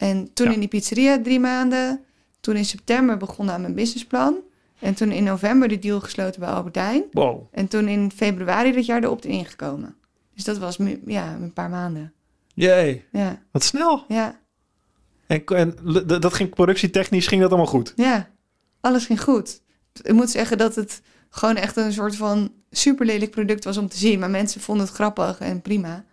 En 0.01 0.33
toen 0.33 0.47
Ja. 0.47 0.53
in 0.53 0.59
die 0.61 0.69
pizzeria 0.69 1.23
drie 1.23 1.41
maanden. 1.41 2.05
Toen 2.41 2.57
in 2.57 2.65
september 2.65 3.17
begonnen 3.17 3.55
aan 3.55 3.61
mijn 3.61 3.75
businessplan. 3.75 4.37
En 4.79 4.95
toen 4.95 5.11
in 5.13 5.25
november 5.25 5.69
de 5.69 5.79
deal 5.79 6.01
gesloten 6.01 6.41
bij 6.41 6.49
Albert 6.49 6.75
Heijn. 6.75 7.03
Wow. 7.13 7.43
En 7.51 7.69
toen 7.69 7.89
in 7.89 8.11
februari 8.15 8.73
dat 8.73 8.87
jaar 8.87 9.01
de 9.01 9.11
opt-in 9.11 9.45
gekomen. 9.45 9.95
Dus 10.35 10.45
dat 10.45 10.59
was 10.59 10.79
ja, 11.07 11.35
een 11.35 11.53
paar 11.53 11.71
maanden. 11.71 12.13
Jee, 12.55 13.05
Ja, 13.13 13.43
wat 13.53 13.65
snel. 13.65 14.05
ja. 14.09 14.39
En, 15.27 15.45
en 15.45 15.75
dat 16.07 16.35
ging 16.35 16.51
productietechnisch, 16.55 17.27
ging 17.27 17.41
dat 17.41 17.51
allemaal 17.51 17.67
goed? 17.71 17.93
Ja, 17.97 18.29
alles 18.81 19.07
ging 19.07 19.23
goed. 19.23 19.61
Ik 20.03 20.13
moet 20.13 20.31
zeggen 20.31 20.59
dat 20.59 20.75
het 20.75 21.03
gewoon 21.31 21.57
echt 21.57 21.77
een 21.77 21.93
soort 21.93 22.17
van 22.17 22.53
super 22.71 23.07
lelijk 23.07 23.31
product 23.31 23.65
was 23.65 23.77
om 23.77 23.89
te 23.89 23.97
zien. 23.97 24.19
Maar 24.19 24.31
mensen 24.31 24.61
vonden 24.61 24.87
het 24.87 24.95
grappig 24.95 25.39
en 25.41 25.63
prima. 25.63 26.05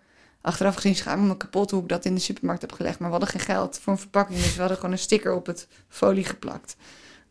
Achteraf 0.41 0.75
gezien 0.75 0.95
schaam 0.95 1.21
ik 1.21 1.27
me 1.27 1.37
kapot 1.37 1.71
hoe 1.71 1.81
ik 1.81 1.87
dat 1.89 2.05
in 2.05 2.15
de 2.15 2.21
supermarkt 2.21 2.61
heb 2.61 2.71
gelegd. 2.71 2.99
Maar 2.99 3.09
we 3.11 3.15
hadden 3.17 3.33
geen 3.39 3.55
geld 3.55 3.79
voor 3.79 3.93
een 3.93 3.99
verpakking. 3.99 4.39
Dus 4.39 4.53
we 4.53 4.59
hadden 4.59 4.77
gewoon 4.77 4.91
een 4.91 4.99
sticker 4.99 5.33
op 5.35 5.45
het 5.45 5.67
folie 5.89 6.23
geplakt. 6.23 6.75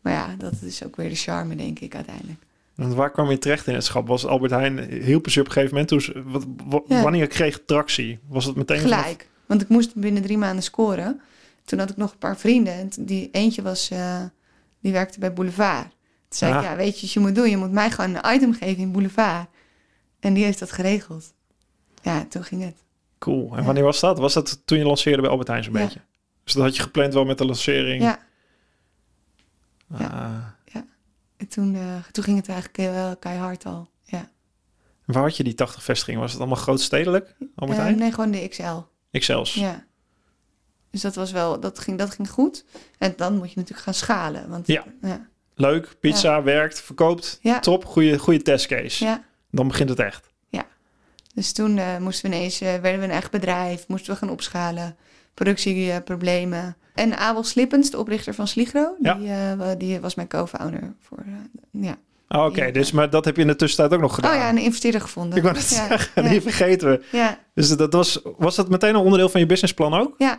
Maar 0.01 0.13
ja, 0.13 0.35
dat 0.37 0.53
is 0.61 0.83
ook 0.83 0.95
weer 0.95 1.09
de 1.09 1.15
charme, 1.15 1.55
denk 1.55 1.79
ik, 1.79 1.95
uiteindelijk. 1.95 2.39
Want 2.75 2.93
waar 2.93 3.11
kwam 3.11 3.29
je 3.29 3.37
terecht 3.37 3.67
in 3.67 3.73
het 3.73 3.83
schap? 3.83 4.07
Was 4.07 4.25
Albert 4.25 4.51
Heijn, 4.51 4.77
ze 4.77 5.09
je 5.09 5.15
op 5.15 5.25
een 5.25 5.31
gegeven 5.31 5.69
moment? 5.69 5.87
Toen, 5.87 6.23
wat, 6.65 6.83
Ja. 6.87 7.01
Wanneer 7.01 7.27
kreeg 7.27 7.61
tractie? 7.65 8.19
Was 8.27 8.45
het 8.45 8.55
meteen 8.55 8.81
vanaf- 8.81 9.01
Gelijk. 9.01 9.29
Want 9.45 9.61
ik 9.61 9.67
moest 9.69 9.95
binnen 9.95 10.21
drie 10.23 10.37
maanden 10.37 10.63
scoren. 10.63 11.21
Toen 11.65 11.79
had 11.79 11.89
ik 11.89 11.97
nog 11.97 12.11
een 12.11 12.17
paar 12.17 12.37
vrienden. 12.37 12.73
En 12.73 12.89
die 12.99 13.29
eentje 13.31 13.61
was, 13.61 13.89
eh, 13.89 14.21
die 14.81 14.91
werkte 14.91 15.19
bij 15.19 15.33
Boulevard. 15.33 15.83
Toen 15.83 16.37
zei 16.37 16.51
ik, 16.51 16.57
Ah. 16.57 16.63
ja, 16.63 16.75
weet 16.75 16.95
je 16.95 17.01
wat 17.01 17.11
je 17.13 17.19
moet 17.19 17.35
doen? 17.35 17.49
Je 17.49 17.57
moet 17.57 17.71
mij 17.71 17.91
gewoon 17.91 18.15
een 18.15 18.33
item 18.35 18.53
geven 18.53 18.81
in 18.81 18.91
Boulevard. 18.91 19.47
En 20.19 20.33
die 20.33 20.43
heeft 20.43 20.59
dat 20.59 20.71
geregeld. 20.71 21.33
Ja, 22.01 22.25
toen 22.29 22.43
ging 22.43 22.63
het. 22.63 22.83
Cool. 23.19 23.51
En 23.51 23.57
Ja. 23.59 23.63
wanneer 23.63 23.83
was 23.83 23.99
dat? 23.99 24.17
Was 24.19 24.33
dat 24.33 24.61
toen 24.65 24.77
je 24.77 24.83
lanceerde 24.85 25.21
bij 25.21 25.31
Albert 25.31 25.47
Heijn 25.47 25.63
zo'n 25.63 25.73
Ja. 25.73 25.83
beetje? 25.83 25.99
Dus 26.43 26.53
dat 26.53 26.63
had 26.63 26.75
je 26.75 26.81
gepland 26.81 27.13
wel 27.13 27.25
met 27.25 27.37
de 27.37 27.45
lancering? 27.45 28.01
Ja, 28.03 28.19
Ah. 29.93 30.35
en 31.37 31.47
toen, 31.47 31.75
eh, 31.75 32.03
toen 32.11 32.23
ging 32.23 32.37
het 32.37 32.49
eigenlijk 32.49 32.93
wel 32.93 33.17
keihard 33.17 33.65
al. 33.65 33.89
Ja. 34.03 34.17
En 35.05 35.13
Waar 35.13 35.23
had 35.23 35.37
je 35.37 35.43
die 35.43 35.53
80 35.53 35.83
vestigingen? 35.83 36.19
Was 36.21 36.31
het 36.31 36.39
allemaal 36.39 36.57
grootstedelijk? 36.57 37.35
Albert 37.55 37.77
Eh, 37.79 37.83
Heijn? 37.85 37.97
nee, 37.99 38.11
gewoon 38.11 38.31
de 38.31 38.47
XL. 38.47 38.77
XL's? 39.11 39.53
Ja. 39.53 39.85
Dus 40.91 41.01
dat 41.01 41.15
was 41.15 41.31
wel, 41.31 41.59
dat 41.59 41.79
ging, 41.79 41.97
dat 41.97 42.09
ging 42.09 42.29
goed. 42.29 42.65
En 42.97 43.13
dan 43.17 43.35
moet 43.37 43.49
je 43.49 43.55
natuurlijk 43.55 43.83
gaan 43.85 43.93
schalen. 43.93 44.49
Want, 44.49 44.67
Ja. 44.67 44.83
Ja. 45.01 45.27
Leuk, 45.55 45.95
pizza, 45.99 46.43
werkt, 46.43 46.81
verkoopt. 46.81 47.39
Ja. 47.41 47.59
Top, 47.59 47.85
goede, 47.85 48.19
goede 48.19 48.41
testcase. 48.41 49.05
ja. 49.05 49.23
Dan 49.51 49.67
begint 49.67 49.89
het 49.89 49.99
echt. 49.99 50.29
Dus 51.37 51.51
toen 51.51 51.77
eh, 51.77 51.97
moesten 51.97 52.29
we 52.29 52.35
ineens, 52.35 52.61
eh, 52.61 52.67
werden 52.75 52.99
we 52.99 53.05
een 53.05 53.11
echt 53.11 53.31
bedrijf, 53.31 53.87
moesten 53.87 54.13
we 54.13 54.19
gaan 54.19 54.29
opschalen, 54.29 54.95
productieproblemen. 55.33 56.75
en 56.93 57.17
Abel 57.17 57.43
Slippens, 57.43 57.89
de 57.89 57.97
oprichter 57.99 58.33
van 58.33 58.47
Sligro, 58.47 58.95
Ja. 59.01 59.13
die, 59.13 59.29
eh, 59.29 59.69
die 59.77 59.99
was 59.99 60.15
mijn 60.15 60.27
co-founder. 60.27 60.93
Voor, 61.01 61.23
ja. 61.71 61.97
Ah, 62.27 62.45
Oké, 62.45 62.71
dus, 62.71 62.91
maar 62.91 63.09
dat 63.09 63.25
heb 63.25 63.35
je 63.35 63.41
in 63.41 63.47
de 63.47 63.55
tussentijd 63.55 63.93
ook 63.93 64.01
nog 64.01 64.15
gedaan. 64.15 64.31
Oh 64.33 64.37
ja, 64.37 64.49
een 64.49 64.57
investeerder 64.57 65.01
gevonden. 65.01 65.37
Ik 65.37 65.43
wou 65.43 65.55
net 65.55 65.69
ja, 65.69 65.87
zeggen, 65.87 66.29
die 66.29 66.41
vergeten 66.41 66.89
we. 66.89 67.03
ja, 67.11 67.39
Dus 67.53 67.69
dat 67.69 67.93
was, 67.93 68.21
was 68.37 68.55
dat 68.55 68.69
meteen 68.69 68.89
een 68.95 69.01
onderdeel 69.01 69.29
van 69.29 69.39
je 69.39 69.45
businessplan 69.45 69.93
ook? 69.93 70.13
ja. 70.17 70.37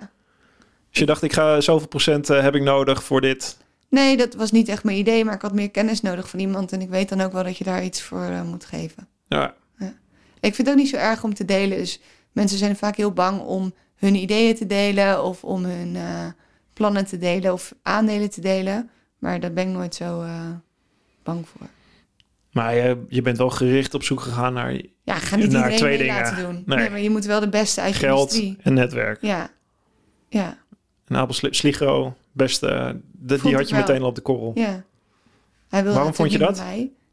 Dus 0.91 0.99
je 0.99 1.07
dacht, 1.07 1.23
ik 1.23 1.33
ga 1.33 1.61
zoveel 1.61 1.89
procent 1.89 2.29
heb 2.29 2.55
ik 2.55 2.63
nodig 2.63 3.05
voor 3.05 3.21
dit. 3.21 3.57
Nee, 3.89 4.17
dat 4.17 4.35
was 4.35 4.51
niet 4.51 4.69
echt 4.69 4.85
mijn 4.85 4.97
idee, 4.99 5.25
maar 5.25 5.35
ik 5.35 5.43
had 5.43 5.53
meer 5.55 5.71
kennis 5.71 6.01
nodig 6.01 6.29
van 6.29 6.39
iemand. 6.41 6.73
En 6.73 6.81
ik 6.81 6.89
weet 6.89 7.09
dan 7.09 7.21
ook 7.21 7.33
wel 7.33 7.43
dat 7.45 7.57
je 7.59 7.65
daar 7.65 7.85
iets 7.85 8.03
voor 8.03 8.31
moet 8.45 8.65
geven. 8.65 9.09
Ja, 9.29 9.55
Ik 10.41 10.55
vind 10.55 10.57
het 10.57 10.69
ook 10.69 10.77
niet 10.83 10.89
zo 10.89 10.97
erg 10.97 11.25
om 11.25 11.35
te 11.35 11.45
delen. 11.45 11.79
Dus 11.79 12.01
mensen 12.33 12.59
zijn 12.59 12.77
vaak 12.77 12.97
heel 12.97 13.13
bang 13.13 13.41
om 13.41 13.73
hun 13.97 14.15
ideeën 14.15 14.55
te 14.57 14.67
delen 14.67 15.25
of 15.25 15.45
om 15.45 15.65
hun 15.65 15.97
eh, 15.97 16.27
plannen 16.73 17.07
te 17.07 17.19
delen 17.19 17.53
of 17.53 17.73
aandelen 17.83 18.31
te 18.31 18.41
delen. 18.41 18.91
Maar 19.19 19.41
daar 19.41 19.53
ben 19.53 19.69
ik 19.69 19.75
nooit 19.75 19.95
zo 19.95 20.23
eh, 20.23 20.51
bang 21.23 21.49
voor. 21.49 21.67
maar 22.53 22.75
je, 22.75 23.05
je 23.09 23.23
bent 23.23 23.39
wel 23.39 23.51
gericht 23.51 23.95
op 23.95 24.03
zoek 24.03 24.21
gegaan 24.21 24.53
naar 24.53 24.73
Ja, 25.05 25.15
ga 25.15 25.37
niet 25.37 25.51
Naar 25.51 25.77
twee 25.77 25.99
dingen. 25.99 26.15
laten 26.15 26.45
doen. 26.45 26.63
Nee. 26.67 26.79
Nee. 26.79 26.91
maar 26.91 27.01
je 27.01 27.11
moet 27.11 27.25
wel 27.25 27.41
de 27.41 27.49
beste 27.49 27.81
uit 27.81 27.93
je 27.95 27.99
geld 27.99 28.19
industrie. 28.21 28.57
en 28.63 28.75
netwerk. 28.75 29.19
Ja, 29.23 29.51
ja, 30.29 30.59
En 31.07 31.17
Abel 31.17 31.35
Sli- 31.35 31.55
Sligro, 31.55 32.15
beste, 32.33 33.01
de, 33.13 33.39
die 33.43 33.55
had 33.55 33.69
je 33.69 33.75
wel. 33.75 33.85
meteen 33.85 34.03
al 34.03 34.09
op 34.09 34.15
de 34.15 34.21
korrel. 34.21 34.53
ja. 34.55 34.85
Hij 35.69 35.83
wilde 35.83 35.97
Waarom 35.97 36.15
vond 36.15 36.33
je 36.33 36.39
dat? 36.39 36.63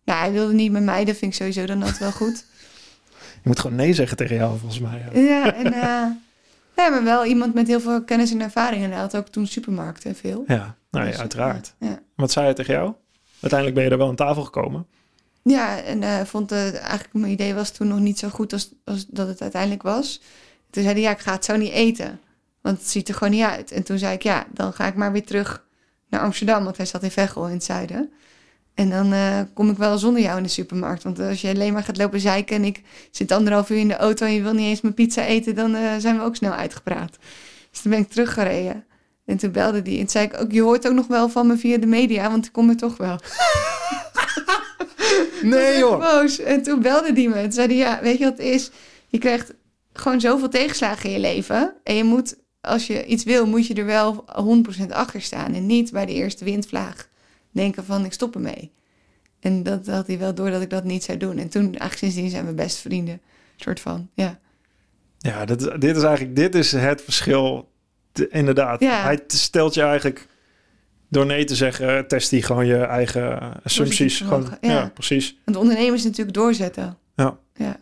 Ja, 0.03 0.17
hij 0.19 0.31
wilde 0.31 0.53
niet 0.53 0.71
met 0.71 0.83
mij. 0.83 1.05
Dat 1.05 1.15
vind 1.17 1.31
ik 1.31 1.37
sowieso 1.37 1.65
dan 1.65 1.81
altijd 1.81 1.99
wel 1.99 2.11
goed. 2.11 2.45
Je 3.45 3.51
moet 3.51 3.59
gewoon 3.59 3.75
nee 3.75 3.93
zeggen 3.93 4.17
tegen 4.17 4.35
jou, 4.35 4.59
volgens 4.59 4.79
mij. 4.79 5.05
Ja. 5.13 5.19
Ja, 5.19 5.53
en 5.53 5.73
eh, 5.73 6.05
Nee, 6.75 6.89
maar 6.89 7.03
wel 7.03 7.25
iemand 7.25 7.53
met 7.53 7.67
heel 7.67 7.79
veel 7.79 8.03
kennis 8.03 8.31
en 8.31 8.41
ervaring. 8.41 8.83
En 8.83 8.91
hij 8.91 8.99
had 8.99 9.15
ook 9.15 9.27
toen 9.27 9.47
supermarkten 9.47 10.15
veel. 10.15 10.43
Ja, 10.47 10.75
nou 10.91 11.05
ja, 11.05 11.11
Dus, 11.11 11.19
uiteraard. 11.19 11.73
Ja, 11.79 11.87
ja. 11.87 11.99
Wat 12.15 12.31
zei 12.31 12.45
hij 12.45 12.53
tegen 12.53 12.73
jou? 12.73 12.93
Uiteindelijk 13.39 13.73
ben 13.73 13.83
je 13.83 13.89
er 13.89 13.97
wel 13.97 14.07
aan 14.07 14.15
tafel 14.15 14.43
gekomen. 14.43 14.87
Ja, 15.41 15.81
en 15.81 16.03
eh 16.03 16.21
vond 16.23 16.49
het 16.49 16.75
eigenlijk 16.75 17.13
mijn 17.13 17.31
idee 17.31 17.53
was 17.53 17.71
toen 17.71 17.87
nog 17.87 17.99
niet 17.99 18.19
zo 18.19 18.29
goed 18.29 18.53
als, 18.53 18.71
als 18.83 19.05
dat 19.07 19.27
het 19.27 19.41
uiteindelijk 19.41 19.83
was. 19.83 20.21
Toen 20.69 20.83
zei 20.83 20.95
hij, 20.95 21.03
ja, 21.03 21.11
ik 21.11 21.19
ga 21.19 21.31
het 21.31 21.45
zo 21.45 21.55
niet 21.55 21.71
eten. 21.71 22.19
Want 22.61 22.77
het 22.77 22.89
ziet 22.89 23.07
er 23.07 23.13
gewoon 23.13 23.33
niet 23.33 23.43
uit. 23.43 23.71
En 23.71 23.83
toen 23.83 23.97
zei 23.97 24.13
ik, 24.13 24.23
ja, 24.23 24.45
dan 24.53 24.73
ga 24.73 24.87
ik 24.87 24.95
maar 24.95 25.11
weer 25.11 25.25
terug 25.25 25.65
naar 26.09 26.21
Amsterdam. 26.21 26.63
Want 26.63 26.77
hij 26.77 26.85
zat 26.85 27.03
in 27.03 27.11
Veghel 27.11 27.47
in 27.47 27.53
het 27.53 27.63
zuiden. 27.63 28.13
En 28.75 28.89
dan 28.89 29.13
eh, 29.13 29.39
kom 29.53 29.69
ik 29.69 29.77
wel 29.77 29.97
zonder 29.97 30.21
jou 30.21 30.37
in 30.37 30.43
de 30.43 30.49
supermarkt. 30.49 31.03
Want 31.03 31.19
als 31.19 31.41
je 31.41 31.49
alleen 31.49 31.73
maar 31.73 31.83
gaat 31.83 31.97
lopen 31.97 32.19
zeiken... 32.19 32.55
en 32.55 32.63
ik 32.63 32.81
zit 33.11 33.31
anderhalf 33.31 33.69
uur 33.69 33.77
in 33.77 33.87
de 33.87 33.95
auto 33.95 34.25
en 34.25 34.33
je 34.33 34.41
wil 34.41 34.53
niet 34.53 34.65
eens 34.65 34.81
mijn 34.81 34.93
pizza 34.93 35.25
eten... 35.25 35.55
dan 35.55 35.75
eh, 35.75 35.95
zijn 35.97 36.17
we 36.17 36.23
ook 36.23 36.35
snel 36.35 36.51
uitgepraat. 36.51 37.17
Dus 37.71 37.81
toen 37.81 37.91
ben 37.91 37.99
ik 37.99 38.09
teruggereden. 38.09 38.85
En 39.25 39.37
toen 39.37 39.51
belde 39.51 39.81
die 39.81 39.93
en 39.93 39.99
toen 39.99 40.09
zei 40.09 40.25
ik 40.25 40.39
ook... 40.39 40.51
je 40.51 40.61
hoort 40.61 40.87
ook 40.87 40.93
nog 40.93 41.07
wel 41.07 41.29
van 41.29 41.47
me 41.47 41.57
via 41.57 41.77
de 41.77 41.85
media, 41.85 42.29
want 42.29 42.45
ik 42.45 42.51
kom 42.51 42.69
er 42.69 42.77
toch 42.77 42.97
wel. 42.97 43.19
Nee 45.41 45.73
echt 45.73 45.99
boos. 45.99 46.39
En 46.39 46.63
toen 46.63 46.81
belde 46.81 47.13
die 47.13 47.29
me. 47.29 47.41
Toen 47.41 47.51
zei 47.51 47.67
hij, 47.67 47.75
ja, 47.75 47.99
weet 48.01 48.17
je 48.17 48.23
wat 48.23 48.37
het 48.37 48.47
is? 48.47 48.71
Je 49.07 49.17
krijgt 49.17 49.53
gewoon 49.93 50.21
zoveel 50.21 50.49
tegenslagen 50.49 51.09
in 51.09 51.15
je 51.15 51.21
leven. 51.21 51.73
En 51.83 51.95
je 51.95 52.03
moet, 52.03 52.35
als 52.61 52.87
je 52.87 53.05
iets 53.05 53.23
wil, 53.23 53.45
moet 53.47 53.67
je 53.67 53.73
er 53.73 53.85
wel 53.85 54.25
100% 54.81 54.91
achter 54.91 55.21
staan. 55.21 55.53
En 55.53 55.65
niet 55.65 55.91
bij 55.91 56.05
de 56.05 56.13
eerste 56.13 56.45
windvlaag 56.45 57.07
denken 57.55 57.85
van, 57.85 58.05
ik 58.05 58.13
stop 58.13 58.35
ermee. 58.35 58.71
En 59.39 59.63
dat 59.63 59.87
had 59.87 60.07
hij 60.07 60.19
wel 60.19 60.33
door 60.35 60.49
dat 60.49 60.61
ik 60.61 60.69
dat 60.69 60.83
niet 60.83 61.03
zou 61.03 61.17
doen. 61.17 61.37
En 61.37 61.49
toen, 61.49 61.63
eigenlijk 61.63 61.97
sindsdien 61.97 62.29
zijn 62.29 62.45
we 62.45 62.53
best 62.53 62.77
vrienden. 62.77 63.21
soort 63.55 63.79
van, 63.79 64.09
ja. 64.13 64.39
Ja, 65.17 65.45
dit, 65.45 65.81
dit 65.81 65.95
is 65.95 66.03
eigenlijk 66.03 66.35
dit 66.35 66.55
is 66.55 66.71
het 66.71 67.01
verschil. 67.01 67.69
Te- 68.11 68.27
inderdaad. 68.29 68.79
Ja. 68.79 69.03
Hij 69.03 69.19
stelt 69.27 69.73
je 69.73 69.81
eigenlijk 69.81 70.27
door 71.09 71.25
nee 71.25 71.43
te 71.43 71.55
zeggen, 71.55 72.07
test 72.07 72.31
hij 72.31 72.41
gewoon 72.41 72.65
je 72.65 72.77
eigen 72.77 73.53
assumpties. 73.63 74.17
Gewoon, 74.19 74.57
ja. 74.61 74.71
ja. 74.71 74.91
precies. 74.93 75.37
Want 75.45 75.57
ondernemers 75.57 76.03
natuurlijk 76.03 76.35
doorzetten. 76.35 76.97
Ja. 77.15 77.37
Ja. 77.53 77.77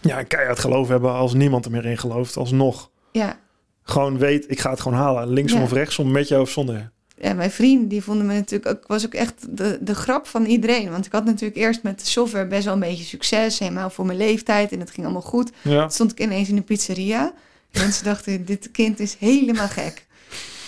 Ja, 0.00 0.18
en 0.18 0.26
keihard 0.26 0.58
geloof 0.58 0.88
hebben 0.88 1.12
als 1.12 1.34
niemand 1.34 1.64
er 1.64 1.70
meer 1.70 1.84
in 1.84 1.98
gelooft, 1.98 2.36
alsnog. 2.36 2.90
Ja. 3.12 3.38
Gewoon 3.82 4.18
weet, 4.18 4.50
ik 4.50 4.60
ga 4.60 4.70
het 4.70 4.80
gewoon 4.80 4.98
halen. 4.98 5.28
Linksom 5.28 5.58
Ja. 5.58 5.64
of 5.64 5.72
rechtsom, 5.72 6.10
met 6.10 6.28
jou 6.28 6.42
of 6.42 6.50
zonder. 6.50 6.92
Ja, 7.20 7.32
mijn 7.32 7.50
vrienden 7.50 7.88
die 7.88 8.02
vonden 8.02 8.26
me 8.26 8.34
natuurlijk 8.34 8.70
ook, 8.76 8.86
was 8.86 9.04
ook 9.06 9.14
echt 9.14 9.56
de, 9.56 9.78
de 9.80 9.94
grap 9.94 10.26
van 10.26 10.44
iedereen. 10.44 10.90
Want 10.90 11.06
ik 11.06 11.12
had 11.12 11.24
natuurlijk 11.24 11.56
eerst 11.60 11.82
met 11.82 11.98
de 12.00 12.06
software 12.06 12.46
best 12.46 12.64
wel 12.64 12.74
een 12.74 12.80
beetje 12.80 13.04
succes, 13.04 13.58
helemaal 13.58 13.90
voor 13.90 14.06
mijn 14.06 14.18
leeftijd 14.18 14.72
en 14.72 14.80
het 14.80 14.90
ging 14.90 15.06
allemaal 15.06 15.22
goed. 15.22 15.50
Ja. 15.62 15.80
Toen 15.80 15.90
stond 15.90 16.12
ik 16.12 16.20
ineens 16.20 16.48
in 16.48 16.56
een 16.56 16.64
pizzeria. 16.64 17.32
En 17.70 17.80
mensen 17.80 18.04
dachten, 18.12 18.44
dit 18.44 18.70
kind 18.70 19.00
is 19.00 19.16
helemaal 19.18 19.68
gek. 19.68 20.06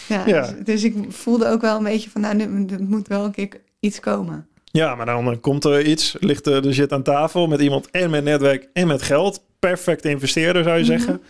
Ja, 0.08 0.26
Ja. 0.26 0.40
Dus, 0.40 0.64
dus 0.64 0.84
ik 0.84 0.94
voelde 1.08 1.46
ook 1.48 1.60
wel 1.60 1.76
een 1.76 1.84
beetje 1.84 2.10
van, 2.10 2.20
nou, 2.20 2.34
nu- 2.34 2.66
er 2.66 2.82
moet 2.82 3.08
wel 3.08 3.24
een 3.24 3.32
keer 3.32 3.48
iets 3.80 4.00
komen. 4.00 4.46
Ja, 4.64 4.94
maar 4.94 5.06
dan 5.06 5.40
komt 5.40 5.64
er 5.64 5.86
iets, 5.86 6.16
ligt 6.20 6.46
er 6.46 6.62
de 6.62 6.72
shit 6.72 6.92
aan 6.92 7.02
tafel 7.02 7.46
met 7.46 7.60
iemand 7.60 7.90
en 7.90 8.10
met 8.10 8.24
netwerk 8.24 8.68
en 8.72 8.86
met 8.86 9.02
geld. 9.02 9.42
Perfect 9.58 10.04
investeerder 10.04 10.62
zou 10.62 10.76
je 10.78 10.82
Mhm. 10.84 10.92
zeggen. 10.98 11.22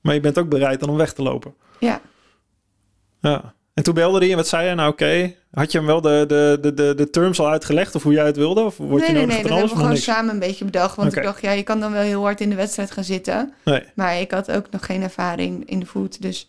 Maar 0.00 0.14
je 0.14 0.20
bent 0.20 0.38
ook 0.38 0.48
bereid 0.48 0.80
dan 0.80 0.88
om 0.88 0.96
weg 0.96 1.12
te 1.12 1.22
lopen. 1.22 1.54
Ja. 1.80 2.00
Ja. 3.20 3.54
En 3.76 3.82
toen 3.82 3.94
belde 3.94 4.18
hij 4.18 4.30
en 4.30 4.36
wat 4.36 4.48
zei 4.48 4.64
hij? 4.66 4.74
Nou 4.74 4.90
oké, 4.90 5.34
had 5.50 5.72
je 5.72 5.78
hem 5.78 5.86
wel 5.86 6.00
de, 6.00 6.24
de, 6.28 6.58
de, 6.60 6.74
de, 6.74 6.94
de 6.94 7.10
terms 7.10 7.40
al 7.40 7.48
uitgelegd 7.48 7.94
of 7.94 8.02
hoe 8.02 8.12
jij 8.12 8.26
het 8.26 8.36
wilde? 8.36 8.60
Of 8.64 8.76
word 8.76 8.90
nee, 8.90 9.00
je 9.00 9.12
nee, 9.12 9.26
nodig 9.26 9.34
nee, 9.34 9.42
dat 9.42 9.52
hebben 9.52 9.68
we 9.68 9.76
gewoon 9.76 9.90
niks? 9.90 10.04
samen 10.04 10.34
een 10.34 10.38
beetje 10.38 10.64
bedacht. 10.64 10.96
Want 10.96 11.16
ik 11.16 11.22
dacht, 11.22 11.40
ja, 11.42 11.50
je 11.50 11.62
kan 11.62 11.80
dan 11.80 11.92
wel 11.92 12.02
heel 12.02 12.22
hard 12.22 12.40
in 12.40 12.48
de 12.50 12.54
wedstrijd 12.54 12.90
gaan 12.90 13.04
zitten. 13.04 13.52
Nee. 13.64 13.82
Maar 13.94 14.20
ik 14.20 14.30
had 14.30 14.50
ook 14.50 14.70
nog 14.70 14.86
geen 14.86 15.02
ervaring 15.02 15.68
in 15.68 15.80
de 15.80 15.86
food. 15.86 16.22
Dus 16.22 16.48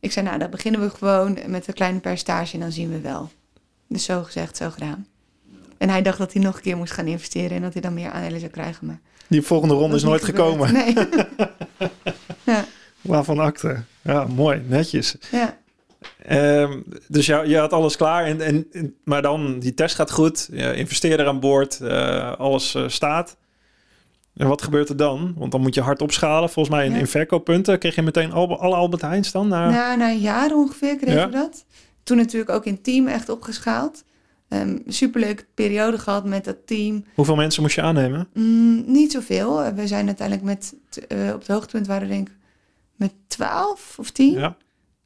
ik 0.00 0.12
zei, 0.12 0.26
nou, 0.26 0.38
dan 0.38 0.50
beginnen 0.50 0.80
we 0.80 0.90
gewoon 0.90 1.38
met 1.46 1.68
een 1.68 1.74
kleine 1.74 1.98
percentage 1.98 2.54
en 2.54 2.60
dan 2.60 2.72
zien 2.72 2.90
we 2.90 3.00
wel. 3.00 3.30
Dus 3.88 4.04
zo 4.04 4.22
gezegd, 4.22 4.56
zo 4.56 4.70
gedaan. 4.70 5.06
En 5.78 5.88
hij 5.88 6.02
dacht 6.02 6.18
dat 6.18 6.32
hij 6.32 6.42
nog 6.42 6.56
een 6.56 6.62
keer 6.62 6.76
moest 6.76 6.92
gaan 6.92 7.06
investeren 7.06 7.50
en 7.50 7.62
dat 7.62 7.72
hij 7.72 7.82
dan 7.82 7.94
meer 7.94 8.10
aandelen 8.10 8.40
zou 8.40 8.52
krijgen. 8.52 8.86
Maar 8.86 9.00
Die 9.26 9.42
volgende 9.42 9.74
ronde 9.74 9.96
is 9.96 10.02
nooit 10.02 10.24
gekomen. 10.24 10.72
Nee. 10.72 10.94
ja, 12.44 12.64
Waarvan 13.00 13.38
akte. 13.38 13.82
Ja, 14.02 14.24
mooi, 14.26 14.62
netjes. 14.66 15.16
ja. 15.30 15.56
Ehm, 16.28 16.80
dus 17.08 17.26
ja, 17.26 17.42
je 17.42 17.56
had 17.58 17.72
alles 17.72 17.96
klaar. 17.96 18.24
En, 18.24 18.40
en, 18.40 18.94
maar 19.04 19.22
dan, 19.22 19.58
die 19.58 19.74
test 19.74 19.94
gaat 19.94 20.10
goed. 20.10 20.48
Je 20.52 20.74
investeerder 20.74 21.26
aan 21.26 21.40
boord. 21.40 21.80
eh, 21.80 22.32
alles 22.36 22.74
eh, 22.74 22.84
staat. 22.88 23.36
En 24.36 24.48
wat 24.48 24.62
gebeurt 24.62 24.88
er 24.88 24.96
dan? 24.96 25.34
Want 25.36 25.52
dan 25.52 25.60
moet 25.60 25.74
je 25.74 25.80
hard 25.80 26.02
opschalen. 26.02 26.50
Volgens 26.50 26.74
mij 26.76 26.86
in, 26.86 26.92
Ja. 26.92 26.98
in 26.98 27.06
verkooppunten 27.06 27.78
kreeg 27.78 27.94
je 27.94 28.02
meteen 28.02 28.32
al, 28.32 28.60
alle 28.60 28.74
Albert 28.74 29.02
Heijns 29.02 29.32
dan. 29.32 29.48
Naar... 29.48 29.70
Na, 29.70 29.94
na 29.94 30.10
een 30.10 30.18
jaar 30.18 30.52
ongeveer 30.54 30.96
kregen 30.96 31.18
Ja. 31.20 31.26
we 31.26 31.32
dat. 31.32 31.64
Toen 32.02 32.16
natuurlijk 32.16 32.50
ook 32.50 32.64
in 32.64 32.82
team 32.82 33.06
echt 33.06 33.28
opgeschaald. 33.28 34.04
Ehm 34.48 34.78
superleuke 34.86 35.44
periode 35.54 35.98
gehad 35.98 36.24
met 36.24 36.44
dat 36.44 36.56
team. 36.66 37.04
Hoeveel 37.14 37.36
mensen 37.36 37.62
moest 37.62 37.74
je 37.74 37.82
aannemen? 37.82 38.28
Mm, 38.34 38.84
niet 38.86 39.12
zoveel. 39.12 39.62
Eh, 39.62 39.72
We 39.74 39.86
zijn 39.86 40.06
uiteindelijk 40.06 40.46
met, 40.46 40.74
eh, 41.08 41.18
op 41.34 41.38
het 41.38 41.48
hoogtepunt 41.48 41.86
waren 41.86 42.08
we 42.08 42.14
denk 42.14 42.28
ik 42.28 42.34
met 42.96 43.12
12 43.26 43.96
of 43.98 44.10
10. 44.10 44.32
Ja. 44.32 44.56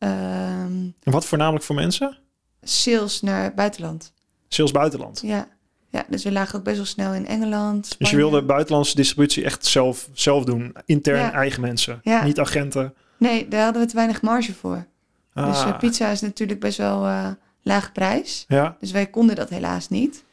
Ehm, 0.03 0.72
En 1.03 1.12
wat 1.12 1.24
voornamelijk 1.26 1.64
voor 1.64 1.74
mensen? 1.74 2.16
sales 2.62 3.20
naar 3.20 3.55
buitenland. 3.55 4.12
Sales 4.48 4.70
buitenland. 4.70 5.20
Ja. 5.24 5.48
ja, 5.90 6.05
dus 6.09 6.24
we 6.24 6.32
lagen 6.32 6.59
ook 6.59 6.64
best 6.64 6.76
wel 6.76 6.84
snel 6.86 7.14
in 7.14 7.26
Engeland. 7.26 7.94
Dus 7.98 8.11
je 8.11 8.16
wilde 8.16 8.42
buitenlandse 8.42 8.96
distributie 8.96 9.44
echt 9.44 9.66
zelf, 9.66 10.09
zelf 10.12 10.44
doen. 10.44 10.76
Intern 10.86 11.18
Ja. 11.18 11.32
eigen 11.32 11.61
mensen. 11.61 12.00
Ja. 12.03 12.24
Niet 12.24 12.38
agenten. 12.40 12.94
Nee, 13.16 13.48
daar 13.48 13.64
hadden 13.64 13.82
we 13.82 13.88
te 13.88 13.94
weinig 13.94 14.22
marge 14.22 14.55
voor. 14.55 14.86
Dus 15.34 15.44
Ah, 15.44 15.68
eh, 15.68 15.78
pizza 15.78 16.09
is 16.09 16.20
natuurlijk 16.20 16.61
best 16.61 16.78
wel 16.78 17.07
eh 17.07 17.28
laag 17.62 17.92
prijs. 17.92 18.44
Ja, 18.48 18.76
Dus 18.80 18.90
wij 18.90 19.07
konden 19.07 19.36
dat 19.36 19.48
helaas 19.48 19.88
niet. 19.88 20.24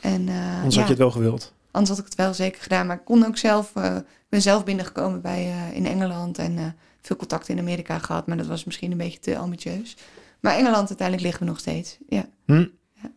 En, 0.00 0.28
eh, 0.28 0.56
anders 0.56 0.74
ja, 0.74 0.80
had 0.80 0.88
je 0.88 0.94
het 0.94 0.98
wel 1.02 1.10
gewild. 1.10 1.52
anders 1.70 1.90
had 1.90 1.98
ik 1.98 2.04
het 2.04 2.14
wel 2.14 2.34
zeker 2.34 2.62
gedaan. 2.62 2.86
Maar 2.86 2.96
ik 2.96 3.04
kon 3.04 3.26
ook 3.26 3.36
zelf... 3.36 3.72
ik 3.76 4.28
ben 4.28 4.42
zelf 4.42 4.64
binnengekomen 4.64 5.20
bij, 5.20 5.70
in 5.72 5.86
Engeland. 5.86 6.38
En 6.38 6.76
veel 7.02 7.16
contact 7.16 7.48
in 7.48 7.58
Amerika 7.58 7.98
gehad. 7.98 8.26
Maar 8.26 8.36
dat 8.36 8.46
was 8.46 8.64
misschien 8.64 8.90
een 8.90 8.96
beetje 8.98 9.18
te 9.18 9.36
ambitieus. 9.38 9.96
Maar 10.40 10.54
Engeland 10.56 10.88
uiteindelijk 10.88 11.22
liggen 11.26 11.42
we 11.44 11.48
nog 11.50 11.58
steeds. 11.60 11.98
Ja, 12.08 12.26
Hm? 12.46 12.66
Ja. 12.92 13.10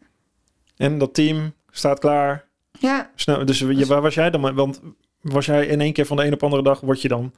En 0.78 0.98
dat 0.98 1.14
team 1.14 1.54
staat 1.72 2.00
klaar. 2.00 2.48
ja 2.80 3.12
Snel, 3.16 3.46
dus 3.46 3.60
je, 3.60 3.86
waar 3.86 4.02
was 4.02 4.14
jij 4.14 4.30
dan? 4.30 4.56
Want 4.56 4.82
was 5.22 5.46
jij 5.46 5.66
in 5.66 5.82
één 5.82 5.94
keer 5.94 6.06
van 6.06 6.18
de 6.18 6.26
een 6.26 6.34
op 6.34 6.44
andere 6.44 6.64
dag, 6.64 6.80
word 6.80 7.02
je 7.02 7.08
dan 7.08 7.34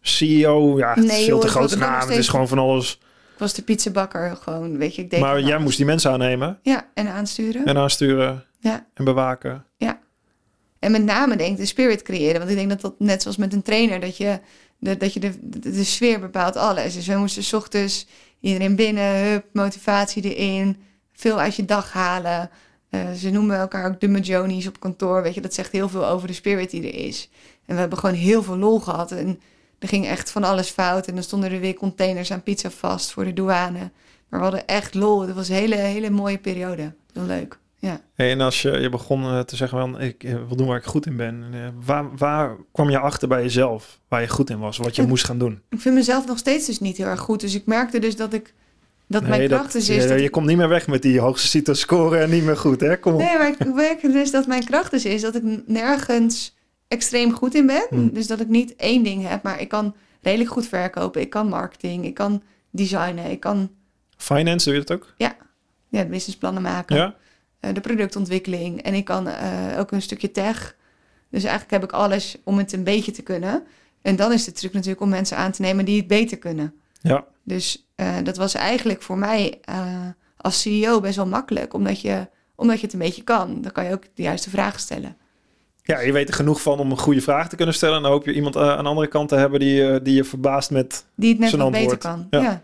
CEO? 0.00 0.78
Ja, 0.78 0.94
het 0.94 1.04
Nee, 1.04 1.06
is 1.06 1.24
veel 1.24 1.26
joh, 1.26 1.40
te 1.40 1.48
grote 1.48 1.76
naam. 1.76 1.90
nog 1.90 1.98
Het 1.98 2.08
is 2.08 2.12
steeds- 2.14 2.28
gewoon 2.28 2.48
van 2.48 2.58
alles. 2.58 2.92
ik 3.32 3.38
was 3.38 3.54
de 3.54 3.62
pizzabakker 3.62 4.36
gewoon. 4.36 4.78
Weet 4.78 4.94
je, 4.94 5.02
ik 5.02 5.10
deed 5.10 5.20
Maar 5.20 5.40
jij 5.40 5.58
moest 5.58 5.76
die 5.76 5.86
mensen 5.86 6.10
aannemen 6.10 6.58
Ja, 6.62 6.90
en 6.94 7.08
aansturen. 7.08 7.64
en 7.66 7.76
aansturen 7.76 8.44
Ja. 8.60 8.86
en 8.94 9.04
bewaken. 9.04 9.62
En 10.78 10.90
met 10.92 11.04
name 11.04 11.36
denk 11.36 11.50
ik 11.52 11.56
de 11.56 11.66
spirit 11.66 12.02
creëren. 12.02 12.38
Want 12.38 12.50
ik 12.50 12.56
denk 12.56 12.68
dat 12.68 12.80
dat 12.80 12.94
net 12.98 13.22
zoals 13.22 13.36
met 13.36 13.52
een 13.52 13.62
trainer, 13.62 14.00
dat 14.00 14.16
je 14.16 14.40
de, 14.78 14.96
dat 14.96 15.12
je 15.12 15.20
de, 15.20 15.60
de, 15.60 15.84
sfeer 15.84 16.20
bepaalt 16.20 16.56
alles. 16.56 16.94
Dus 16.94 17.06
we 17.06 17.16
moesten 17.16 17.42
's 17.42 17.52
ochtends 17.52 18.06
iedereen 18.40 18.76
binnen, 18.76 19.30
hup, 19.30 19.44
motivatie 19.52 20.34
erin, 20.34 20.76
veel 21.12 21.40
uit 21.40 21.54
je 21.54 21.64
dag 21.64 21.92
halen. 21.92 22.50
Eh, 22.90 23.12
ze 23.12 23.30
noemen 23.30 23.58
elkaar 23.58 23.86
ook 23.86 24.00
de 24.00 24.08
Majonies 24.08 24.66
op 24.66 24.80
kantoor. 24.80 25.22
Weet 25.22 25.34
je, 25.34 25.40
dat 25.40 25.54
zegt 25.54 25.72
heel 25.72 25.88
veel 25.88 26.06
over 26.06 26.28
de 26.28 26.34
spirit 26.34 26.70
die 26.70 26.82
er 26.82 27.06
is. 27.06 27.30
En 27.66 27.74
we 27.74 27.80
hebben 27.80 27.98
gewoon 27.98 28.14
heel 28.14 28.42
veel 28.42 28.56
lol 28.56 28.80
gehad. 28.80 29.12
En 29.12 29.40
er 29.78 29.88
ging 29.88 30.06
echt 30.06 30.30
van 30.30 30.44
alles 30.44 30.70
fout. 30.70 31.06
En 31.06 31.14
dan 31.14 31.22
stonden 31.22 31.52
er 31.52 31.60
weer 31.60 31.74
containers 31.74 32.32
aan 32.32 32.42
pizza 32.42 32.70
vast 32.70 33.12
voor 33.12 33.24
de 33.24 33.32
douane. 33.32 33.90
Maar 34.28 34.40
we 34.40 34.46
hadden 34.46 34.66
echt 34.66 34.94
lol. 34.94 35.20
Het 35.20 35.34
was 35.34 35.48
een 35.48 35.54
hele, 35.54 35.76
hele 35.76 36.10
mooie 36.10 36.38
periode. 36.38 36.94
Heel 37.12 37.22
leuk. 37.22 37.58
Ja. 37.80 38.00
Hey, 38.14 38.30
en 38.30 38.40
als 38.40 38.62
je, 38.62 38.70
je 38.70 38.88
begon 38.88 39.22
eh, 39.24 39.40
te 39.40 39.56
zeggen 39.56 39.78
van 39.78 40.00
ik 40.00 40.24
eh, 40.24 40.34
wil 40.46 40.56
doen 40.56 40.66
waar 40.66 40.76
ik 40.78 40.84
goed 40.84 41.06
in 41.06 41.16
ben. 41.16 41.44
En, 41.52 41.54
eh, 41.54 41.68
waar, 41.84 42.16
waar 42.16 42.56
kwam 42.72 42.90
je 42.90 42.98
achter 42.98 43.28
bij 43.28 43.42
jezelf 43.42 44.00
waar 44.08 44.20
je 44.20 44.28
goed 44.28 44.50
in 44.50 44.58
was? 44.58 44.76
Wat 44.76 44.96
je 44.96 45.02
Ik- 45.02 45.08
moest 45.08 45.24
gaan 45.24 45.38
doen? 45.38 45.62
Ik 45.70 45.80
vind 45.80 45.94
mezelf 45.94 46.26
nog 46.26 46.38
steeds 46.38 46.66
dus 46.66 46.80
niet 46.80 46.96
heel 46.96 47.06
erg 47.06 47.20
goed. 47.20 47.40
Dus 47.40 47.54
ik 47.54 47.66
merkte 47.66 47.98
dus 47.98 48.16
dat 48.16 48.32
ik 48.32 48.54
dat 49.06 49.26
mijn 49.26 49.48
kracht 49.48 49.72
dus 49.72 49.88
is. 49.88 50.02
je, 50.02 50.08
dat 50.08 50.18
je 50.18 50.24
ik- 50.24 50.30
komt 50.30 50.46
niet 50.46 50.56
meer 50.56 50.68
weg 50.68 50.86
met 50.86 51.02
die 51.02 51.20
hoogste 51.20 51.46
CITO 51.48 51.74
score 51.74 52.18
en 52.18 52.30
niet 52.30 52.44
meer 52.44 52.56
goed, 52.56 52.80
hè? 52.80 52.98
Kom 52.98 53.12
op. 53.12 53.18
Nee, 53.20 53.38
maar 53.38 53.48
ik 53.48 53.74
merkte 53.74 54.12
dus 54.12 54.30
dat 54.30 54.46
mijn 54.46 54.64
kracht 54.64 54.90
dus 54.90 55.04
is 55.04 55.20
dat 55.20 55.34
ik 55.34 55.42
nergens 55.66 56.56
extreem 56.88 57.32
goed 57.32 57.54
in 57.54 57.66
ben. 57.66 57.86
Hm. 57.90 58.08
Dus 58.12 58.26
dat 58.26 58.40
ik 58.40 58.48
niet 58.48 58.76
één 58.76 59.02
ding 59.02 59.28
heb, 59.28 59.42
maar 59.42 59.60
ik 59.60 59.68
kan 59.68 59.94
redelijk 60.22 60.50
goed 60.50 60.66
verkopen. 60.66 61.20
Ik 61.20 61.30
kan 61.30 61.48
marketing, 61.48 62.04
ik 62.04 62.14
kan 62.14 62.42
designen, 62.70 63.30
ik 63.30 63.40
kan 63.40 63.70
Finance, 64.16 64.64
doe 64.70 64.78
je 64.78 64.84
dat 64.84 64.96
ook? 64.96 65.14
ja, 65.90 66.04
businessplannen 66.04 66.62
maken. 66.62 66.96
Ja? 66.96 67.14
Eh, 67.60 67.74
de 67.74 67.80
productontwikkeling 67.80 68.82
en 68.82 68.94
ik 68.94 69.04
kan 69.04 69.28
eh, 69.28 69.78
ook 69.78 69.92
een 69.92 70.02
stukje 70.02 70.30
tech. 70.30 70.76
Dus 71.30 71.42
eigenlijk 71.42 71.72
heb 71.72 71.82
ik 71.82 71.92
alles 71.92 72.36
om 72.44 72.58
het 72.58 72.72
een 72.72 72.84
beetje 72.84 73.12
te 73.12 73.22
kunnen. 73.22 73.62
En 74.02 74.16
dan 74.16 74.32
is 74.32 74.44
de 74.44 74.52
truc 74.52 74.72
natuurlijk 74.72 75.00
om 75.00 75.08
mensen 75.08 75.36
aan 75.36 75.52
te 75.52 75.62
nemen 75.62 75.84
die 75.84 75.96
het 75.96 76.06
beter 76.06 76.38
kunnen. 76.38 76.74
Ja. 77.00 77.24
Dus 77.42 77.88
eh, 77.94 78.16
dat 78.22 78.36
was 78.36 78.54
eigenlijk 78.54 79.02
voor 79.02 79.18
mij 79.18 79.60
als 80.36 80.60
CEO 80.60 81.00
best 81.00 81.16
wel 81.16 81.26
makkelijk, 81.26 81.74
omdat 81.74 82.00
je, 82.00 82.28
omdat 82.54 82.76
je 82.76 82.84
het 82.84 82.92
een 82.92 82.98
beetje 82.98 83.24
kan. 83.24 83.62
Dan 83.62 83.72
kan 83.72 83.84
je 83.84 83.92
ook 83.92 84.04
de 84.14 84.22
juiste 84.22 84.50
vragen 84.50 84.80
stellen. 84.80 85.16
Ja, 85.82 86.00
je 86.00 86.12
weet 86.12 86.28
er 86.28 86.34
genoeg 86.34 86.62
van 86.62 86.78
om 86.78 86.90
een 86.90 86.98
goede 86.98 87.20
vraag 87.20 87.48
te 87.48 87.56
kunnen 87.56 87.74
stellen. 87.74 87.96
En 87.96 88.02
dan 88.02 88.10
hoop 88.10 88.24
je 88.24 88.32
iemand 88.32 88.56
aan 88.56 88.84
de 88.84 88.90
andere 88.90 89.08
kant 89.08 89.28
te 89.28 89.36
hebben 89.36 89.60
die, 89.60 90.02
die 90.02 90.14
je 90.14 90.24
verbaast 90.24 90.70
met 90.70 91.04
Die 91.14 91.30
het 91.30 91.38
net 91.38 91.50
wat 91.50 91.70
beter 91.70 91.98
kan. 91.98 92.26
Ja. 92.30 92.40
Ja. 92.40 92.62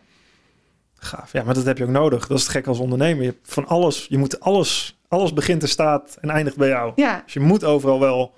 Gaaf. 1.04 1.32
Ja, 1.32 1.42
maar 1.42 1.54
dat 1.54 1.64
heb 1.64 1.78
je 1.78 1.84
ook 1.84 1.90
nodig. 1.90 2.26
Dat 2.26 2.36
is 2.38 2.42
het 2.42 2.52
gek 2.52 2.66
als 2.66 2.78
ondernemer. 2.78 3.22
Je 3.24 3.28
hebt 3.30 3.52
van 3.52 3.66
alles, 3.66 4.06
je 4.08 4.18
moet 4.18 4.40
alles, 4.40 4.98
alles 5.08 5.32
begint 5.32 5.62
en 5.62 5.68
staat 5.68 6.16
en 6.20 6.30
eindigt 6.30 6.56
bij 6.56 6.68
jou. 6.68 6.92
ja. 6.96 7.22
Dus 7.24 7.32
je 7.32 7.40
moet 7.40 7.64
overal 7.64 8.00
wel, 8.00 8.34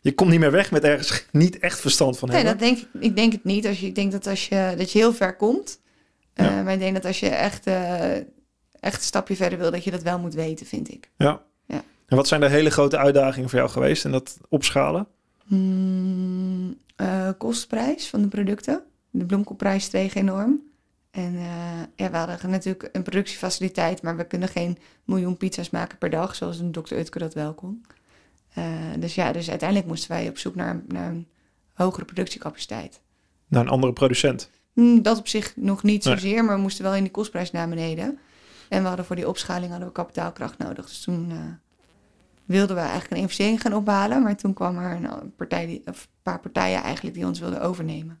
je 0.00 0.14
komt 0.14 0.30
niet 0.30 0.40
meer 0.40 0.50
weg 0.50 0.70
met 0.70 0.84
ergens 0.84 1.26
niet 1.32 1.58
echt 1.58 1.80
verstand 1.80 2.18
van 2.18 2.28
Nee, 2.28 2.36
hebben. 2.36 2.58
dat 2.58 2.68
denk 2.68 2.78
ik, 2.78 3.02
ik 3.02 3.16
denk 3.16 3.32
het 3.32 3.44
niet. 3.44 3.66
Als 3.66 3.80
je, 3.80 3.86
ik 3.86 3.94
denk 3.94 4.12
dat 4.12 4.26
als 4.26 4.48
je, 4.48 4.74
dat 4.78 4.92
je 4.92 4.98
heel 4.98 5.12
ver 5.14 5.36
komt. 5.36 5.80
Eh, 6.32 6.62
maar 6.62 6.72
ik 6.72 6.78
denk 6.78 6.94
dat 6.94 7.04
als 7.04 7.20
je 7.20 7.28
echt, 7.28 7.66
eh, 7.66 8.14
echt 8.80 8.96
een 8.96 9.00
stapje 9.02 9.36
verder 9.36 9.58
wil, 9.58 9.70
dat 9.70 9.84
je 9.84 9.90
dat 9.90 10.02
wel 10.02 10.18
moet 10.18 10.34
weten, 10.34 10.66
vind 10.66 10.90
ik. 10.92 11.10
Ja. 11.16 11.42
Ja. 11.66 11.82
En 12.06 12.16
wat 12.16 12.28
zijn 12.28 12.40
de 12.40 12.48
hele 12.48 12.70
grote 12.70 12.96
uitdagingen 12.98 13.48
voor 13.48 13.58
jou 13.58 13.70
geweest 13.70 14.04
in 14.04 14.10
dat 14.12 14.36
opschalen? 14.48 15.06
Hmm, 15.46 16.76
kostprijs 17.38 18.08
van 18.08 18.22
de 18.22 18.28
producten. 18.28 18.82
De 19.10 19.24
bloemkoolprijs 19.24 19.84
steeg 19.84 20.14
enorm. 20.14 20.60
En 21.16 21.36
eh, 21.36 21.80
ja, 21.94 22.10
we 22.10 22.16
hadden 22.16 22.50
natuurlijk 22.50 22.88
een 22.92 23.02
productiefaciliteit, 23.02 24.02
maar 24.02 24.16
we 24.16 24.26
kunnen 24.26 24.48
geen 24.48 24.78
miljoen 25.04 25.36
pizza's 25.36 25.70
maken 25.70 25.98
per 25.98 26.10
dag, 26.10 26.34
zoals 26.34 26.58
een 26.58 26.72
Dr. 26.72 26.94
Utker 26.94 27.20
dat 27.20 27.34
wel 27.34 27.54
kon. 27.54 27.84
Eh, 28.54 28.64
dus 28.98 29.14
ja, 29.14 29.32
dus 29.32 29.50
uiteindelijk 29.50 29.88
moesten 29.88 30.10
wij 30.10 30.28
op 30.28 30.38
zoek 30.38 30.54
naar, 30.54 30.82
naar 30.88 31.08
een 31.08 31.28
hogere 31.72 32.04
productiecapaciteit. 32.04 33.00
Naar 33.48 33.62
een 33.62 33.68
andere 33.68 33.92
producent. 33.92 34.50
Hmm, 34.72 35.02
dat 35.02 35.18
op 35.18 35.28
zich 35.28 35.56
nog 35.56 35.82
niet 35.82 36.04
Nee. 36.04 36.14
zozeer, 36.14 36.44
maar 36.44 36.54
we 36.54 36.60
moesten 36.60 36.84
wel 36.84 36.94
in 36.94 37.02
die 37.02 37.12
kostprijs 37.12 37.50
naar 37.50 37.68
beneden. 37.68 38.18
En 38.68 38.82
we 38.82 38.88
hadden 38.88 39.06
voor 39.06 39.16
die 39.16 39.28
opschaling 39.28 39.70
hadden 39.70 39.88
we 39.88 39.94
kapitaalkracht 39.94 40.58
nodig. 40.58 40.86
Dus 40.86 41.00
toen 41.00 41.30
eh, 41.30 41.36
wilden 42.44 42.76
we 42.76 42.82
eigenlijk 42.82 43.10
een 43.10 43.20
investering 43.20 43.60
gaan 43.60 43.74
ophalen. 43.74 44.22
Maar 44.22 44.36
toen 44.36 44.54
kwam 44.54 44.78
er 44.78 44.96
een, 44.96 45.34
partij 45.36 45.66
die, 45.66 45.82
of 45.84 46.02
een 46.02 46.20
paar 46.22 46.40
partijen 46.40 46.82
eigenlijk 46.82 47.14
die 47.16 47.26
ons 47.26 47.40
wilden 47.40 47.62
overnemen. 47.62 48.20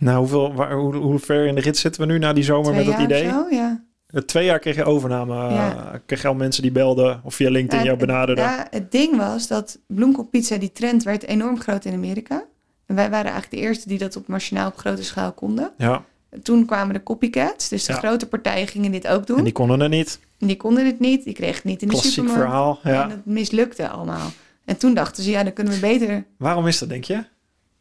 Nou, 0.00 0.18
hoeveel, 0.18 0.54
waar, 0.54 0.72
hoe, 0.72 0.94
hoe 0.94 1.18
ver 1.18 1.46
in 1.46 1.54
de 1.54 1.60
rit 1.60 1.76
zitten 1.76 2.00
we 2.00 2.06
nu 2.06 2.18
na 2.18 2.32
die 2.32 2.44
zomer 2.44 2.72
Twee 2.72 2.84
met 2.86 2.94
dat 2.96 3.04
idee? 3.04 3.28
zo, 3.28 3.46
ja. 3.50 3.84
Eh, 4.06 4.20
Twee 4.22 4.44
jaar 4.44 4.58
kreeg 4.58 4.74
je 4.76 4.84
overname. 4.84 5.34
Ja. 5.34 5.90
eh, 5.92 5.98
Kreeg 6.06 6.22
je 6.22 6.28
al 6.28 6.34
mensen 6.34 6.62
die 6.62 6.72
belden 6.72 7.20
of 7.24 7.34
via 7.34 7.50
LinkedIn 7.50 7.78
Ja, 7.78 7.84
jou 7.84 7.96
het- 7.96 8.06
benaderden. 8.06 8.44
Ja, 8.44 8.66
het 8.70 8.90
ding 8.92 9.16
was 9.16 9.46
dat 9.48 9.78
bloemkoolpizza, 9.86 10.56
die 10.56 10.72
trend 10.72 11.02
werd 11.02 11.26
enorm 11.26 11.60
groot 11.60 11.84
in 11.84 11.92
Amerika. 11.94 12.44
En 12.86 12.94
wij 12.94 13.10
waren 13.10 13.30
eigenlijk 13.30 13.62
de 13.62 13.68
eerste 13.68 13.88
die 13.88 13.98
dat 13.98 14.16
op 14.16 14.26
machinaal 14.28 14.68
op 14.68 14.76
grote 14.76 15.04
schaal 15.04 15.32
konden. 15.32 15.70
Ja, 15.76 16.04
Toen 16.42 16.64
kwamen 16.66 16.94
de 16.94 17.02
copycats, 17.02 17.68
dus 17.68 17.84
de 17.84 17.92
Ja. 17.92 17.98
grote 17.98 18.26
partijen 18.28 18.66
gingen 18.68 18.92
dit 18.92 19.06
ook 19.06 19.26
doen. 19.26 19.38
en 19.38 19.44
die 19.44 19.52
konden 19.52 19.80
er 19.80 19.88
niet. 19.88 20.20
En 20.38 20.46
die 20.46 20.56
konden 20.56 20.86
het 20.86 21.00
niet, 21.00 21.24
die 21.24 21.34
kregen 21.34 21.54
het 21.54 21.64
niet 21.64 21.82
in 21.82 21.88
de 21.88 21.92
Klassiek 21.94 22.12
supermarkt. 22.12 22.44
verhaal. 22.44 22.78
Ja. 22.84 23.02
En 23.04 23.10
het 23.10 23.26
mislukte 23.26 23.88
allemaal. 23.88 24.30
En 24.64 24.76
toen 24.76 24.94
dachten 24.94 25.22
ze, 25.22 25.30
ja, 25.30 25.42
dan 25.44 25.52
kunnen 25.52 25.72
we 25.72 25.80
beter. 25.80 26.24
Waarom 26.36 26.66
is 26.66 26.78
dat, 26.78 26.88
denk 26.88 27.04
je? 27.04 27.24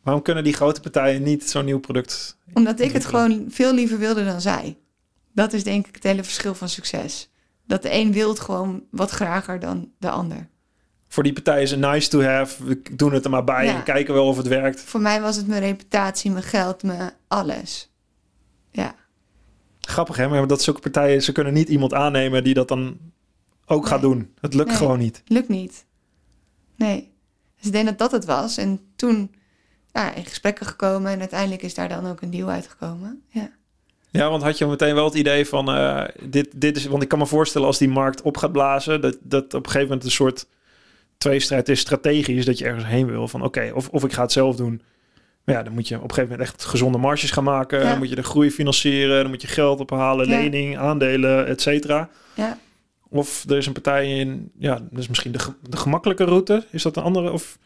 Waarom 0.03 0.23
kunnen 0.23 0.43
die 0.43 0.53
grote 0.53 0.81
partijen 0.81 1.23
niet 1.23 1.49
zo'n 1.49 1.65
nieuw 1.65 1.79
product? 1.79 2.37
Omdat 2.53 2.79
ik 2.79 2.91
het 2.91 3.05
gewoon 3.05 3.45
veel 3.49 3.73
liever 3.73 3.97
wilde 3.97 4.25
dan 4.25 4.41
zij. 4.41 4.77
Dat 5.33 5.53
is 5.53 5.63
denk 5.63 5.87
ik 5.87 5.95
het 5.95 6.03
hele 6.03 6.23
verschil 6.23 6.55
van 6.55 6.69
succes. 6.69 7.29
Dat 7.67 7.81
de 7.81 7.93
een 7.93 8.11
wil 8.11 8.29
het 8.29 8.39
gewoon 8.39 8.83
wat 8.91 9.09
grager 9.09 9.59
dan 9.59 9.91
de 9.97 10.09
ander. 10.09 10.47
Voor 11.07 11.23
die 11.23 11.33
partijen 11.33 11.61
is 11.61 11.71
het 11.71 11.79
nice 11.79 12.09
to 12.09 12.21
have. 12.21 12.63
We 12.65 12.81
doen 12.95 13.13
het 13.13 13.23
er 13.25 13.29
maar 13.29 13.43
bij 13.43 13.65
Ja. 13.65 13.75
en 13.75 13.83
kijken 13.83 14.13
wel 14.13 14.27
of 14.27 14.37
het 14.37 14.47
werkt. 14.47 14.81
Voor 14.81 15.01
mij 15.01 15.21
was 15.21 15.35
het 15.35 15.47
mijn 15.47 15.61
reputatie, 15.61 16.31
mijn 16.31 16.43
geld, 16.43 16.83
mijn 16.83 17.11
alles. 17.27 17.91
Ja, 18.71 18.95
Grappig 19.81 20.15
hè, 20.15 20.27
maar 20.27 20.47
dat 20.47 20.61
zulke 20.61 20.79
partijen, 20.79 21.23
ze 21.23 21.31
kunnen 21.31 21.53
niet 21.53 21.69
iemand 21.69 21.93
aannemen 21.93 22.43
die 22.43 22.53
dat 22.53 22.67
dan 22.67 22.97
ook 23.65 23.87
gaat 23.87 24.01
doen. 24.01 24.33
Het 24.41 24.53
lukt 24.53 24.67
Nee. 24.67 24.77
gewoon 24.77 24.99
niet. 24.99 25.21
lukt 25.25 25.49
niet. 25.49 25.85
Nee. 26.75 27.11
Dus 27.57 27.65
ik 27.65 27.71
denk 27.71 27.85
dat 27.85 27.97
dat 27.97 28.11
het 28.11 28.25
was. 28.25 28.57
En 28.57 28.79
toen 28.95 29.35
ja, 29.93 30.13
in 30.13 30.25
gesprekken 30.25 30.65
gekomen 30.65 31.11
en 31.11 31.19
uiteindelijk 31.19 31.61
is 31.61 31.73
daar 31.73 31.89
dan 31.89 32.07
ook 32.07 32.21
een 32.21 32.31
deal 32.31 32.49
uitgekomen. 32.49 33.21
Ja. 33.27 33.49
Ja, 34.11 34.29
want 34.29 34.43
had 34.43 34.57
je 34.57 34.65
meteen 34.65 34.95
wel 34.95 35.05
het 35.05 35.13
idee 35.13 35.45
van 35.45 35.69
eh, 35.71 36.03
dit, 36.23 36.47
dit 36.55 36.77
is, 36.77 36.85
want 36.85 37.03
ik 37.03 37.09
kan 37.09 37.19
me 37.19 37.25
voorstellen 37.25 37.67
als 37.67 37.77
die 37.77 37.89
markt 37.89 38.21
op 38.21 38.37
gaat 38.37 38.51
blazen, 38.51 39.01
dat, 39.01 39.17
dat 39.21 39.43
op 39.43 39.53
een 39.53 39.71
gegeven 39.71 39.87
moment 39.87 40.03
een 40.05 40.11
soort 40.11 40.47
tweestrijd 41.17 41.69
is 41.69 41.79
strategisch, 41.79 42.45
dat 42.45 42.57
je 42.57 42.65
ergens 42.65 42.85
heen 42.85 43.07
wil 43.07 43.27
van 43.27 43.41
oké, 43.43 43.71
of, 43.73 43.89
of 43.89 44.03
ik 44.03 44.13
ga 44.13 44.21
het 44.21 44.31
zelf 44.31 44.55
doen. 44.55 44.81
Maar 45.43 45.55
ja, 45.55 45.63
dan 45.63 45.73
moet 45.73 45.87
je 45.87 45.95
op 45.95 46.03
een 46.03 46.09
gegeven 46.09 46.31
moment 46.31 46.49
echt 46.49 46.65
gezonde 46.65 46.97
marges 46.97 47.31
gaan 47.31 47.43
maken. 47.43 47.79
Ja. 47.79 47.89
Dan 47.89 47.97
moet 47.97 48.09
je 48.09 48.15
de 48.15 48.23
groei 48.23 48.51
financieren, 48.51 49.21
dan 49.21 49.29
moet 49.29 49.41
je 49.41 49.47
geld 49.47 49.79
ophalen, 49.79 50.27
Ja. 50.29 50.37
lening, 50.37 50.77
aandelen, 50.77 51.47
et 51.47 51.61
cetera. 51.61 52.09
Ja. 52.33 52.57
Of 53.09 53.43
er 53.49 53.57
is 53.57 53.65
een 53.65 53.73
partij 53.73 54.19
in, 54.19 54.51
ja, 54.57 54.73
dat 54.89 54.99
is 54.99 55.07
misschien 55.07 55.31
de, 55.31 55.39
de 55.69 55.77
gemakkelijke 55.77 56.23
route. 56.23 56.65
Is 56.71 56.83
dat 56.83 56.97
een 56.97 57.03
andere? 57.03 57.31
Of, 57.31 57.57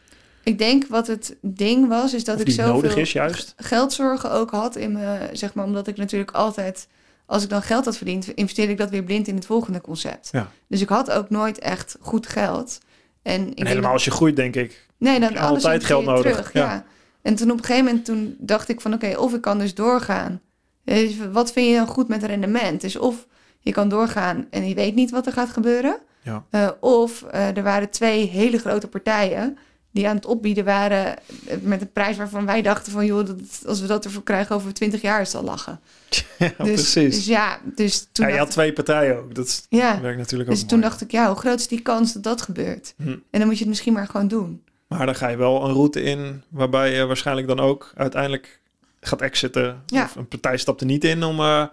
Ik 0.44 0.58
denk 0.58 0.86
wat 0.86 1.06
het 1.06 1.36
ding 1.40 1.88
was, 1.88 2.14
is 2.14 2.24
dat 2.24 2.40
ik 2.40 2.50
zoveel 2.50 2.72
nodig 2.74 2.96
is 2.96 3.12
juist? 3.12 3.54
geldzorgen 3.56 4.30
ook 4.30 4.50
had 4.50 4.76
in 4.76 4.92
me, 4.92 5.28
zeg 5.32 5.54
maar, 5.54 5.64
omdat 5.64 5.86
ik 5.86 5.96
natuurlijk 5.96 6.30
altijd, 6.30 6.88
als 7.26 7.42
ik 7.42 7.48
dan 7.48 7.62
geld 7.62 7.84
had 7.84 7.96
verdiend, 7.96 8.28
investeerde 8.28 8.72
ik 8.72 8.78
dat 8.78 8.90
weer 8.90 9.02
blind 9.02 9.28
in 9.28 9.34
het 9.34 9.46
volgende 9.46 9.80
concept. 9.80 10.28
Ja. 10.32 10.50
Dus 10.68 10.80
ik 10.80 10.88
had 10.88 11.10
ook 11.10 11.30
nooit 11.30 11.58
echt 11.58 11.96
goed 12.00 12.26
geld. 12.26 12.78
En, 13.22 13.48
ik 13.50 13.58
En 13.58 13.66
helemaal 13.66 13.82
dat- 13.82 13.92
als 13.92 14.04
je 14.04 14.10
groeit, 14.10 14.36
denk 14.36 14.56
ik. 14.56 14.86
nee, 14.98 15.20
dan 15.20 15.36
altijd 15.36 15.84
geld 15.84 16.04
nodig, 16.04 16.32
Terug, 16.32 16.52
ja. 16.52 16.60
ja. 16.64 16.84
En 17.22 17.34
toen 17.34 17.50
op 17.50 17.58
een 17.58 17.64
gegeven 17.64 17.84
moment 17.86 18.04
toen 18.04 18.36
dacht 18.38 18.68
ik 18.68 18.80
van, 18.80 18.94
oké, 18.94 19.16
of 19.18 19.34
ik 19.34 19.40
kan 19.40 19.58
dus 19.58 19.74
doorgaan. 19.74 20.40
Dus 20.84 21.12
wat 21.32 21.52
vind 21.52 21.68
je 21.68 21.74
dan 21.76 21.86
goed 21.86 22.08
met 22.08 22.22
rendement? 22.24 22.80
Dus 22.80 22.96
of 22.96 23.26
je 23.60 23.72
kan 23.72 23.88
doorgaan 23.88 24.46
en 24.50 24.68
je 24.68 24.74
weet 24.74 24.94
niet 24.94 25.10
wat 25.10 25.26
er 25.26 25.32
gaat 25.32 25.50
gebeuren. 25.50 25.96
Ja. 26.22 26.44
Eh, 26.50 26.68
of 26.80 27.22
eh, 27.22 27.56
er 27.56 27.62
waren 27.62 27.90
twee 27.90 28.26
hele 28.28 28.58
grote 28.58 28.88
partijen 28.88 29.58
die 29.94 30.08
aan 30.08 30.16
het 30.16 30.26
opbieden 30.26 30.64
waren 30.64 31.16
eh, 31.16 31.56
met 31.62 31.80
een 31.80 31.92
prijs 31.92 32.16
waarvan 32.16 32.46
wij 32.46 32.62
dachten 32.62 32.92
van 32.92 33.06
joh, 33.06 33.26
dat, 33.26 33.38
als 33.66 33.80
we 33.80 33.86
dat 33.86 34.04
ervoor 34.04 34.22
krijgen 34.22 34.56
over 34.56 34.74
20 34.74 35.00
jaar 35.00 35.20
is 35.20 35.32
het 35.32 35.36
al 35.36 35.48
lachen. 35.48 35.80
ja, 36.38 36.52
dus, 36.58 36.72
precies. 36.72 37.14
Dus 37.14 37.26
ja, 37.26 37.58
dus 37.74 38.08
toen, 38.12 38.26
ja, 38.26 38.32
je 38.32 38.38
had 38.38 38.50
twee 38.50 38.72
partijen 38.72 39.16
ook. 39.16 39.34
Dat 39.34 39.66
ja, 39.68 40.00
werkt 40.00 40.18
natuurlijk 40.18 40.50
ook 40.50 40.56
dus 40.56 40.66
toen 40.66 40.80
dacht 40.80 41.00
ik 41.00 41.10
ja, 41.10 41.26
hoe 41.26 41.36
groot 41.36 41.58
is 41.58 41.68
die 41.68 41.80
kans 41.80 42.12
dat 42.12 42.22
dat 42.22 42.42
gebeurt? 42.42 42.94
Hm. 42.96 43.08
En 43.08 43.20
dan 43.30 43.44
moet 43.44 43.52
je 43.52 43.60
het 43.60 43.68
misschien 43.68 43.92
maar 43.92 44.06
gewoon 44.06 44.28
doen. 44.28 44.62
Maar 44.86 45.06
dan 45.06 45.14
ga 45.14 45.28
je 45.28 45.36
wel 45.36 45.64
een 45.64 45.72
route 45.72 46.02
in 46.02 46.42
waarbij 46.48 46.94
je 46.94 47.04
waarschijnlijk 47.04 47.46
dan 47.46 47.60
ook 47.60 47.92
uiteindelijk 47.94 48.60
gaat 49.00 49.20
exiten. 49.20 49.82
Ja. 49.86 50.04
Of 50.04 50.16
een 50.16 50.28
partij 50.28 50.56
stapt 50.56 50.80
er 50.80 50.86
niet 50.86 51.04
in 51.04 51.22
om... 51.22 51.40
eh, 51.40 51.64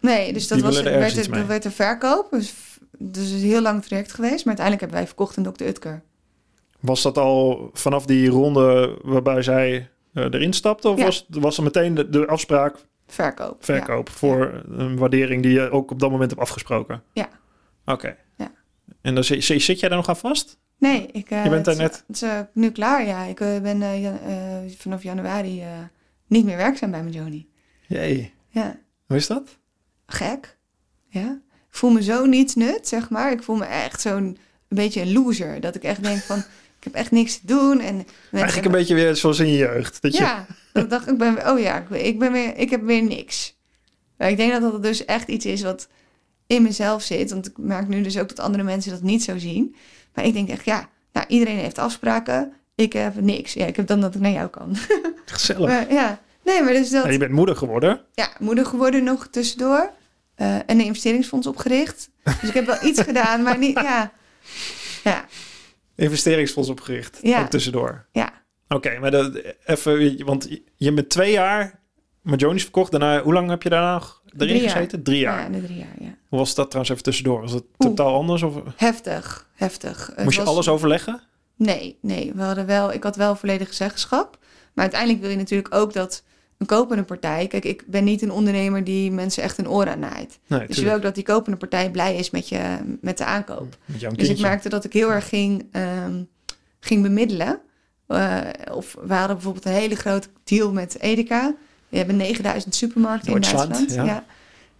Nee, 0.00 0.32
dus 0.32 0.48
dat 0.48 0.60
was, 0.60 0.76
er 0.76 0.84
werd, 0.84 1.16
er, 1.16 1.30
mee. 1.30 1.44
werd 1.44 1.64
er 1.64 1.72
verkoop. 1.72 2.30
Dus, 2.30 2.54
dus 2.98 3.26
het 3.26 3.34
is 3.34 3.42
een 3.42 3.48
heel 3.48 3.60
lang 3.60 3.84
traject 3.84 4.12
geweest. 4.12 4.44
Maar 4.44 4.56
uiteindelijk 4.56 4.80
hebben 4.80 4.98
wij 4.98 5.06
verkocht 5.06 5.36
aan 5.38 5.52
Dr. 5.52 5.64
Utker. 5.64 6.02
Was 6.84 7.02
dat 7.02 7.18
al 7.18 7.70
vanaf 7.72 8.06
die 8.06 8.28
ronde 8.28 8.98
waarbij 9.02 9.42
zij 9.42 9.88
eh, 10.12 10.24
erin 10.24 10.52
stapte? 10.52 10.88
Of 10.88 10.98
Ja. 10.98 11.04
was, 11.04 11.26
was 11.28 11.56
er 11.56 11.62
meteen 11.62 11.94
de, 11.94 12.08
de 12.08 12.26
afspraak 12.26 12.76
Verkoop. 13.06 13.64
verkoop 13.64 14.08
voor 14.08 14.62
een 14.68 14.96
waardering 14.96 15.42
die 15.42 15.52
je 15.52 15.70
ook 15.70 15.90
op 15.90 16.00
dat 16.00 16.10
moment 16.10 16.30
hebt 16.30 16.42
afgesproken? 16.42 17.02
Ja. 17.12 17.28
Oké. 17.84 18.16
Ja. 18.36 18.50
En 19.00 19.14
dan 19.14 19.24
zit, 19.24 19.44
zit 19.44 19.80
jij 19.80 19.88
daar 19.88 19.98
nog 19.98 20.08
aan 20.08 20.16
vast? 20.16 20.58
Nee, 20.78 21.06
ik, 21.12 21.30
eh, 21.30 21.44
Je 21.44 21.50
bent 21.50 21.64
daar 21.64 21.76
net- 21.76 22.04
Het 22.06 22.16
is 22.16 22.22
eh, 22.22 22.40
nu 22.52 22.70
klaar, 22.70 23.06
ja. 23.06 23.24
Ik 23.24 23.40
eh, 23.40 23.60
ben 23.60 23.82
eh, 23.82 24.02
jan- 24.02 24.18
eh, 24.20 24.56
vanaf 24.78 25.02
januari 25.02 25.60
eh, 25.62 25.68
niet 26.26 26.44
meer 26.44 26.56
werkzaam 26.56 26.90
bij 26.90 27.02
mijn 27.02 27.14
Joni. 27.14 27.48
Jee. 27.88 28.32
Ja, 28.48 28.78
Hoe 29.06 29.16
is 29.16 29.26
dat? 29.26 29.58
gek. 30.06 30.56
Ja. 31.08 31.40
Ik 31.70 31.80
voel 31.80 31.90
me 31.90 32.02
zo 32.02 32.24
niets 32.26 32.54
nut, 32.54 32.88
zeg 32.88 33.10
maar. 33.10 33.32
Ik 33.32 33.42
voel 33.42 33.56
me 33.56 33.64
echt 33.64 34.00
zo'n 34.00 34.36
beetje 34.68 35.00
een 35.00 35.12
loser. 35.12 35.60
Dat 35.60 35.74
ik 35.74 35.82
echt 35.82 36.02
denk 36.02 36.18
van, 36.18 36.42
ik 36.84 36.92
heb 36.92 37.00
echt 37.02 37.10
niks 37.10 37.38
te 37.38 37.46
doen. 37.46 37.80
En 37.80 38.06
Eigenlijk 38.32 38.66
een 38.66 38.72
beetje 38.72 38.94
weer 38.94 39.16
zoals 39.16 39.38
in 39.38 39.46
je 39.46 39.56
jeugd. 39.56 40.02
Dat 40.02 40.12
je, 40.16 40.22
Ja, 40.22 40.46
dat 40.72 40.90
dacht 40.90 41.08
ik, 41.08 41.18
ben, 41.18 41.50
oh 41.50 41.60
ja, 41.60 41.86
ik, 41.90 42.18
ben 42.18 42.32
weer, 42.32 42.56
ik 42.56 42.70
heb 42.70 42.82
weer 42.82 43.02
niks. 43.02 43.56
Ja, 44.18 44.26
ik 44.26 44.36
denk 44.36 44.52
dat 44.52 44.72
dat 44.72 44.82
dus 44.82 45.04
echt 45.04 45.28
iets 45.28 45.46
is 45.46 45.62
wat 45.62 45.88
in 46.46 46.62
mezelf 46.62 47.02
zit. 47.02 47.30
Want 47.30 47.46
ik 47.46 47.52
merk 47.56 47.88
nu 47.88 48.02
dus 48.02 48.18
ook 48.18 48.28
dat 48.28 48.40
andere 48.40 48.62
mensen 48.62 48.90
dat 48.90 49.02
niet 49.02 49.24
zo 49.24 49.38
zien. 49.38 49.74
Maar 50.14 50.24
ik 50.24 50.32
denk 50.32 50.48
echt, 50.48 50.64
ja, 50.64 50.88
nou, 51.12 51.26
iedereen 51.28 51.58
heeft 51.58 51.78
afspraken. 51.78 52.52
Ik 52.74 52.92
heb 52.92 53.20
niks. 53.20 53.52
Ja, 53.52 53.66
ik 53.66 53.76
heb 53.76 53.86
dan 53.86 54.00
dat 54.00 54.14
ik 54.14 54.20
naar 54.20 54.30
jou 54.30 54.48
kan. 54.48 54.76
Gezellig. 55.26 55.68
Maar, 55.68 55.92
ja, 55.92 56.20
nee, 56.42 56.62
maar 56.62 56.72
dus 56.72 56.90
dat... 56.90 57.12
Je 57.12 57.18
bent 57.18 57.32
moeder 57.32 57.56
geworden. 57.56 58.00
Ja, 58.14 58.28
moeder 58.38 58.66
geworden 58.66 59.04
nog 59.04 59.28
tussendoor. 59.30 59.90
Eh, 60.34 60.54
en 60.54 60.64
een 60.66 60.80
investeringsfonds 60.80 61.46
opgericht. 61.46 62.10
Dus 62.40 62.48
ik 62.48 62.54
heb 62.54 62.66
wel 62.66 62.84
iets 62.84 63.00
gedaan, 63.00 63.42
maar 63.42 63.58
niet, 63.58 63.80
ja. 63.80 64.12
Ja, 65.04 65.24
Investeringsfonds 65.96 66.68
opgericht. 66.68 67.18
Ja. 67.22 67.40
Ook 67.40 67.48
tussendoor. 67.50 68.06
ja. 68.12 68.42
Oké, 68.68 68.98
maar 68.98 69.10
dat, 69.10 69.40
even, 69.64 70.24
want 70.24 70.48
je 70.76 70.92
bent 70.92 71.08
twee 71.08 71.32
jaar 71.32 71.80
met 72.22 72.40
Jonis 72.40 72.62
verkocht. 72.62 72.90
Daarna, 72.90 73.22
hoe 73.22 73.32
lang 73.32 73.48
heb 73.50 73.62
je 73.62 73.68
daarna 73.68 73.92
nog 73.94 74.22
erin 74.26 74.38
Drie 74.48 74.60
jaar. 74.60 74.70
gezeten? 74.70 75.02
Drie 75.02 75.18
jaar. 75.18 75.52
Ja, 75.52 75.58
drie 75.60 75.78
jaar, 75.78 75.94
ja. 75.98 76.14
Hoe 76.28 76.38
was 76.38 76.54
dat 76.54 76.66
trouwens 76.66 76.90
even 76.90 77.02
tussendoor? 77.02 77.40
Was 77.40 77.52
het 77.52 77.62
Oeh. 77.78 77.88
totaal 77.90 78.14
anders? 78.14 78.42
Of 78.42 78.54
Heftig, 78.76 79.48
heftig. 79.54 80.06
Het 80.14 80.24
moest 80.24 80.36
je 80.36 80.42
was- 80.44 80.50
alles 80.52 80.68
overleggen? 80.68 81.20
Nee, 81.56 81.98
nee. 82.02 82.32
We 82.34 82.42
hadden 82.42 82.66
wel, 82.66 82.92
ik 82.92 83.02
had 83.02 83.16
wel 83.16 83.36
volledige 83.36 83.74
zeggenschap. 83.74 84.38
Maar 84.72 84.84
uiteindelijk 84.84 85.20
wil 85.20 85.30
je 85.30 85.36
natuurlijk 85.36 85.74
ook 85.74 85.92
dat 85.92 86.22
een 86.58 86.66
kopende 86.66 87.02
partij... 87.02 87.46
Kijk, 87.46 87.64
ik 87.64 87.82
ben 87.86 88.04
niet 88.04 88.22
een 88.22 88.30
ondernemer 88.30 88.84
die 88.84 89.10
mensen 89.10 89.42
echt 89.42 89.58
een 89.58 89.68
oor 89.68 89.88
aan 89.88 89.98
naait. 89.98 90.38
Nee, 90.46 90.66
Dus 90.66 90.76
je 90.76 90.84
wil 90.84 90.94
ook 90.94 91.02
dat 91.02 91.14
die 91.14 91.24
kopende 91.24 91.56
partij 91.58 91.90
blij 91.90 92.16
is 92.16 92.30
met, 92.30 92.48
je, 92.48 92.96
met 93.00 93.18
de 93.18 93.24
aankoop. 93.24 93.76
Met 93.84 94.18
Dus 94.18 94.28
ik 94.28 94.40
merkte 94.40 94.68
dat 94.68 94.84
ik 94.84 94.92
heel 94.92 95.12
erg 95.12 95.28
ging, 95.28 95.66
ehm, 95.72 96.22
ging 96.80 97.02
bemiddelen. 97.02 97.60
Uh, 98.08 98.40
of 98.72 98.96
we 99.04 99.14
hadden 99.14 99.36
bijvoorbeeld 99.36 99.64
een 99.64 99.72
hele 99.72 99.96
grote 99.96 100.28
deal 100.44 100.72
met 100.72 101.00
Edeka. 101.00 101.54
We 101.88 101.96
hebben 101.96 102.16
9000 102.16 102.74
supermarkten 102.74 103.34
in 103.34 103.40
Duitsland. 103.40 103.94
Ja. 103.94 104.04
ja. 104.04 104.24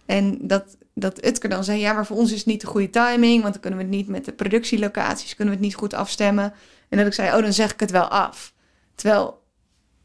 En 0.05 0.37
dat, 0.41 0.77
dat 0.93 1.25
Utker 1.25 1.49
dan 1.49 1.63
zei, 1.63 1.79
ja, 1.79 1.93
maar 1.93 2.05
voor 2.05 2.17
ons 2.17 2.31
is 2.31 2.37
het 2.37 2.47
niet 2.47 2.61
de 2.61 2.67
goede 2.67 2.89
timing, 2.89 3.41
want 3.41 3.53
dan 3.53 3.61
kunnen 3.61 3.79
we 3.79 3.85
het 3.85 3.93
niet 3.95 4.07
met 4.07 4.25
de 4.25 4.31
productielocaties, 4.31 5.35
kunnen 5.35 5.53
we 5.53 5.59
het 5.59 5.69
niet 5.69 5.79
goed 5.79 5.93
afstemmen. 5.93 6.53
En 6.89 6.97
dat 6.97 7.07
ik 7.07 7.13
zei, 7.13 7.35
oh, 7.35 7.41
dan 7.41 7.53
zeg 7.53 7.73
ik 7.73 7.79
het 7.79 7.91
wel 7.91 8.07
af. 8.07 8.53
Terwijl, 8.95 9.41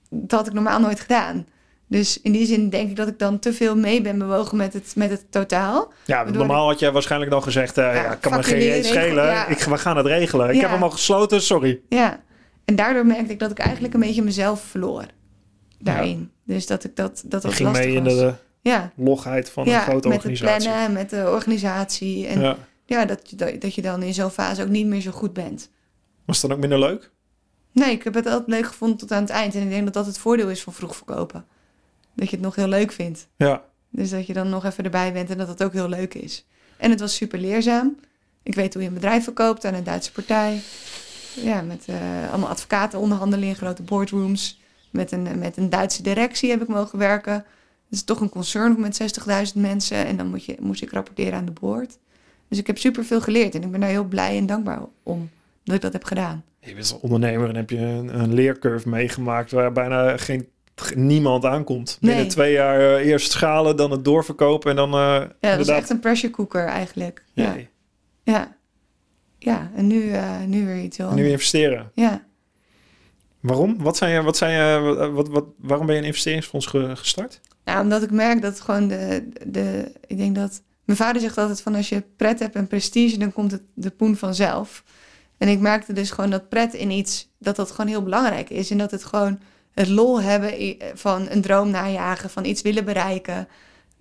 dat 0.09 0.31
had 0.31 0.47
ik 0.47 0.53
normaal 0.53 0.81
nooit 0.81 1.01
gedaan. 1.01 1.47
Dus 1.91 2.21
in 2.21 2.33
die 2.33 2.47
zin 2.47 2.69
denk 2.69 2.91
ik 2.91 2.97
dat 2.97 3.09
ik 3.09 3.19
dan 3.19 3.39
te 3.39 3.53
veel 3.53 3.77
mee 3.77 4.01
ben 4.01 4.19
bewogen 4.19 4.57
met 4.57 4.73
het, 4.73 4.93
met 4.97 5.11
het 5.11 5.25
totaal. 5.31 5.93
Ja, 6.05 6.25
normaal 6.25 6.67
had 6.67 6.79
jij 6.79 6.93
waarschijnlijk 6.93 7.31
dan 7.31 7.43
gezegd, 7.43 7.79
uh, 7.79 7.95
ja, 7.95 8.15
kan 8.15 8.33
me 8.33 8.43
geen 8.43 8.59
reet 8.59 8.87
schelen. 8.87 9.51
Ik, 9.51 9.59
we 9.59 9.79
gaan 9.79 9.97
het 9.97 10.07
regelen. 10.07 10.55
Ik 10.55 10.61
heb 10.61 10.71
hem 10.71 10.83
al 10.83 10.91
gesloten, 10.91 11.43
sorry. 11.43 11.81
Ja, 11.89 12.21
en 12.65 12.77
daardoor 12.77 13.07
merkte 13.07 13.33
ik 13.33 13.39
dat 13.39 13.51
ik 13.51 13.59
eigenlijk 13.59 13.95
een 13.95 14.01
beetje 14.01 14.23
mezelf 14.23 14.61
verloor 14.61 15.05
daarin. 15.79 16.31
Dus 16.45 16.67
dat 16.67 16.85
ik 16.85 16.97
dat, 16.97 17.23
dat, 17.27 17.43
dat 17.43 17.55
ging 17.55 17.73
mee 17.73 17.93
in 17.93 18.05
de 18.05 18.35
ja. 18.61 18.93
logheid 18.97 19.51
van 19.51 19.69
een 19.69 19.81
grote 19.81 20.09
organisatie. 20.09 20.45
met 20.45 20.65
het 20.65 20.73
plannen, 20.73 20.93
met 20.93 21.11
de 21.11 21.31
organisatie. 21.31 22.27
En 22.27 22.41
ja, 22.41 22.57
ja 22.87 23.05
dat, 23.05 23.33
dat, 23.37 23.61
dat 23.61 23.75
je 23.75 23.83
dan 23.83 24.03
in 24.03 24.15
zo'n 24.15 24.31
fase 24.31 24.63
ook 24.63 24.69
niet 24.69 24.87
meer 24.87 25.01
zo 25.01 25.11
goed 25.11 25.33
bent. 25.33 25.71
Was 26.25 26.41
het 26.41 26.51
dan 26.51 26.53
ook 26.53 26.69
minder 26.69 26.89
leuk? 26.89 27.11
Nee, 27.73 27.91
ik 27.91 28.05
heb 28.05 28.15
het 28.15 28.27
altijd 28.27 28.49
leuk 28.49 28.67
gevonden 28.67 28.97
tot 28.97 29.13
aan 29.13 29.23
het 29.23 29.31
eind. 29.31 29.55
En 29.55 29.63
ik 29.63 29.71
denk 29.71 29.85
dat 29.85 29.95
dat 29.95 30.07
het 30.07 30.19
voordeel 30.19 30.51
is 30.51 30.63
van 30.63 30.73
vroeg 30.73 30.97
verkopen. 30.97 31.45
Dat 32.15 32.31
je 32.31 32.37
het 32.37 32.45
nog 32.45 32.55
heel 32.55 32.69
leuk 32.69 32.93
vindt. 32.93 33.29
Ja. 33.37 33.63
Dus 33.91 34.11
dat 34.11 34.27
je 34.27 34.33
dan 34.33 34.49
nog 34.49 34.65
even 34.65 34.85
erbij 34.85 35.13
bent 35.13 35.31
en 35.31 35.39
dat 35.39 35.49
het 35.49 35.63
ook 35.63 35.73
heel 35.73 35.89
leuk 35.89 36.15
is. 36.15 36.47
En 36.77 36.91
het 36.91 37.01
was 37.01 37.15
super 37.15 37.39
leerzaam. 37.39 37.97
Ik 38.43 38.55
weet 38.55 38.73
hoe 38.73 38.83
je 38.83 38.89
een 38.89 38.95
bedrijf 38.95 39.25
verkoopt 39.25 39.65
aan 39.65 39.75
een 39.75 39.85
Duitse 39.85 40.13
partij. 40.13 40.61
Ja, 41.35 41.61
met 41.63 41.87
uh, 41.91 41.97
allemaal 42.31 42.49
advocaten 42.49 42.99
onderhandelen 42.99 43.49
in 43.49 43.55
grote 43.55 43.83
boardrooms. 43.83 44.61
Met 44.91 45.13
een, 45.13 45.39
met 45.39 45.57
een 45.57 45.71
Duitse 45.71 46.03
directie 46.03 46.51
heb 46.51 46.63
ik 46.63 46.69
mogen 46.69 46.99
werken. 46.99 47.33
Het 47.35 47.99
is 47.99 48.05
toch 48.05 48.21
een 48.21 48.29
concern 48.29 48.81
met 48.81 49.19
60.000 49.55 49.61
mensen. 49.61 50.07
En 50.07 50.17
dan 50.17 50.27
moet 50.27 50.45
je, 50.45 50.57
moest 50.61 50.83
ik 50.83 50.91
rapporteren 50.91 51.35
aan 51.35 51.45
de 51.45 51.53
board. 51.53 51.99
Dus 52.49 52.59
ik 52.59 52.67
heb 52.67 52.79
super 52.79 53.05
veel 53.05 53.21
geleerd. 53.21 53.55
En 53.55 53.63
ik 53.63 53.71
ben 53.71 53.81
daar 53.81 53.89
heel 53.89 54.05
blij 54.05 54.37
en 54.37 54.47
dankbaar 54.47 54.81
om 55.03 55.31
dat 55.65 55.75
ik 55.75 55.81
dat 55.81 55.93
heb 55.93 56.05
gedaan. 56.05 56.45
Je 56.61 56.75
bent 56.75 56.99
ondernemer 57.01 57.49
en 57.49 57.57
heb 57.57 57.71
je 57.71 57.79
een, 57.79 58.21
een 58.21 58.35
leercurve 58.35 58.89
meegemaakt... 58.89 59.51
waar 59.51 59.73
bijna 59.73 60.17
geen 60.17 60.49
niemand 60.95 61.45
aankomt. 61.45 61.99
Binnen 62.01 62.29
twee 62.29 62.53
jaar 62.53 62.81
uh, 62.81 63.07
eerst 63.07 63.31
schalen, 63.31 63.77
dan 63.77 63.91
het 63.91 64.05
doorverkopen 64.05 64.71
en 64.71 64.77
dan... 64.77 64.95
Uh, 64.95 65.21
ja, 65.41 65.57
dat 65.57 65.61
is 65.61 65.69
echt 65.69 65.91
een 65.91 66.01
pressure 66.01 66.33
cooker 66.33 66.67
eigenlijk. 66.67 67.25
Ja. 67.33 67.57
Ja. 68.23 68.57
Ja, 69.39 69.71
en 69.75 69.87
nu, 69.87 70.03
uh, 70.03 70.41
nu 70.47 70.67
weer 70.67 70.83
iets 70.83 70.97
heel 70.97 71.13
Nu 71.13 71.29
investeren. 71.29 71.91
Ja. 71.95 72.25
Waarom? 73.41 73.83
Wat 73.83 73.97
zijn 73.97 74.13
je, 74.13 74.23
wat 74.23 74.37
zijn 74.37 74.53
je, 74.53 75.11
wat, 75.11 75.29
wat, 75.29 75.45
waarom 75.59 75.87
ben 75.87 75.95
je 75.95 76.01
een 76.01 76.07
investeringsfonds 76.07 76.67
gestart? 76.95 77.41
Nou, 77.65 77.83
omdat 77.83 78.03
ik 78.03 78.11
merk 78.11 78.43
dat 78.43 78.61
gewoon 78.61 78.89
de, 78.89 79.29
de... 79.47 79.93
Ik 80.07 80.17
denk 80.17 80.35
dat... 80.35 80.63
Mijn 80.85 80.99
vader 80.99 81.21
zegt 81.21 81.39
altijd 81.39 81.63
van 81.63 81.75
als 81.75 81.89
je 81.89 82.03
pret 82.17 82.39
hebt 82.39 82.55
en 82.55 82.67
prestige, 82.67 83.19
dan 83.19 83.33
komt 83.33 83.51
het 83.51 83.63
de 83.75 83.91
poen 83.91 84.17
vanzelf. 84.17 84.85
En 85.39 85.49
ik 85.49 85.61
merkte 85.61 85.93
dus 85.93 86.11
gewoon 86.11 86.31
dat 86.31 86.49
pret 86.49 86.75
in 86.75 86.91
iets, 86.91 87.29
dat 87.39 87.57
dat 87.57 87.71
gewoon 87.71 87.91
heel 87.91 88.03
belangrijk 88.03 88.51
is. 88.51 88.71
En 88.71 88.79
dat 88.79 88.91
het 88.91 89.05
gewoon 89.05 89.41
het 89.75 89.89
lol 89.89 90.23
hebben 90.23 90.77
van 90.95 91.27
een 91.31 91.41
droom 91.41 91.71
najagen, 91.71 92.31
van 92.31 92.45
iets 92.45 92.63
willen 92.63 92.85
bereiken. 92.85 93.49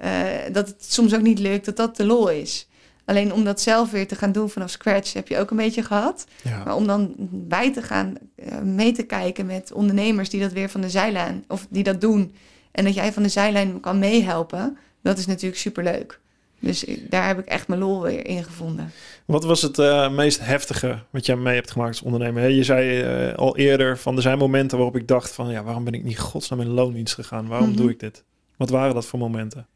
Uh, 0.03 0.21
dat 0.51 0.67
het 0.67 0.85
soms 0.85 1.15
ook 1.15 1.21
niet 1.21 1.39
lukt, 1.39 1.65
dat 1.65 1.75
dat 1.75 1.95
de 1.95 2.05
lol 2.05 2.29
is. 2.29 2.67
Alleen 3.05 3.33
om 3.33 3.43
dat 3.43 3.61
zelf 3.61 3.91
weer 3.91 4.07
te 4.07 4.15
gaan 4.15 4.31
doen 4.31 4.49
vanaf 4.49 4.69
scratch 4.69 5.13
heb 5.13 5.27
je 5.27 5.37
ook 5.37 5.51
een 5.51 5.57
beetje 5.57 5.83
gehad. 5.83 6.25
Maar 6.43 6.75
om 6.75 6.87
dan 6.87 7.13
bij 7.31 7.73
te 7.73 7.81
gaan 7.81 8.17
uh, 8.35 8.59
mee 8.59 8.91
te 8.91 9.03
kijken 9.03 9.45
met 9.45 9.71
ondernemers 9.71 10.29
die 10.29 10.41
dat 10.41 10.51
weer 10.51 10.69
van 10.69 10.81
de 10.81 10.89
zijlijn 10.89 11.43
of 11.47 11.67
die 11.69 11.83
dat 11.83 12.01
doen. 12.01 12.35
En 12.71 12.83
dat 12.83 12.93
jij 12.93 13.13
van 13.13 13.23
de 13.23 13.29
zijlijn 13.29 13.79
kan 13.79 13.99
meehelpen, 13.99 14.77
dat 15.01 15.17
is 15.17 15.25
natuurlijk 15.25 15.61
superleuk. 15.61 16.19
Dus 16.59 16.85
daar 17.09 17.27
heb 17.27 17.39
ik 17.39 17.45
echt 17.45 17.67
mijn 17.67 17.79
lol 17.79 18.01
weer 18.01 18.25
in 18.25 18.43
gevonden. 18.43 18.91
Wat 19.25 19.43
was 19.43 19.61
het 19.61 19.77
uh, 19.77 20.09
meest 20.11 20.39
heftige 20.39 20.99
wat 21.09 21.25
jij 21.25 21.35
mee 21.35 21.55
hebt 21.55 21.71
gemaakt 21.71 21.89
als 21.89 22.01
ondernemer? 22.01 22.49
Je 22.49 22.63
zei 22.63 23.03
uh, 23.29 23.35
al 23.35 23.57
eerder 23.57 23.97
van 23.97 24.15
er 24.15 24.21
zijn 24.21 24.37
momenten 24.37 24.77
waarop 24.77 24.95
ik 24.95 25.07
dacht 25.07 25.33
van 25.33 25.49
ja, 25.49 25.63
waarom 25.63 25.83
ben 25.83 25.93
ik 25.93 26.03
niet 26.03 26.19
godsnaam 26.19 26.61
in 26.61 26.67
loondienst 26.67 27.13
gegaan? 27.13 27.47
Waarom 27.47 27.75
doe 27.75 27.85
mhm. 27.85 27.93
ik 27.93 27.99
dit? 27.99 28.23
Wat 28.57 28.69
waren 28.69 28.93
dat 28.93 29.05
voor 29.05 29.19
momenten? 29.19 29.67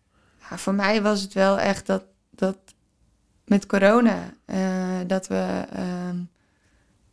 Ja, 0.50 0.58
voor 0.58 0.74
mij 0.74 1.02
was 1.02 1.22
het 1.22 1.34
wel 1.34 1.60
echt 1.60 1.86
dat, 1.86 2.04
dat 2.30 2.58
met 3.46 3.66
corona, 3.66 4.34
uh, 4.46 4.58
dat 5.08 5.28
we, 5.28 5.66
uh, 5.76 6.20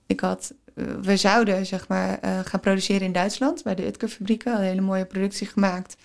ik 0.06 0.20
had, 0.20 0.54
we 1.02 1.16
zouden 1.16 1.66
zeg 1.66 1.88
maar 1.88 2.18
gaan 2.44 2.60
produceren 2.60 3.06
in 3.06 3.12
Duitsland 3.12 3.62
bij 3.62 3.74
de 3.74 3.86
Utker 3.86 4.08
fabrieken. 4.08 4.54
Een 4.54 4.62
hele 4.62 4.80
mooie 4.80 5.04
productie 5.04 5.46
gemaakt. 5.46 5.96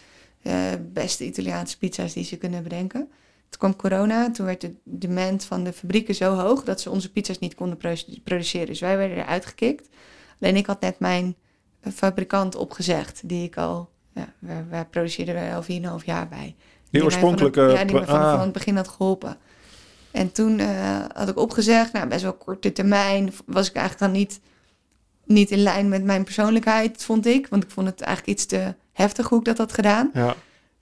beste 0.94 1.26
Italiaanse 1.26 1.78
pizza's 1.78 2.14
die 2.14 2.24
ze 2.24 2.38
kunnen 2.38 2.64
bedenken. 2.64 3.10
Toen 3.58 3.74
kwam 3.74 3.92
corona, 3.92 4.32
toen 4.32 4.46
werd 4.46 4.62
de 4.62 4.74
demand 4.84 5.46
van 5.46 5.64
de 5.64 5.74
fabrieken 5.74 6.16
zo 6.16 6.34
hoog 6.34 6.64
dat 6.64 6.82
ze 6.82 6.90
onze 6.90 7.12
pizza's 7.12 7.40
niet 7.40 7.56
konden 7.56 7.78
produceren. 8.24 8.68
Dus 8.68 8.80
wij 8.80 8.98
werden 8.98 9.18
eruit 9.18 9.46
gekikt. 9.46 9.90
Alleen 10.40 10.56
ik 10.56 10.66
had 10.66 10.82
net 10.82 11.00
mijn 11.00 11.36
eh, 11.80 11.92
fabrikant 11.94 12.56
opgezegd, 12.56 13.22
die 13.24 13.44
ik 13.44 13.58
al, 13.58 13.90
ja, 14.14 14.34
waar 14.70 14.86
produceerden 14.86 15.36
wij 15.36 15.56
al 15.56 16.00
4,5 16.00 16.06
jaar 16.06 16.28
bij. 16.28 16.56
Die 16.90 17.04
oorspronkelijke... 17.04 17.62
ja, 17.62 17.84
die 17.84 17.96
me 17.96 18.06
van, 18.06 18.20
ah. 18.20 18.42
het 18.42 18.52
begin 18.52 18.76
had 18.76 18.88
geholpen. 18.88 19.38
En 20.12 20.32
toen 20.32 20.60
uh, 20.60 21.06
had 21.14 21.30
ik 21.30 21.38
opgezegd, 21.38 21.94
nou 21.94 22.08
best 22.08 22.24
wel 22.24 22.34
korte 22.34 22.72
termijn, 22.72 23.34
was 23.46 23.70
ik 23.70 23.76
eigenlijk 23.76 24.12
dan 24.12 24.22
niet, 24.22 24.40
niet 25.26 25.52
in 25.52 25.64
lijn 25.64 25.90
met 25.90 26.04
mijn 26.04 26.24
persoonlijkheid, 26.24 27.04
vond 27.04 27.26
ik. 27.26 27.48
Want 27.48 27.64
ik 27.64 27.70
vond 27.70 27.88
het 27.88 28.02
eigenlijk 28.02 28.38
iets 28.38 28.46
te 28.46 28.74
heftig 28.94 29.30
hoe 29.30 29.40
ik 29.40 29.46
dat 29.46 29.58
had 29.58 29.74
gedaan. 29.74 30.10
Ja. 30.14 30.36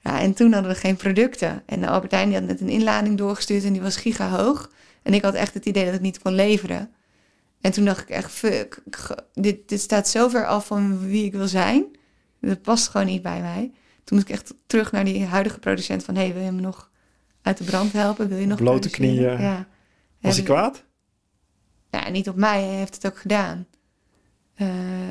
Ja, 0.04 0.20
en 0.20 0.34
toen 0.34 0.54
hadden 0.54 0.72
we 0.72 0.78
geen 0.78 0.95
producten. 0.95 1.64
En 1.66 1.80
de 1.80 1.88
Albertijn 1.88 2.30
die 2.30 2.38
had 2.38 2.47
net 2.47 2.62
een 2.62 2.70
inlading 2.70 3.18
doorgestuurd 3.18 3.64
en 3.64 3.74
die 3.74 3.82
was 3.82 3.95
giga 3.95 4.30
hoog. 4.30 4.72
En 5.01 5.14
ik 5.14 5.22
had 5.22 5.34
echt 5.34 5.54
het 5.54 5.66
idee 5.66 5.86
dat 5.86 5.93
ik 5.93 6.01
niet 6.01 6.20
kon 6.20 6.34
leveren. 6.34 6.91
En 7.62 7.72
toen 7.72 7.86
dacht 7.86 8.01
ik 8.01 8.10
echt, 8.10 8.32
fuck, 8.32 8.84
dit, 9.34 9.70
dit 9.70 9.80
staat 9.80 10.08
zo 10.08 10.28
ver 10.28 10.45
af 10.45 10.66
van 10.66 10.99
wie 10.99 11.26
ik 11.26 11.32
wil 11.32 11.47
zijn. 11.47 11.86
Dat 12.41 12.62
past 12.62 12.88
gewoon 12.88 13.08
niet 13.08 13.22
bij 13.22 13.41
mij. 13.41 13.72
Toen 14.04 14.18
moest 14.18 14.30
ik 14.30 14.36
echt 14.36 14.54
terug 14.66 14.91
naar 14.91 15.04
die 15.04 15.26
huidige 15.26 15.60
producent 15.60 16.04
van... 16.04 16.16
hey, 16.16 16.34
wil 16.34 16.43
je 16.43 16.51
me 16.51 16.62
nog 16.62 16.91
uit 17.41 17.58
de 17.58 17.64
brand 17.64 17.93
helpen? 17.93 18.28
Wil 18.28 18.38
je 18.38 18.45
nog 18.45 18.58
Blote 18.58 18.89
knieën. 18.89 19.41
Ja. 19.41 19.68
Was 20.22 20.36
hij 20.36 20.45
kwaad? 20.45 20.84
Ja, 21.89 22.10
niet 22.10 22.30
op 22.30 22.36
mij. 22.36 22.64
Hij 22.64 22.76
heeft 22.76 22.95
het 22.95 23.06
ook 23.06 23.18
gedaan. 23.18 23.68
Uh, 24.58 24.68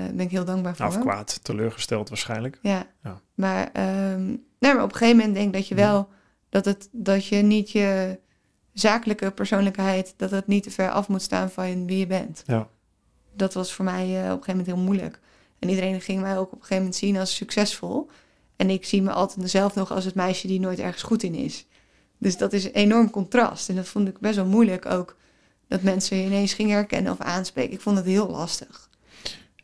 ben 0.06 0.20
ik 0.20 0.30
heel 0.30 0.44
dankbaar 0.44 0.76
voor. 0.76 0.86
Nou, 0.86 0.98
of 0.98 1.04
kwaad, 1.04 1.44
teleurgesteld 1.44 2.08
waarschijnlijk. 2.08 2.58
Ja, 2.62 2.86
ja. 3.02 3.20
Maar, 3.34 3.70
um, 4.12 4.44
nee, 4.62 4.74
maar 4.74 4.82
op 4.82 4.92
een 4.92 4.96
gegeven 4.96 5.16
moment 5.16 5.34
denk 5.34 5.46
ik 5.46 5.52
dat 5.52 5.68
je 5.68 5.74
wel... 5.74 6.08
Dat, 6.48 6.64
het, 6.64 6.88
dat 6.92 7.26
je 7.26 7.36
niet 7.36 7.70
je 7.70 8.18
zakelijke 8.72 9.30
persoonlijkheid... 9.30 10.14
dat 10.16 10.30
het 10.30 10.46
niet 10.46 10.62
te 10.62 10.70
ver 10.70 10.90
af 10.90 11.08
moet 11.08 11.22
staan 11.22 11.50
van 11.50 11.86
wie 11.86 11.98
je 11.98 12.06
bent. 12.06 12.42
Ja. 12.46 12.68
Dat 13.36 13.54
was 13.54 13.72
voor 13.72 13.84
mij 13.84 14.06
uh, 14.06 14.16
op 14.16 14.22
een 14.22 14.28
gegeven 14.28 14.50
moment 14.50 14.66
heel 14.66 14.84
moeilijk. 14.84 15.20
En 15.58 15.68
iedereen 15.68 16.00
ging 16.00 16.20
mij 16.20 16.38
ook 16.38 16.46
op 16.46 16.52
een 16.52 16.58
gegeven 16.58 16.76
moment 16.76 16.96
zien 16.96 17.16
als 17.16 17.34
succesvol. 17.34 18.10
En 18.56 18.70
ik 18.70 18.84
zie 18.84 19.02
me 19.02 19.10
altijd 19.12 19.38
mezelf 19.38 19.74
nog 19.74 19.92
als 19.92 20.04
het 20.04 20.14
meisje 20.14 20.46
die 20.46 20.60
nooit 20.60 20.78
ergens 20.78 21.02
goed 21.02 21.22
in 21.22 21.34
is. 21.34 21.66
Dus 22.18 22.36
dat 22.36 22.52
is 22.52 22.64
een 22.64 22.72
enorm 22.72 23.10
contrast. 23.10 23.68
En 23.68 23.74
dat 23.74 23.88
vond 23.88 24.08
ik 24.08 24.18
best 24.18 24.36
wel 24.36 24.46
moeilijk 24.46 24.86
ook. 24.86 25.16
Dat 25.68 25.82
mensen 25.82 26.16
je 26.16 26.26
ineens 26.26 26.54
gingen 26.54 26.74
herkennen 26.74 27.12
of 27.12 27.18
aanspreken. 27.18 27.72
Ik 27.72 27.80
vond 27.80 27.96
het 27.96 28.06
heel 28.06 28.28
lastig. 28.28 28.90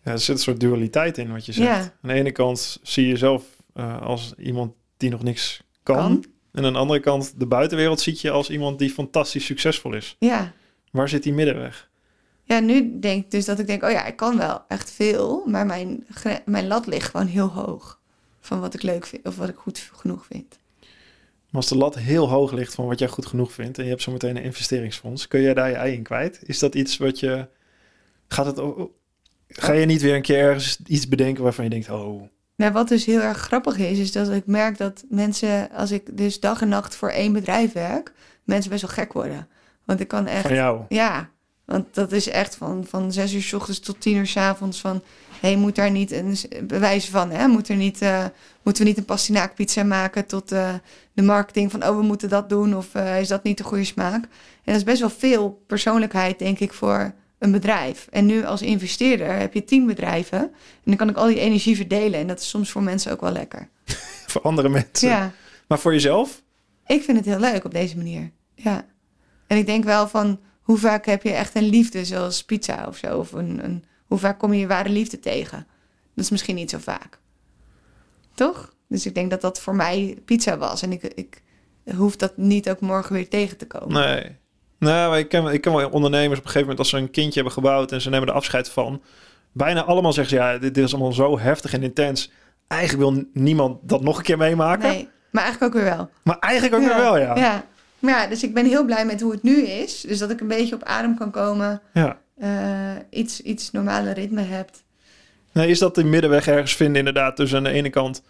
Ja, 0.03 0.13
er 0.13 0.19
zit 0.19 0.37
een 0.37 0.43
soort 0.43 0.61
dualiteit 0.61 1.19
in 1.19 1.33
wat 1.33 1.47
je 1.47 1.53
zegt. 1.53 1.93
Aan 2.03 2.09
de 2.09 2.13
ene 2.13 2.33
kant 2.33 2.79
zie 2.83 3.05
je 3.05 3.09
jezelf 3.09 3.45
uh, 3.75 4.03
als 4.03 4.35
iemand 4.37 4.73
die 4.99 5.11
nog 5.11 5.23
niks 5.23 5.63
kan. 5.83 6.25
En 6.53 6.65
aan 6.65 6.73
de 6.73 6.79
andere 6.79 7.01
kant, 7.01 7.35
de 7.37 7.47
buitenwereld 7.47 8.01
ziet 8.01 8.21
je 8.21 8.31
als 8.31 8.51
iemand 8.51 8.79
die 8.79 8.91
fantastisch 8.91 9.45
succesvol 9.45 9.95
is. 9.95 10.17
Ja. 10.19 10.53
Waar 10.91 11.09
zit 11.09 11.23
die 11.23 11.33
middenweg? 11.33 11.91
Ja, 12.45 12.61
nu 12.61 12.99
denk 12.99 13.25
ik 13.25 13.31
dus 13.31 13.45
dat 13.45 13.59
ik 13.59 13.67
denk, 13.67 13.83
oh 13.83 13.91
ja, 13.91 14.05
ik 14.05 14.17
kan 14.17 14.37
wel 14.37 14.63
echt 14.69 14.91
veel, 14.91 15.43
maar 15.47 15.67
mijn, 15.67 16.07
mijn 16.45 16.67
lat 16.67 16.87
ligt 16.87 17.11
gewoon 17.11 17.27
heel 17.27 17.49
hoog. 17.49 18.01
Van 18.41 18.61
wat 18.61 18.75
ik 18.75 18.83
leuk 18.83 19.07
vind 19.07 19.27
of 19.27 19.37
wat 19.37 19.49
ik 19.49 19.57
goed 19.57 19.91
genoeg 19.93 20.27
vind. 20.27 20.59
Maar 21.51 21.61
als 21.61 21.69
de 21.69 21.77
lat 21.77 21.95
heel 21.95 22.29
hoog 22.29 22.53
ligt 22.53 22.75
van 22.75 22.87
wat 22.87 22.99
jij 22.99 23.09
goed 23.09 23.27
genoeg 23.27 23.53
vindt 23.53 23.79
en 23.79 23.85
je 23.85 23.91
hebt 23.91 24.03
zo 24.03 24.13
meteen 24.13 24.37
een 24.37 24.43
investeringsfonds, 24.43 25.29
kun 25.29 25.41
jij 25.41 25.55
daar 25.55 25.69
je 25.69 25.75
ei 25.75 25.95
in 25.95 26.03
kwijt? 26.03 26.41
Is 26.43 26.59
dat 26.59 26.75
iets 26.75 26.97
wat 26.97 27.21
je. 27.21 27.49
Gaat 28.29 28.47
het 28.47 28.89
Ga 29.49 29.73
je 29.73 29.87
niet 29.87 30.03
weer 30.03 30.15
een 30.15 30.23
keer 30.23 30.39
ergens 30.39 30.79
iets 30.87 31.09
bedenken 31.09 31.43
waarvan 31.43 31.65
je 31.65 31.71
denkt, 31.71 31.91
oh... 31.91 32.23
Nou, 32.59 32.73
wat 32.73 32.89
dus 32.89 33.05
heel 33.05 33.21
erg 33.21 33.39
grappig 33.39 33.77
is, 33.77 33.99
is 33.99 34.13
dat 34.13 34.31
ik 34.31 34.47
merk 34.47 34.79
dat 34.79 35.05
mensen, 35.09 35.71
als 35.71 35.91
ik 35.91 36.17
dus 36.17 36.41
dag 36.41 36.61
en 36.61 36.69
nacht 36.69 36.97
voor 36.97 37.09
één 37.09 37.33
bedrijf 37.33 37.73
werk, 37.73 38.13
mensen 38.45 38.71
best 38.71 38.83
wel 38.83 38.91
gek 38.91 39.13
worden. 39.13 39.49
Want 39.85 40.01
ik 40.01 40.09
kan 40.09 40.27
echt... 40.27 40.47
Van 40.47 40.55
jou? 40.55 40.81
Ja, 40.89 41.29
want 41.65 41.95
dat 41.95 42.13
is 42.13 42.29
echt 42.29 42.57
van, 42.57 42.85
van 42.89 43.13
zes 43.13 43.35
uur 43.35 43.43
s 43.43 43.53
ochtends 43.53 43.81
tot 43.81 44.01
tien 44.01 44.17
uur 44.17 44.27
s 44.27 44.37
avonds 44.37 44.81
van... 44.81 45.03
hé, 45.41 45.49
hey, 45.49 45.57
moet 45.57 45.75
daar 45.75 45.91
niet 45.91 46.13
een 46.13 46.37
bewijs 46.63 47.09
van, 47.09 47.31
hè? 47.31 47.47
Moet 47.47 47.69
er 47.69 47.77
niet, 47.77 48.03
uh, 48.03 48.25
moeten 48.63 48.83
we 48.83 48.89
niet 48.89 48.99
een 48.99 49.05
pastinaakpizza 49.05 49.85
maken 49.85 50.27
tot 50.27 50.53
uh, 50.53 50.75
de 51.13 51.23
marketing 51.23 51.71
van... 51.71 51.87
oh, 51.87 51.97
we 51.97 52.03
moeten 52.03 52.29
dat 52.29 52.49
doen 52.49 52.77
of 52.77 52.95
uh, 52.95 53.21
is 53.21 53.29
dat 53.29 53.43
niet 53.43 53.59
de 53.59 53.65
goede 53.65 53.85
smaak? 53.85 54.23
En 54.25 54.29
dat 54.65 54.77
is 54.77 54.85
best 54.85 55.01
wel 55.01 55.11
veel 55.11 55.63
persoonlijkheid, 55.67 56.39
denk 56.39 56.59
ik, 56.59 56.73
voor 56.73 57.15
een 57.39 57.53
bedrijf. 57.53 58.09
En 58.11 58.27
nu 58.27 58.45
als 58.45 58.63
investeerder 58.63 59.39
heb 59.39 59.55
je 59.55 59.65
tien 59.65 59.87
bedrijven. 59.87 60.39
En 60.41 60.51
dan 60.85 60.97
kan 60.97 61.09
ik 61.09 61.17
al 61.17 61.27
die 61.27 61.41
energie 61.41 61.77
verdelen. 61.77 62.21
En 62.21 62.27
dat 62.27 62.41
is 62.41 62.49
soms 62.49 62.71
voor 62.71 62.83
mensen 62.83 63.13
ook 63.13 63.21
wel 63.21 63.33
lekker. 63.33 63.69
voor 64.27 64.41
andere 64.43 64.69
mensen. 64.69 65.09
Ja, 65.09 65.33
Maar 65.69 65.79
voor 65.79 65.93
jezelf? 65.93 66.43
ik 66.87 67.03
vind 67.03 67.17
het 67.17 67.27
heel 67.27 67.39
leuk 67.39 67.65
op 67.65 67.73
deze 67.73 67.97
manier. 67.97 68.31
Ja. 68.55 68.87
En 69.47 69.57
ik 69.57 69.67
denk 69.67 69.85
wel 69.85 70.09
van, 70.09 70.41
hoe 70.63 70.79
vaak 70.79 71.07
heb 71.07 71.23
je 71.23 71.33
echt 71.33 71.55
een 71.55 71.69
liefde 71.69 72.05
zoals 72.05 72.45
pizza 72.45 72.87
of 72.87 72.97
zo? 72.97 73.19
Of 73.19 73.33
een, 73.33 73.65
een, 73.65 73.85
hoe 74.07 74.19
vaak 74.19 74.39
kom 74.39 74.53
je 74.53 74.61
je 74.61 74.67
ware 74.67 74.89
liefde 74.89 75.19
tegen? 75.21 75.67
Dat 76.15 76.25
is 76.25 76.31
misschien 76.31 76.55
niet 76.55 76.71
zo 76.71 76.79
vaak. 76.79 77.19
Toch? 78.35 78.75
Dus 78.89 79.07
ik 79.07 79.15
denk 79.15 79.31
dat 79.31 79.41
dat 79.41 79.61
voor 79.61 79.75
mij 79.75 80.19
pizza 80.25 80.59
was. 80.59 80.83
En 80.83 80.93
ik, 80.93 81.03
ik 81.03 81.43
hoef 81.97 82.17
dat 82.17 82.37
niet 82.37 82.71
ook 82.71 82.81
morgen 82.81 83.13
weer 83.13 83.29
tegen 83.29 83.57
te 83.57 83.67
komen. 83.67 83.93
Nee. 83.93 84.37
Nou, 84.79 85.19
ik 85.19 85.29
ken, 85.29 85.47
ik 85.47 85.61
ken 85.61 85.73
wel 85.75 85.89
ondernemers 85.89 86.39
op 86.39 86.45
een 86.45 86.51
gegeven 86.51 86.61
moment 86.61 86.79
als 86.79 86.89
ze 86.89 86.97
een 86.97 87.11
kindje 87.11 87.35
hebben 87.35 87.53
gebouwd 87.53 87.93
en 87.93 88.01
ze 88.01 88.11
nemen 88.11 88.29
er 88.29 88.35
afscheid 88.35 88.71
van. 88.71 89.03
Bijna 89.53 89.85
allemaal 89.85 90.13
zeggen 90.13 90.37
ze, 90.37 90.43
ja, 90.43 90.59
dit, 90.59 90.75
dit 90.75 90.85
is 90.85 90.93
allemaal 90.93 91.13
zo 91.13 91.39
heftig 91.39 91.73
en 91.73 91.83
intens. 91.83 92.31
Eigenlijk 92.69 93.11
wil 93.11 93.25
niemand 93.33 93.79
dat 93.83 94.03
nog 94.03 94.17
een 94.17 94.23
keer 94.23 94.39
meemaken. 94.39 94.89
Nee, 94.89 95.09
maar 95.31 95.43
eigenlijk 95.43 95.75
ook 95.75 95.83
weer 95.83 95.91
wel. 95.97 96.11
Maar 96.23 96.39
eigenlijk 96.39 96.75
ook 96.83 96.89
weer 96.89 97.03
wel, 97.03 97.19
ja. 97.19 97.37
ja. 97.37 97.65
Maar 97.99 98.13
ja, 98.13 98.27
dus 98.27 98.43
ik 98.43 98.55
ben 98.55 98.67
heel 98.67 98.85
blij 98.85 99.05
met 99.05 99.21
hoe 99.21 99.33
het 99.33 99.43
nu 99.43 99.63
is. 99.63 100.01
Dus 100.01 100.19
dat 100.19 100.31
ik 100.31 100.41
een 100.41 100.49
beetje 100.49 100.75
op 100.75 100.83
adem 100.83 101.17
kan 101.17 101.31
komen. 101.31 101.81
ja. 101.93 102.19
eh, 102.39 102.51
iets, 103.11 103.41
iets 103.41 103.71
normale 103.71 104.13
ritme 104.13 104.43
hebt. 104.43 104.83
Nee, 105.53 105.69
is 105.69 105.79
dat 105.79 105.95
die 105.95 106.05
middenweg 106.05 106.47
ergens 106.47 106.77
vinden 106.77 106.97
inderdaad 106.97 107.37
tussen 107.37 107.59
aan 107.59 107.65
de 107.65 107.71
ene 107.71 107.91
kant 107.91 108.23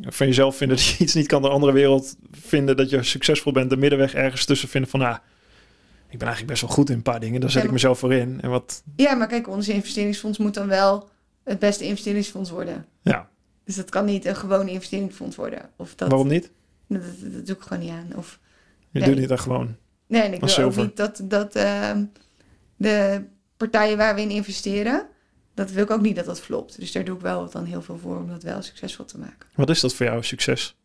van 0.00 0.26
jezelf 0.26 0.56
vinden 0.56 0.76
dat 0.76 0.86
je 0.86 1.04
iets 1.04 1.14
niet 1.14 1.26
kan, 1.26 1.42
de 1.42 1.48
andere 1.48 1.72
wereld 1.72 2.16
vinden 2.32 2.76
dat 2.76 2.90
je 2.90 3.02
succesvol 3.02 3.52
bent, 3.52 3.70
de 3.70 3.76
middenweg 3.76 4.14
ergens 4.14 4.44
tussen 4.44 4.68
vinden 4.68 4.90
van, 4.90 5.00
nou, 5.00 5.16
ik 6.10 6.18
ben 6.18 6.26
eigenlijk 6.28 6.46
best 6.46 6.60
wel 6.60 6.70
goed 6.70 6.90
in 6.90 6.96
een 6.96 7.02
paar 7.02 7.20
dingen, 7.20 7.40
daar 7.40 7.50
zet 7.50 7.60
Ja, 7.60 7.66
ik 7.66 7.72
mezelf 7.72 7.98
voor 7.98 8.12
in. 8.14 8.40
En 8.40 8.50
wat, 8.50 8.82
Ja, 8.96 9.14
maar 9.14 9.26
kijk, 9.28 9.48
ons 9.48 9.68
investeringsfonds 9.68 10.38
moet 10.38 10.54
dan 10.54 10.66
wel 10.66 11.08
het 11.44 11.58
beste 11.58 11.84
investeringsfonds 11.84 12.50
worden. 12.50 12.86
ja, 13.02 13.28
Dus 13.64 13.76
dat 13.76 13.90
kan 13.90 14.04
niet 14.04 14.24
een 14.24 14.36
gewoon 14.36 14.68
investeringsfonds 14.68 15.36
worden. 15.36 15.70
Of 15.76 15.94
dat, 15.94 16.08
waarom 16.08 16.28
niet? 16.28 16.50
Dat, 16.88 17.02
dat, 17.02 17.32
dat 17.32 17.46
doe 17.46 17.56
ik 17.56 17.62
gewoon 17.62 17.82
niet 17.82 17.90
aan. 17.90 18.10
Of, 18.16 18.38
Je 18.90 18.98
Nee. 18.98 19.08
doet 19.08 19.18
niet 19.18 19.28
dat 19.28 19.40
gewoon. 19.40 19.76
nee, 20.06 20.22
en 20.22 20.32
ik 20.32 20.40
wil 20.44 20.64
ook 20.64 20.76
niet 20.76 20.96
dat, 20.96 21.20
dat 21.24 21.54
ehm, 21.56 22.04
de 22.76 23.24
partijen 23.56 23.96
waar 23.96 24.14
we 24.14 24.20
in 24.20 24.30
investeren, 24.30 25.06
dat 25.54 25.70
wil 25.70 25.82
ik 25.84 25.90
ook 25.90 26.00
niet 26.00 26.16
dat 26.16 26.24
dat 26.24 26.40
flopt. 26.40 26.78
Dus 26.80 26.92
daar 26.92 27.04
doe 27.04 27.14
ik 27.16 27.20
wel 27.22 27.50
dan 27.50 27.64
heel 27.64 27.82
veel 27.82 27.98
voor 27.98 28.16
om 28.16 28.28
dat 28.28 28.42
wel 28.42 28.62
succesvol 28.62 29.04
te 29.04 29.18
maken. 29.18 29.48
Wat 29.54 29.70
is 29.70 29.80
dat 29.80 29.94
voor 29.94 30.06
jou, 30.06 30.22
succes? 30.22 30.76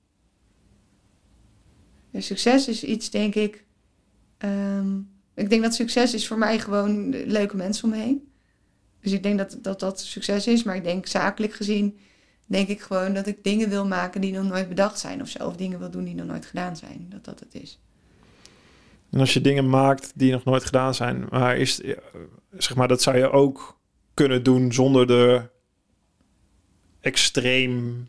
Ja, 2.10 2.22
succes 2.22 2.68
is 2.68 2.84
iets, 2.84 3.10
denk 3.10 3.36
ik. 3.36 3.64
ehm, 4.38 4.98
ik 5.36 5.50
denk 5.50 5.64
dat 5.64 5.74
succes 5.74 6.14
is 6.14 6.28
voor 6.28 6.38
mij 6.38 6.60
gewoon 6.60 7.10
leuke 7.10 7.56
mensen 7.56 7.84
om 7.84 7.90
me 7.90 7.96
heen. 7.98 8.32
Dus 9.02 9.12
ik 9.12 9.24
denk 9.24 9.38
dat, 9.38 9.58
dat 9.62 9.80
dat 9.80 10.00
succes 10.00 10.48
is. 10.48 10.64
Maar 10.64 10.76
ik 10.76 10.84
denk 10.84 11.08
zakelijk 11.08 11.54
gezien, 11.54 11.98
denk 12.46 12.68
ik 12.68 12.82
gewoon 12.82 13.14
dat 13.14 13.28
ik 13.28 13.44
dingen 13.44 13.70
wil 13.70 13.88
maken 13.88 14.22
die 14.22 14.34
nog 14.34 14.44
nooit 14.44 14.70
bedacht 14.70 15.00
zijn 15.00 15.22
of 15.22 15.30
zo. 15.30 15.48
Of 15.48 15.56
dingen 15.56 15.80
wil 15.80 15.92
doen 15.92 16.04
die 16.04 16.16
nog 16.16 16.26
nooit 16.26 16.46
gedaan 16.46 16.76
zijn. 16.76 17.06
Dat 17.10 17.26
dat 17.26 17.40
het 17.40 17.54
is. 17.62 17.80
En 19.12 19.20
als 19.20 19.34
je 19.34 19.42
dingen 19.42 19.70
maakt 19.70 20.12
die 20.16 20.32
nog 20.32 20.44
nooit 20.44 20.64
gedaan 20.64 20.94
zijn, 20.94 21.26
maar 21.30 21.58
is, 21.58 21.82
eh, 21.82 21.98
zeg 22.58 22.76
maar, 22.76 22.88
dat 22.88 23.02
zou 23.02 23.18
je 23.18 23.32
ook 23.32 23.80
kunnen 24.14 24.44
doen 24.44 24.74
zonder 24.74 25.12
er 25.12 25.52
extreem 27.02 28.08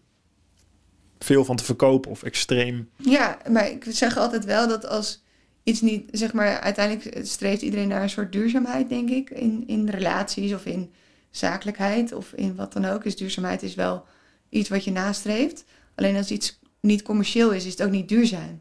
veel 1.18 1.44
van 1.44 1.56
te 1.56 1.64
verkopen 1.64 2.10
of 2.10 2.22
extreem. 2.22 2.90
Ja, 2.96 3.38
maar 3.50 3.70
ik 3.70 3.84
zeg 3.88 4.16
altijd 4.16 4.44
wel 4.44 4.68
dat 4.68 4.86
als 4.86 5.24
iets 5.66 5.80
niet, 5.80 6.08
zeg 6.10 6.32
maar, 6.32 6.60
uiteindelijk 6.60 7.26
streeft 7.26 7.62
iedereen 7.62 7.88
naar 7.88 8.02
een 8.02 8.10
soort 8.10 8.32
duurzaamheid, 8.32 8.88
denk 8.88 9.10
ik. 9.10 9.30
In, 9.30 9.64
in 9.66 9.88
relaties 9.88 10.52
of 10.52 10.66
in 10.66 10.90
zakelijkheid 11.30 12.12
of 12.12 12.32
in 12.32 12.54
wat 12.54 12.72
dan 12.72 12.84
ook. 12.84 13.02
Dus 13.02 13.16
duurzaamheid 13.16 13.62
is 13.62 13.74
wel 13.74 14.04
iets 14.48 14.68
wat 14.68 14.84
je 14.84 14.90
nastreeft. 14.90 15.64
Alleen 15.94 16.16
als 16.16 16.30
iets 16.30 16.60
niet 16.80 17.02
commercieel 17.02 17.52
is, 17.52 17.64
is 17.64 17.70
het 17.70 17.82
ook 17.82 17.90
niet 17.90 18.08
duurzaam. 18.08 18.60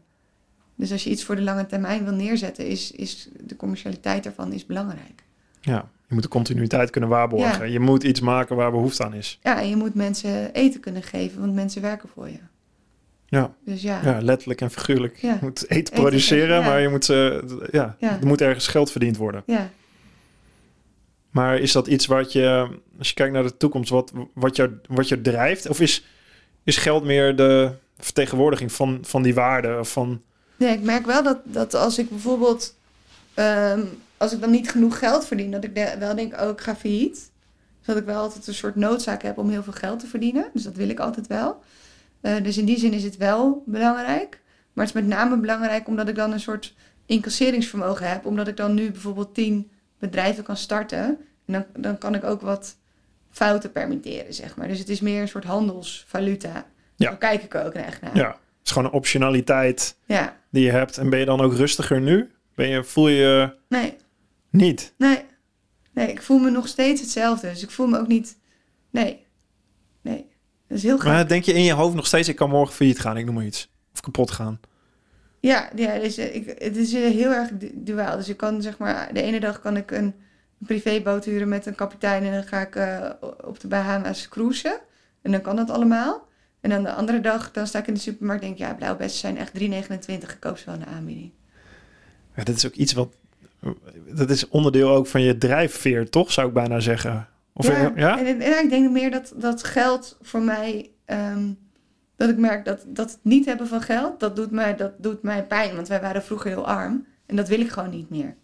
Dus 0.74 0.92
als 0.92 1.04
je 1.04 1.10
iets 1.10 1.24
voor 1.24 1.36
de 1.36 1.42
lange 1.42 1.66
termijn 1.66 2.04
wil 2.04 2.14
neerzetten, 2.14 2.66
is, 2.66 2.90
is 2.90 3.28
de 3.40 3.56
commercialiteit 3.56 4.26
ervan 4.26 4.52
is 4.52 4.66
belangrijk. 4.66 5.24
Ja, 5.60 5.90
je 6.06 6.14
moet 6.14 6.22
de 6.22 6.28
continuïteit 6.28 6.90
kunnen 6.90 7.10
waarborgen. 7.10 7.66
Ja. 7.66 7.72
Je 7.72 7.80
moet 7.80 8.02
iets 8.02 8.20
maken 8.20 8.56
waar 8.56 8.70
behoefte 8.70 9.04
aan 9.04 9.14
is. 9.14 9.38
Ja, 9.42 9.60
en 9.60 9.68
je 9.68 9.76
moet 9.76 9.94
mensen 9.94 10.52
eten 10.52 10.80
kunnen 10.80 11.02
geven, 11.02 11.40
want 11.40 11.54
mensen 11.54 11.82
werken 11.82 12.08
voor 12.08 12.28
je. 12.28 12.38
Ja, 13.28 13.54
Dus 13.64 13.82
ja, 13.82 14.00
ja 14.04 14.20
letterlijk 14.22 14.60
en 14.60 14.70
figuurlijk. 14.70 15.16
Ja. 15.16 15.32
Je 15.32 15.38
moet 15.40 15.70
eten 15.70 15.94
produceren, 15.94 16.58
ja. 16.60 16.64
maar 16.64 16.80
je 16.80 16.88
moet, 16.88 17.04
ze 17.04 17.42
ja, 17.70 17.96
er 18.00 18.26
moet 18.26 18.40
ergens 18.40 18.66
geld 18.68 18.90
verdiend 18.90 19.16
worden. 19.16 19.42
ja. 19.46 19.70
Maar 21.30 21.58
is 21.58 21.72
dat 21.72 21.86
iets 21.86 22.06
wat 22.06 22.32
je, 22.32 22.68
als 22.98 23.08
je 23.08 23.14
kijkt 23.14 23.32
naar 23.32 23.42
de 23.42 23.56
toekomst, 23.56 23.90
wat, 23.90 24.12
wat, 24.34 24.56
jou, 24.56 24.70
wat 24.88 25.08
je 25.08 25.20
drijft? 25.20 25.68
Of 25.68 25.80
is, 25.80 26.04
is 26.64 26.76
geld 26.76 27.04
meer 27.04 27.36
de 27.36 27.70
vertegenwoordiging 27.98 28.72
van, 28.72 28.98
van 29.02 29.22
die 29.22 29.34
waarde? 29.34 29.78
Of 29.78 29.92
van, 29.92 30.22
Nee, 30.56 30.72
ik 30.74 30.82
merk 30.82 31.06
wel 31.06 31.22
dat, 31.22 31.38
dat 31.44 31.74
als 31.74 31.98
ik 31.98 32.08
bijvoorbeeld... 32.08 32.74
ehm, 33.34 33.80
als 34.16 34.32
ik 34.32 34.40
dan 34.40 34.50
niet 34.50 34.70
genoeg 34.70 34.98
geld 34.98 35.26
verdien, 35.26 35.50
dat 35.50 35.64
ik 35.64 35.74
de- 35.74 35.96
wel 35.98 36.14
denk, 36.14 36.40
oh, 36.40 36.48
ik 36.48 36.60
ga 36.60 36.76
failliet. 36.76 37.14
Dus 37.78 37.86
dat 37.86 37.96
ik 37.96 38.04
wel 38.04 38.20
altijd 38.20 38.46
een 38.46 38.54
soort 38.54 38.76
noodzaak 38.76 39.22
heb 39.22 39.38
om 39.38 39.50
heel 39.50 39.62
veel 39.62 39.72
geld 39.72 40.00
te 40.00 40.06
verdienen. 40.06 40.50
Dus 40.52 40.62
dat 40.62 40.74
wil 40.74 40.88
ik 40.88 40.98
altijd 41.00 41.26
wel. 41.26 41.62
Eh, 42.26 42.42
dus 42.42 42.58
in 42.58 42.64
die 42.64 42.78
zin 42.78 42.92
is 42.92 43.04
het 43.04 43.16
wel 43.16 43.62
belangrijk. 43.66 44.40
Maar 44.72 44.86
het 44.86 44.94
is 44.94 45.00
met 45.02 45.10
name 45.10 45.36
belangrijk 45.36 45.88
omdat 45.88 46.08
ik 46.08 46.14
dan 46.14 46.32
een 46.32 46.40
soort 46.40 46.74
incasseringsvermogen 47.06 48.08
heb. 48.08 48.26
Omdat 48.26 48.48
ik 48.48 48.56
dan 48.56 48.74
nu 48.74 48.90
bijvoorbeeld 48.90 49.34
tien 49.34 49.70
bedrijven 49.98 50.44
kan 50.44 50.56
starten. 50.56 51.18
En 51.46 51.52
dan, 51.52 51.64
dan 51.76 51.98
kan 51.98 52.14
ik 52.14 52.24
ook 52.24 52.40
wat 52.40 52.76
fouten 53.30 53.72
permitteren, 53.72 54.34
zeg 54.34 54.56
maar. 54.56 54.68
Dus 54.68 54.78
het 54.78 54.88
is 54.88 55.00
meer 55.00 55.20
een 55.20 55.28
soort 55.28 55.44
handelsvaluta. 55.44 56.66
Ja. 56.96 57.08
Daar 57.08 57.18
kijk 57.18 57.42
ik 57.42 57.54
ook 57.54 57.72
echt 57.72 58.00
naar. 58.00 58.16
ja, 58.16 58.28
het 58.28 58.38
is 58.64 58.70
gewoon 58.70 58.88
een 58.88 58.94
optionaliteit 58.94 59.96
ja. 60.04 60.36
die 60.50 60.64
je 60.64 60.70
hebt. 60.70 60.98
En 60.98 61.10
ben 61.10 61.18
je 61.18 61.24
dan 61.24 61.40
ook 61.40 61.54
rustiger 61.54 62.00
nu? 62.00 62.30
Ben 62.54 62.68
je, 62.68 62.84
voel 62.84 63.08
je 63.08 63.16
je 63.16 63.56
Nee, 63.68 63.96
niet? 64.50 64.94
Nee. 64.98 65.24
Nee, 65.92 66.08
ik 66.08 66.22
voel 66.22 66.38
me 66.38 66.50
nog 66.50 66.68
steeds 66.68 67.00
hetzelfde. 67.00 67.48
Dus 67.48 67.62
ik 67.62 67.70
voel 67.70 67.86
me 67.86 67.98
ook 67.98 68.08
niet... 68.08 68.38
Nee. 68.90 69.26
Nee. 70.00 70.34
Dat 70.68 70.76
is 70.76 70.82
heel 70.82 70.98
grappig. 70.98 71.18
Maar 71.18 71.28
denk 71.28 71.44
je 71.44 71.52
in 71.52 71.62
je 71.62 71.72
hoofd 71.72 71.94
nog 71.94 72.06
steeds, 72.06 72.28
ik 72.28 72.36
kan 72.36 72.50
morgen 72.50 72.74
failliet 72.74 73.00
gaan, 73.00 73.16
ik 73.16 73.24
noem 73.24 73.34
maar 73.34 73.44
iets. 73.44 73.70
Of 73.92 74.00
kapot 74.00 74.30
gaan. 74.30 74.60
Ja, 75.40 75.70
ja 75.74 75.98
dus, 75.98 76.16
eh, 76.16 76.34
ik, 76.34 76.54
het 76.58 76.76
is 76.76 76.92
eh, 76.92 77.10
heel 77.10 77.30
erg 77.32 77.50
du- 77.52 77.72
duaal. 77.74 78.16
Dus 78.16 78.28
ik 78.28 78.36
kan 78.36 78.62
zeg 78.62 78.78
maar... 78.78 79.10
De 79.12 79.22
ene 79.22 79.40
dag 79.40 79.60
kan 79.60 79.76
ik 79.76 79.90
een, 79.90 80.04
een 80.04 80.66
privéboot 80.66 81.24
huren 81.24 81.48
met 81.48 81.66
een 81.66 81.74
kapitein... 81.74 82.24
en 82.24 82.32
dan 82.32 82.42
ga 82.42 82.60
ik 82.60 82.76
eh, 82.76 83.10
op 83.44 83.60
de 83.60 83.68
Bahama's 83.68 84.28
cruisen. 84.28 84.78
En 85.22 85.30
dan 85.30 85.40
kan 85.40 85.56
dat 85.56 85.70
allemaal. 85.70 86.28
En 86.60 86.70
dan 86.70 86.82
de 86.82 86.92
andere 86.92 87.20
dag, 87.20 87.50
dan 87.50 87.66
sta 87.66 87.78
ik 87.78 87.86
in 87.86 87.94
de 87.94 88.00
supermarkt... 88.00 88.42
en 88.42 88.48
denk 88.48 88.60
ja, 88.60 88.74
blauwbessen 88.74 89.20
zijn 89.20 89.38
echt 89.38 89.52
3,29. 89.52 90.06
Ik 90.08 90.36
koop 90.40 90.58
ze 90.58 90.64
wel 90.64 90.74
in 90.74 90.80
de 90.80 90.86
aanbieding. 90.86 91.30
Ja, 92.36 92.44
dat 92.44 92.56
is 92.56 92.66
ook 92.66 92.74
iets 92.74 92.92
wat, 92.92 93.16
dat 94.14 94.30
is 94.30 94.48
onderdeel 94.48 94.90
ook 94.90 95.06
van 95.06 95.22
je 95.22 95.38
drijfveer, 95.38 96.10
toch? 96.10 96.32
Zou 96.32 96.48
ik 96.48 96.54
bijna 96.54 96.80
zeggen. 96.80 97.28
Of 97.56 97.66
ja, 97.66 97.92
ja? 97.94 98.18
En, 98.18 98.40
en 98.40 98.64
ik 98.64 98.70
denk 98.70 98.90
meer 98.90 99.10
dat, 99.10 99.32
dat 99.36 99.64
geld 99.64 100.18
voor 100.22 100.42
mij... 100.42 100.90
ehm, 101.04 101.52
dat 102.16 102.28
ik 102.28 102.36
merk 102.36 102.64
dat, 102.64 102.84
dat 102.86 103.10
het 103.10 103.18
niet 103.22 103.46
hebben 103.46 103.66
van 103.66 103.80
geld, 103.80 104.20
dat 104.20 104.36
doet, 104.36 104.50
mij, 104.50 104.76
dat 104.76 104.92
doet 104.98 105.22
mij 105.22 105.46
pijn. 105.46 105.74
Want 105.74 105.88
wij 105.88 106.00
waren 106.00 106.22
vroeger 106.22 106.50
heel 106.50 106.66
arm. 106.66 107.06
En 107.26 107.36
dat 107.36 107.48
wil 107.48 107.60
ik 107.60 107.70
gewoon 107.70 107.90
niet 107.90 108.10
meer. 108.10 108.36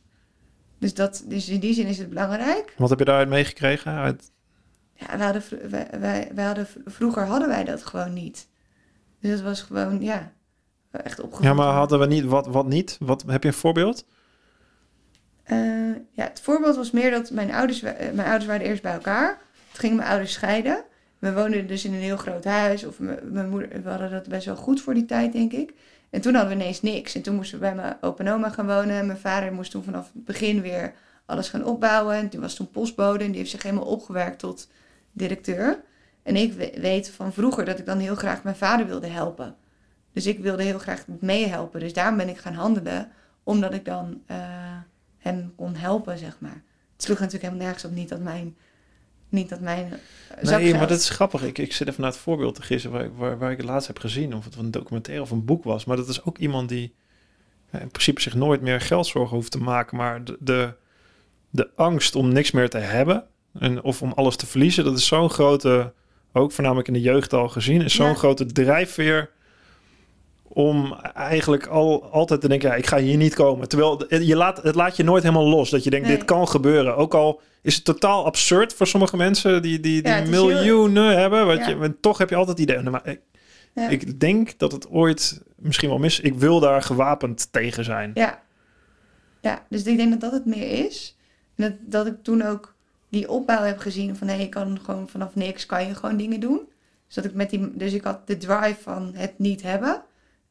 Dus, 0.79 0.95
dat, 0.95 1.25
dus 1.27 1.49
in 1.49 1.61
die 1.61 1.75
zin 1.75 1.87
is 1.87 1.99
het 1.99 2.09
belangrijk. 2.09 2.75
Wat 2.77 2.91
heb 2.91 2.99
je 2.99 3.05
daaruit 3.05 3.29
meegekregen? 3.29 3.93
Uit, 3.93 4.33
Ja, 4.95 5.17
wij 5.17 5.25
hadden, 5.27 5.71
wij, 6.01 6.31
wij 6.35 6.45
hadden, 6.45 6.67
vroeger 6.85 7.27
hadden 7.27 7.49
wij 7.49 7.65
dat 7.65 7.85
gewoon 7.85 8.13
niet. 8.13 8.49
Dus 9.21 9.31
dat 9.31 9.41
was 9.41 9.63
gewoon, 9.63 10.01
ja, 10.01 10.33
echt 10.91 11.21
opgevoed. 11.21 11.45
ja, 11.47 11.55
maar 11.55 11.73
hadden 11.73 11.99
we 11.99 12.07
niet, 12.07 12.25
wat, 12.25 12.47
wat 12.47 12.67
niet? 12.67 12.97
Wat, 13.01 13.25
heb 13.27 13.43
je 13.43 13.49
een 13.49 13.55
voorbeeld? 13.55 14.07
Eh, 15.43 15.59
ja, 16.13 16.25
het 16.25 16.41
voorbeeld 16.41 16.77
was 16.77 16.91
meer 16.91 17.11
dat 17.11 17.31
mijn 17.31 17.53
ouders, 17.53 17.83
eh, 17.83 18.11
mijn 18.13 18.29
ouders 18.29 18.47
waren 18.47 18.67
eerst 18.67 18.83
bij 18.83 18.93
elkaar. 18.93 19.29
Toen 19.71 19.81
gingen 19.81 19.97
mijn 19.97 20.09
ouders 20.09 20.33
scheiden. 20.33 20.85
We 21.19 21.33
woonden 21.33 21.67
dus 21.67 21.85
in 21.85 21.93
een 21.95 22.01
heel 22.01 22.17
groot 22.17 22.45
huis. 22.45 22.85
Of 22.85 22.99
mijn 23.23 23.49
moeder, 23.49 23.83
we 23.83 23.89
hadden 23.89 24.11
dat 24.11 24.29
best 24.29 24.47
wel 24.47 24.57
goed 24.57 24.81
voor 24.81 24.95
die 24.95 25.05
tijd, 25.05 25.33
denk 25.33 25.53
ik. 25.53 25.73
En 26.11 26.21
toen 26.21 26.35
hadden 26.35 26.57
we 26.57 26.63
ineens 26.63 26.83
niks. 26.83 27.15
En 27.15 27.23
toen 27.23 27.35
moesten 27.35 27.59
we 27.59 27.65
bij 27.65 27.75
mijn 27.75 27.97
opa 28.01 28.25
en 28.25 28.33
oma 28.33 28.49
gaan 28.51 28.67
wonen. 28.67 28.97
En 28.99 29.07
mijn 29.07 29.19
vader 29.19 29.53
moest 29.53 29.71
toen 29.71 29.83
vanaf 29.85 30.11
het 30.13 30.25
begin 30.25 30.61
weer 30.61 30.93
alles 31.27 31.49
gaan 31.49 31.65
opbouwen. 31.65 32.15
En 32.17 32.29
toen 32.29 32.41
was 32.41 32.55
toen 32.55 32.71
postbode. 32.71 33.25
En 33.25 33.31
die 33.31 33.39
heeft 33.39 33.51
zich 33.51 33.63
helemaal 33.63 33.85
opgewerkt 33.85 34.39
tot 34.39 34.69
directeur. 35.13 35.81
En 36.23 36.37
ik 36.37 36.53
we- 36.53 36.73
weet 36.81 37.11
van 37.11 37.33
vroeger 37.33 37.65
dat 37.65 37.79
ik 37.79 37.87
dan 37.87 37.99
heel 37.99 38.15
graag 38.15 38.43
mijn 38.43 38.57
vader 38.57 38.87
wilde 38.87 39.07
helpen. 39.07 39.57
Dus 40.13 40.27
ik 40.27 40.39
wilde 40.39 40.63
heel 40.63 40.79
graag 40.79 41.05
meehelpen. 41.21 41.81
Dus 41.81 41.93
daarom 41.93 42.17
ben 42.17 42.29
ik 42.29 42.39
gaan 42.39 42.55
handelen. 42.55 43.09
Omdat 43.43 43.75
ik 43.75 43.85
dan 43.85 44.23
eh, 44.27 44.37
hem 45.23 45.53
kon 45.57 45.75
helpen, 45.75 46.19
zeg 46.19 46.37
maar. 46.39 46.63
Het 46.93 47.03
sloeg 47.03 47.19
natuurlijk 47.19 47.45
helemaal 47.45 47.65
nergens 47.65 47.85
op. 47.85 47.97
Niet 47.97 48.09
dat 48.09 48.21
mijn, 48.21 48.57
niet 49.29 49.49
dat 49.49 49.61
mijn 49.61 49.93
eh, 50.39 50.51
Nee, 50.59 50.75
maar 50.75 50.89
dat 50.89 50.99
is 50.99 51.09
grappig. 51.09 51.43
Ik, 51.43 51.59
ik 51.59 51.73
zit 51.73 51.89
even 51.89 52.01
naar 52.03 52.11
het 52.11 52.21
voorbeeld 52.21 52.55
te 52.55 52.63
gissen 52.63 52.91
waar, 52.91 53.05
ik- 53.05 53.11
waar, 53.17 53.39
waar 53.39 53.51
ik 53.51 53.57
het 53.57 53.67
laatst 53.67 53.87
heb 53.87 53.99
gezien. 53.99 54.35
Of 54.35 54.45
het 54.45 54.57
een 54.57 54.71
documentaire 54.71 55.23
of 55.25 55.31
een 55.31 55.45
boek 55.45 55.65
was. 55.65 55.85
Maar 55.85 55.97
dat 55.97 56.09
is 56.09 56.25
ook 56.25 56.39
iemand 56.39 56.69
die 56.69 56.95
ja, 57.73 57.79
in 57.79 57.89
principe 57.91 58.21
zich 58.21 58.35
nooit 58.35 58.61
meer 58.61 58.81
geldzorgen 58.81 59.37
hoeft 59.37 59.51
te 59.51 59.59
maken. 59.59 59.97
Maar 59.97 60.25
de, 60.25 60.37
de, 60.41 60.75
de 61.51 61.71
angst 61.77 62.15
om 62.15 62.33
niks 62.33 62.51
meer 62.51 62.69
te 62.71 62.79
hebben 62.79 63.25
en, 63.59 63.83
of 63.83 64.03
om 64.03 64.13
alles 64.13 64.37
te 64.37 64.47
verliezen, 64.47 64.85
dat 64.85 64.99
is 64.99 65.07
zo'n 65.07 65.31
grote, 65.31 65.93
ook 66.33 66.53
voornamelijk 66.53 66.89
in 66.89 66.95
de 66.95 67.01
jeugd 67.01 67.33
al 67.33 67.49
gezien, 67.49 67.83
is 67.83 67.95
zo'n 67.95 68.07
Ja. 68.07 68.15
grote 68.15 68.47
drijfveer 68.47 69.31
om 70.55 70.93
eigenlijk 71.15 71.67
al, 71.67 72.05
altijd 72.11 72.41
te 72.41 72.49
denken, 72.49 72.69
ja, 72.69 72.75
ik 72.75 72.87
ga 72.87 72.99
hier 72.99 73.17
niet 73.17 73.35
komen. 73.35 73.69
Terwijl 73.69 74.05
je 74.23 74.37
laat, 74.37 74.63
het 74.63 74.75
laat 74.75 74.97
je 74.97 75.03
nooit 75.03 75.23
helemaal 75.23 75.49
los, 75.49 75.71
dat 75.71 75.85
je 75.85 75.91
denkt, 75.91 76.07
Nee. 76.07 76.17
dit 76.17 76.25
kan 76.25 76.49
gebeuren. 76.49 76.97
Ook 76.97 77.15
al 77.15 77.41
is 77.63 77.75
het 77.75 77.85
totaal 77.85 78.25
absurd 78.25 78.75
voor 78.75 78.87
sommige 78.87 79.17
mensen 79.17 79.63
die, 79.63 79.81
die, 79.81 80.03
die 80.03 80.13
Ja, 80.13 80.19
heel- 80.23 80.31
miljoenen 80.47 81.19
hebben, 81.19 81.47
wat 81.47 81.59
Ja. 81.59 81.69
je, 81.69 81.77
maar 81.77 82.01
toch 82.01 82.19
heb 82.19 82.31
je 82.31 82.37
altijd 82.37 82.59
idee, 82.59 82.83
maar 82.83 83.07
ik, 83.09 83.21
Ja. 83.75 83.89
ik 83.89 84.21
denk 84.21 84.59
dat 84.59 84.73
het 84.73 84.89
ooit 84.91 85.43
misschien 85.57 85.89
wel 85.89 85.99
mis, 85.99 86.21
ik 86.21 86.35
wil 86.35 86.61
daar 86.61 86.83
gewapend 86.83 87.53
tegen 87.53 87.85
zijn. 87.85 88.11
Ja. 88.15 88.43
Ja, 89.41 89.63
dus 89.69 89.83
ik 89.85 89.97
denk 89.97 90.11
dat 90.11 90.21
dat 90.21 90.33
het 90.33 90.45
meer 90.47 90.85
is. 90.87 91.17
En 91.57 91.65
dat, 91.65 91.73
dat 91.81 92.07
ik 92.07 92.15
toen 92.23 92.43
ook 92.43 92.75
die 93.09 93.31
opbouw 93.31 93.63
heb 93.63 93.79
gezien 93.79 94.17
van... 94.17 94.29
hé, 94.29 94.35
je 94.35 94.49
kan 94.49 94.79
gewoon 94.85 95.09
vanaf 95.09 95.35
niks 95.35 95.67
kan 95.67 95.87
je 95.87 95.95
gewoon 95.95 96.17
dingen 96.17 96.41
doen. 96.41 96.61
Dus, 97.07 97.15
dat 97.15 97.25
ik 97.25 97.35
met 97.35 97.51
die, 97.51 97.77
dus 97.77 97.93
ik 97.93 98.05
had 98.05 98.27
de 98.27 98.37
drive 98.37 98.77
van 98.83 99.11
het 99.15 99.39
niet 99.39 99.63
hebben. 99.63 100.03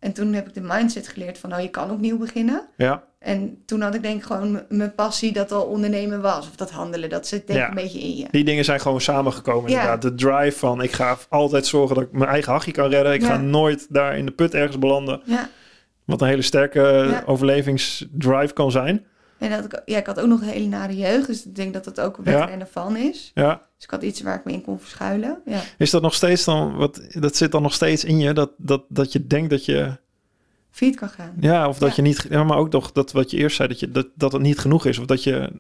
En 0.01 0.13
toen 0.13 0.33
heb 0.33 0.47
ik 0.47 0.53
de 0.53 0.61
mindset 0.61 1.07
geleerd 1.07 1.37
van... 1.37 1.49
nou, 1.49 1.61
je 1.61 1.69
kan 1.69 1.91
opnieuw 1.91 2.17
beginnen. 2.17 2.67
Ja, 2.77 3.03
En 3.19 3.61
toen 3.65 3.81
had 3.81 3.95
ik 3.95 4.01
denk 4.01 4.17
ik 4.17 4.23
gewoon 4.23 4.61
mijn 4.69 4.95
passie 4.95 5.33
dat 5.33 5.51
al 5.51 5.63
ondernemen 5.63 6.21
was. 6.21 6.47
Of 6.49 6.55
dat 6.55 6.71
handelen, 6.71 7.09
dat 7.09 7.27
zit 7.27 7.47
denk 7.47 7.59
ik 7.59 7.65
Ja. 7.65 7.69
een 7.69 7.83
beetje 7.83 7.99
in 7.99 8.15
je. 8.17 8.25
die 8.31 8.43
dingen 8.43 8.65
zijn 8.65 8.79
gewoon 8.79 9.01
samengekomen 9.01 9.69
Ja. 9.69 9.75
inderdaad. 9.79 10.01
De 10.01 10.15
drive 10.15 10.57
van, 10.57 10.81
ik 10.81 10.91
ga 10.91 11.17
altijd 11.29 11.65
zorgen 11.65 11.95
dat 11.95 12.03
ik 12.03 12.11
mijn 12.11 12.29
eigen 12.29 12.51
hachje 12.51 12.71
kan 12.71 12.89
redden. 12.89 13.13
Ik 13.13 13.21
Ja. 13.21 13.27
ga 13.27 13.37
nooit 13.37 13.85
daar 13.89 14.17
in 14.17 14.25
de 14.25 14.31
put 14.31 14.53
ergens 14.53 14.79
belanden. 14.79 15.21
Ja. 15.25 15.49
Wat 16.05 16.21
een 16.21 16.27
hele 16.27 16.41
sterke 16.41 16.79
Ja. 17.09 17.23
overlevingsdrive 17.25 18.53
kan 18.53 18.71
zijn. 18.71 19.05
En 19.41 19.49
dat 19.49 19.65
ik, 19.65 19.81
ja, 19.85 19.97
ik 19.97 20.05
had 20.05 20.19
ook 20.19 20.27
nog 20.27 20.41
een 20.41 20.47
hele 20.47 20.67
nare 20.67 20.95
jeugd. 20.97 21.27
Dus 21.27 21.45
ik 21.45 21.55
denk 21.55 21.73
dat 21.73 21.83
dat 21.83 21.99
ook 21.99 22.17
een 22.17 22.23
Ja. 22.31 22.37
wegrennen 22.39 22.67
van 22.67 22.95
is. 22.95 23.31
Ja. 23.33 23.61
Dus 23.75 23.83
ik 23.83 23.89
had 23.89 24.03
iets 24.03 24.21
waar 24.21 24.35
ik 24.35 24.45
me 24.45 24.51
in 24.51 24.61
kon 24.61 24.79
verschuilen. 24.79 25.41
Ja. 25.45 25.59
Is 25.77 25.89
dat 25.89 26.01
nog 26.01 26.13
steeds 26.13 26.43
dan, 26.43 26.75
wat, 26.75 27.01
dat 27.09 27.35
zit 27.35 27.51
dan 27.51 27.61
nog 27.61 27.73
steeds 27.73 28.03
in 28.03 28.19
je, 28.19 28.33
dat, 28.33 28.51
dat, 28.57 28.83
dat 28.89 29.11
je 29.11 29.27
denkt 29.27 29.49
dat 29.49 29.65
je, 29.65 29.97
Fiet 30.71 30.95
kan 30.95 31.09
gaan. 31.09 31.33
ja, 31.39 31.67
of 31.67 31.77
dat 31.77 31.89
Ja. 31.89 31.95
je 31.95 32.01
niet, 32.01 32.25
ja, 32.29 32.43
maar 32.43 32.57
ook 32.57 32.69
toch 32.69 32.91
dat 32.91 33.11
wat 33.11 33.31
je 33.31 33.37
eerst 33.37 33.55
zei, 33.55 33.67
dat, 33.67 33.79
je, 33.79 33.91
dat, 33.91 34.07
dat 34.15 34.31
het 34.31 34.41
niet 34.41 34.59
genoeg 34.59 34.85
is. 34.85 34.97
Of 34.97 35.05
dat 35.05 35.23
je, 35.23 35.59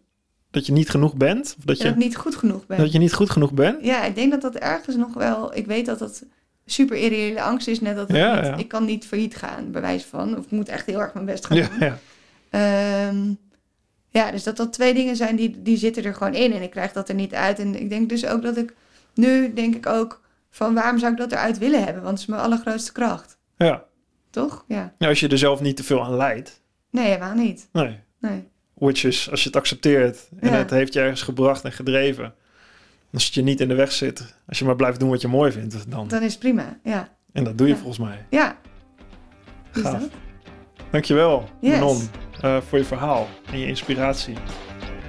dat 0.51 0.65
je 0.65 0.71
niet 0.71 0.89
genoeg 0.89 1.15
bent. 1.15 1.55
Of 1.57 1.63
dat 1.65 1.77
Dat 1.77 1.87
je, 1.87 1.95
niet 1.95 2.15
goed 2.17 2.35
genoeg 2.35 2.65
ben. 2.65 2.77
dat 2.77 2.91
je 2.91 2.99
niet 2.99 3.13
goed 3.13 3.29
genoeg 3.29 3.53
bent. 3.53 3.85
Ja, 3.85 4.03
ik 4.03 4.15
denk 4.15 4.31
dat 4.31 4.41
dat 4.41 4.55
ergens 4.55 4.95
nog 4.95 5.13
wel... 5.13 5.55
Ik 5.55 5.65
weet 5.65 5.85
dat 5.85 5.99
dat 5.99 6.23
super 6.65 6.97
irreële 6.97 7.41
angst 7.41 7.67
is. 7.67 7.79
Net 7.81 7.95
dat 7.95 8.09
ik, 8.09 8.15
Ja, 8.15 8.35
niet, 8.35 8.45
ja. 8.45 8.55
ik 8.55 8.67
kan 8.67 8.85
niet 8.85 9.05
failliet 9.05 9.35
gaan, 9.35 9.71
bij 9.71 9.81
wijze 9.81 10.07
van. 10.07 10.37
Of 10.37 10.45
ik 10.45 10.51
moet 10.51 10.69
echt 10.69 10.85
heel 10.85 10.99
erg 11.01 11.13
mijn 11.13 11.25
best 11.25 11.45
gaan 11.45 11.57
Ja, 11.57 11.67
doen. 11.67 11.79
ja. 11.79 11.97
Ehm, 12.49 13.33
ja, 14.11 14.31
dus 14.31 14.43
dat 14.43 14.57
dat 14.57 14.73
twee 14.73 14.93
dingen 14.93 15.15
zijn 15.15 15.35
die, 15.35 15.61
die 15.61 15.77
zitten 15.77 16.03
er 16.03 16.13
gewoon 16.13 16.33
in. 16.33 16.53
En 16.53 16.61
ik 16.61 16.69
krijg 16.69 16.91
dat 16.91 17.09
er 17.09 17.15
niet 17.15 17.33
uit. 17.33 17.59
En 17.59 17.81
ik 17.81 17.89
denk 17.89 18.09
dus 18.09 18.25
ook 18.25 18.41
dat 18.41 18.57
ik... 18.57 18.73
Nu 19.13 19.53
denk 19.53 19.75
ik 19.75 19.85
ook 19.85 20.21
van 20.49 20.73
waarom 20.73 20.99
zou 20.99 21.11
ik 21.11 21.17
dat 21.17 21.31
eruit 21.31 21.57
willen 21.57 21.83
hebben? 21.83 22.03
Want 22.03 22.13
het 22.19 22.19
is 22.19 22.25
mijn 22.35 22.41
allergrootste 22.41 22.91
kracht. 22.91 23.37
ja. 23.57 23.83
Toch? 24.29 24.65
Ja. 24.67 24.93
Ja, 24.97 25.07
als 25.07 25.19
je 25.19 25.27
er 25.27 25.37
zelf 25.37 25.61
niet 25.61 25.75
te 25.75 25.83
veel 25.83 26.03
aan 26.03 26.15
leidt. 26.15 26.61
Nee, 26.91 27.05
helemaal 27.05 27.33
niet. 27.33 27.67
Nee. 27.71 27.99
Nee. 28.19 28.47
Which 28.73 29.03
is, 29.03 29.29
als 29.31 29.41
je 29.41 29.47
het 29.47 29.57
accepteert 29.57 30.29
en 30.39 30.49
Ja. 30.51 30.55
het 30.57 30.69
heeft 30.69 30.93
je 30.93 30.99
ergens 30.99 31.21
gebracht 31.21 31.63
en 31.63 31.71
gedreven. 31.71 32.33
Als 33.13 33.25
het 33.25 33.33
je 33.33 33.41
niet 33.41 33.59
in 33.61 33.67
de 33.67 33.75
weg 33.75 33.91
zit, 33.91 34.35
als 34.47 34.59
je 34.59 34.65
maar 34.65 34.75
blijft 34.75 34.99
doen 34.99 35.09
wat 35.09 35.21
je 35.21 35.27
mooi 35.27 35.51
vindt, 35.51 35.91
dan. 35.91 36.07
Dan 36.07 36.21
is 36.21 36.31
het 36.31 36.39
prima. 36.39 36.79
Ja. 36.83 37.09
En 37.33 37.43
dat 37.43 37.57
doe 37.57 37.67
je 37.67 37.73
Ja. 37.73 37.79
volgens 37.79 37.99
mij. 38.07 38.25
Ja. 38.29 38.57
Is 39.73 39.81
Gaaf. 39.81 39.99
dat? 40.01 40.09
Dankjewel, 40.91 41.49
Yes. 41.59 41.71
Manon, 41.79 42.01
eh, 42.41 42.57
voor 42.67 42.77
je 42.77 42.83
verhaal 42.85 43.27
en 43.51 43.59
je 43.59 43.67
inspiratie. 43.67 44.35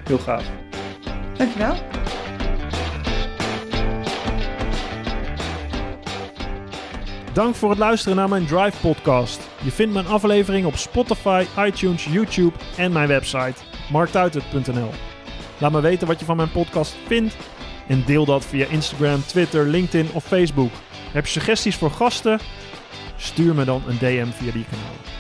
Heel 0.04 0.18
gaaf. 0.18 0.44
Dankjewel. 1.36 1.76
Dank 7.32 7.54
voor 7.54 7.70
het 7.70 7.78
luisteren 7.78 8.16
naar 8.16 8.28
mijn 8.28 8.46
Drive 8.46 8.80
podcast. 8.80 9.40
Je 9.62 9.70
vindt 9.70 9.92
mijn 9.92 10.06
aflevering 10.06 10.66
op 10.66 10.76
Spotify, 10.76 11.44
iTunes, 11.58 12.04
YouTube 12.04 12.58
en 12.76 12.92
mijn 12.92 13.08
website 13.08 13.54
marktuitert.nl. 13.90 14.90
Laat 15.58 15.72
me 15.72 15.80
weten 15.80 16.06
wat 16.06 16.18
je 16.18 16.24
van 16.24 16.36
mijn 16.36 16.50
podcast 16.50 16.96
vindt 17.06 17.36
en 17.88 18.02
deel 18.06 18.24
dat 18.24 18.44
via 18.44 18.66
Instagram, 18.66 19.26
Twitter, 19.26 19.66
LinkedIn 19.66 20.08
of 20.12 20.24
Facebook. 20.24 20.70
Heb 21.12 21.24
je 21.24 21.30
suggesties 21.30 21.76
voor 21.76 21.90
gasten? 21.90 22.40
Stuur 23.16 23.54
me 23.54 23.64
dan 23.64 23.82
een 23.88 23.98
DM 23.98 24.30
via 24.30 24.52
die 24.52 24.64
kanalen. 24.70 25.11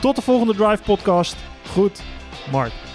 Tot 0.00 0.16
de 0.16 0.22
volgende 0.22 0.54
Drive 0.54 0.82
podcast. 0.82 1.36
Goed, 1.72 2.02
Mark. 2.50 2.87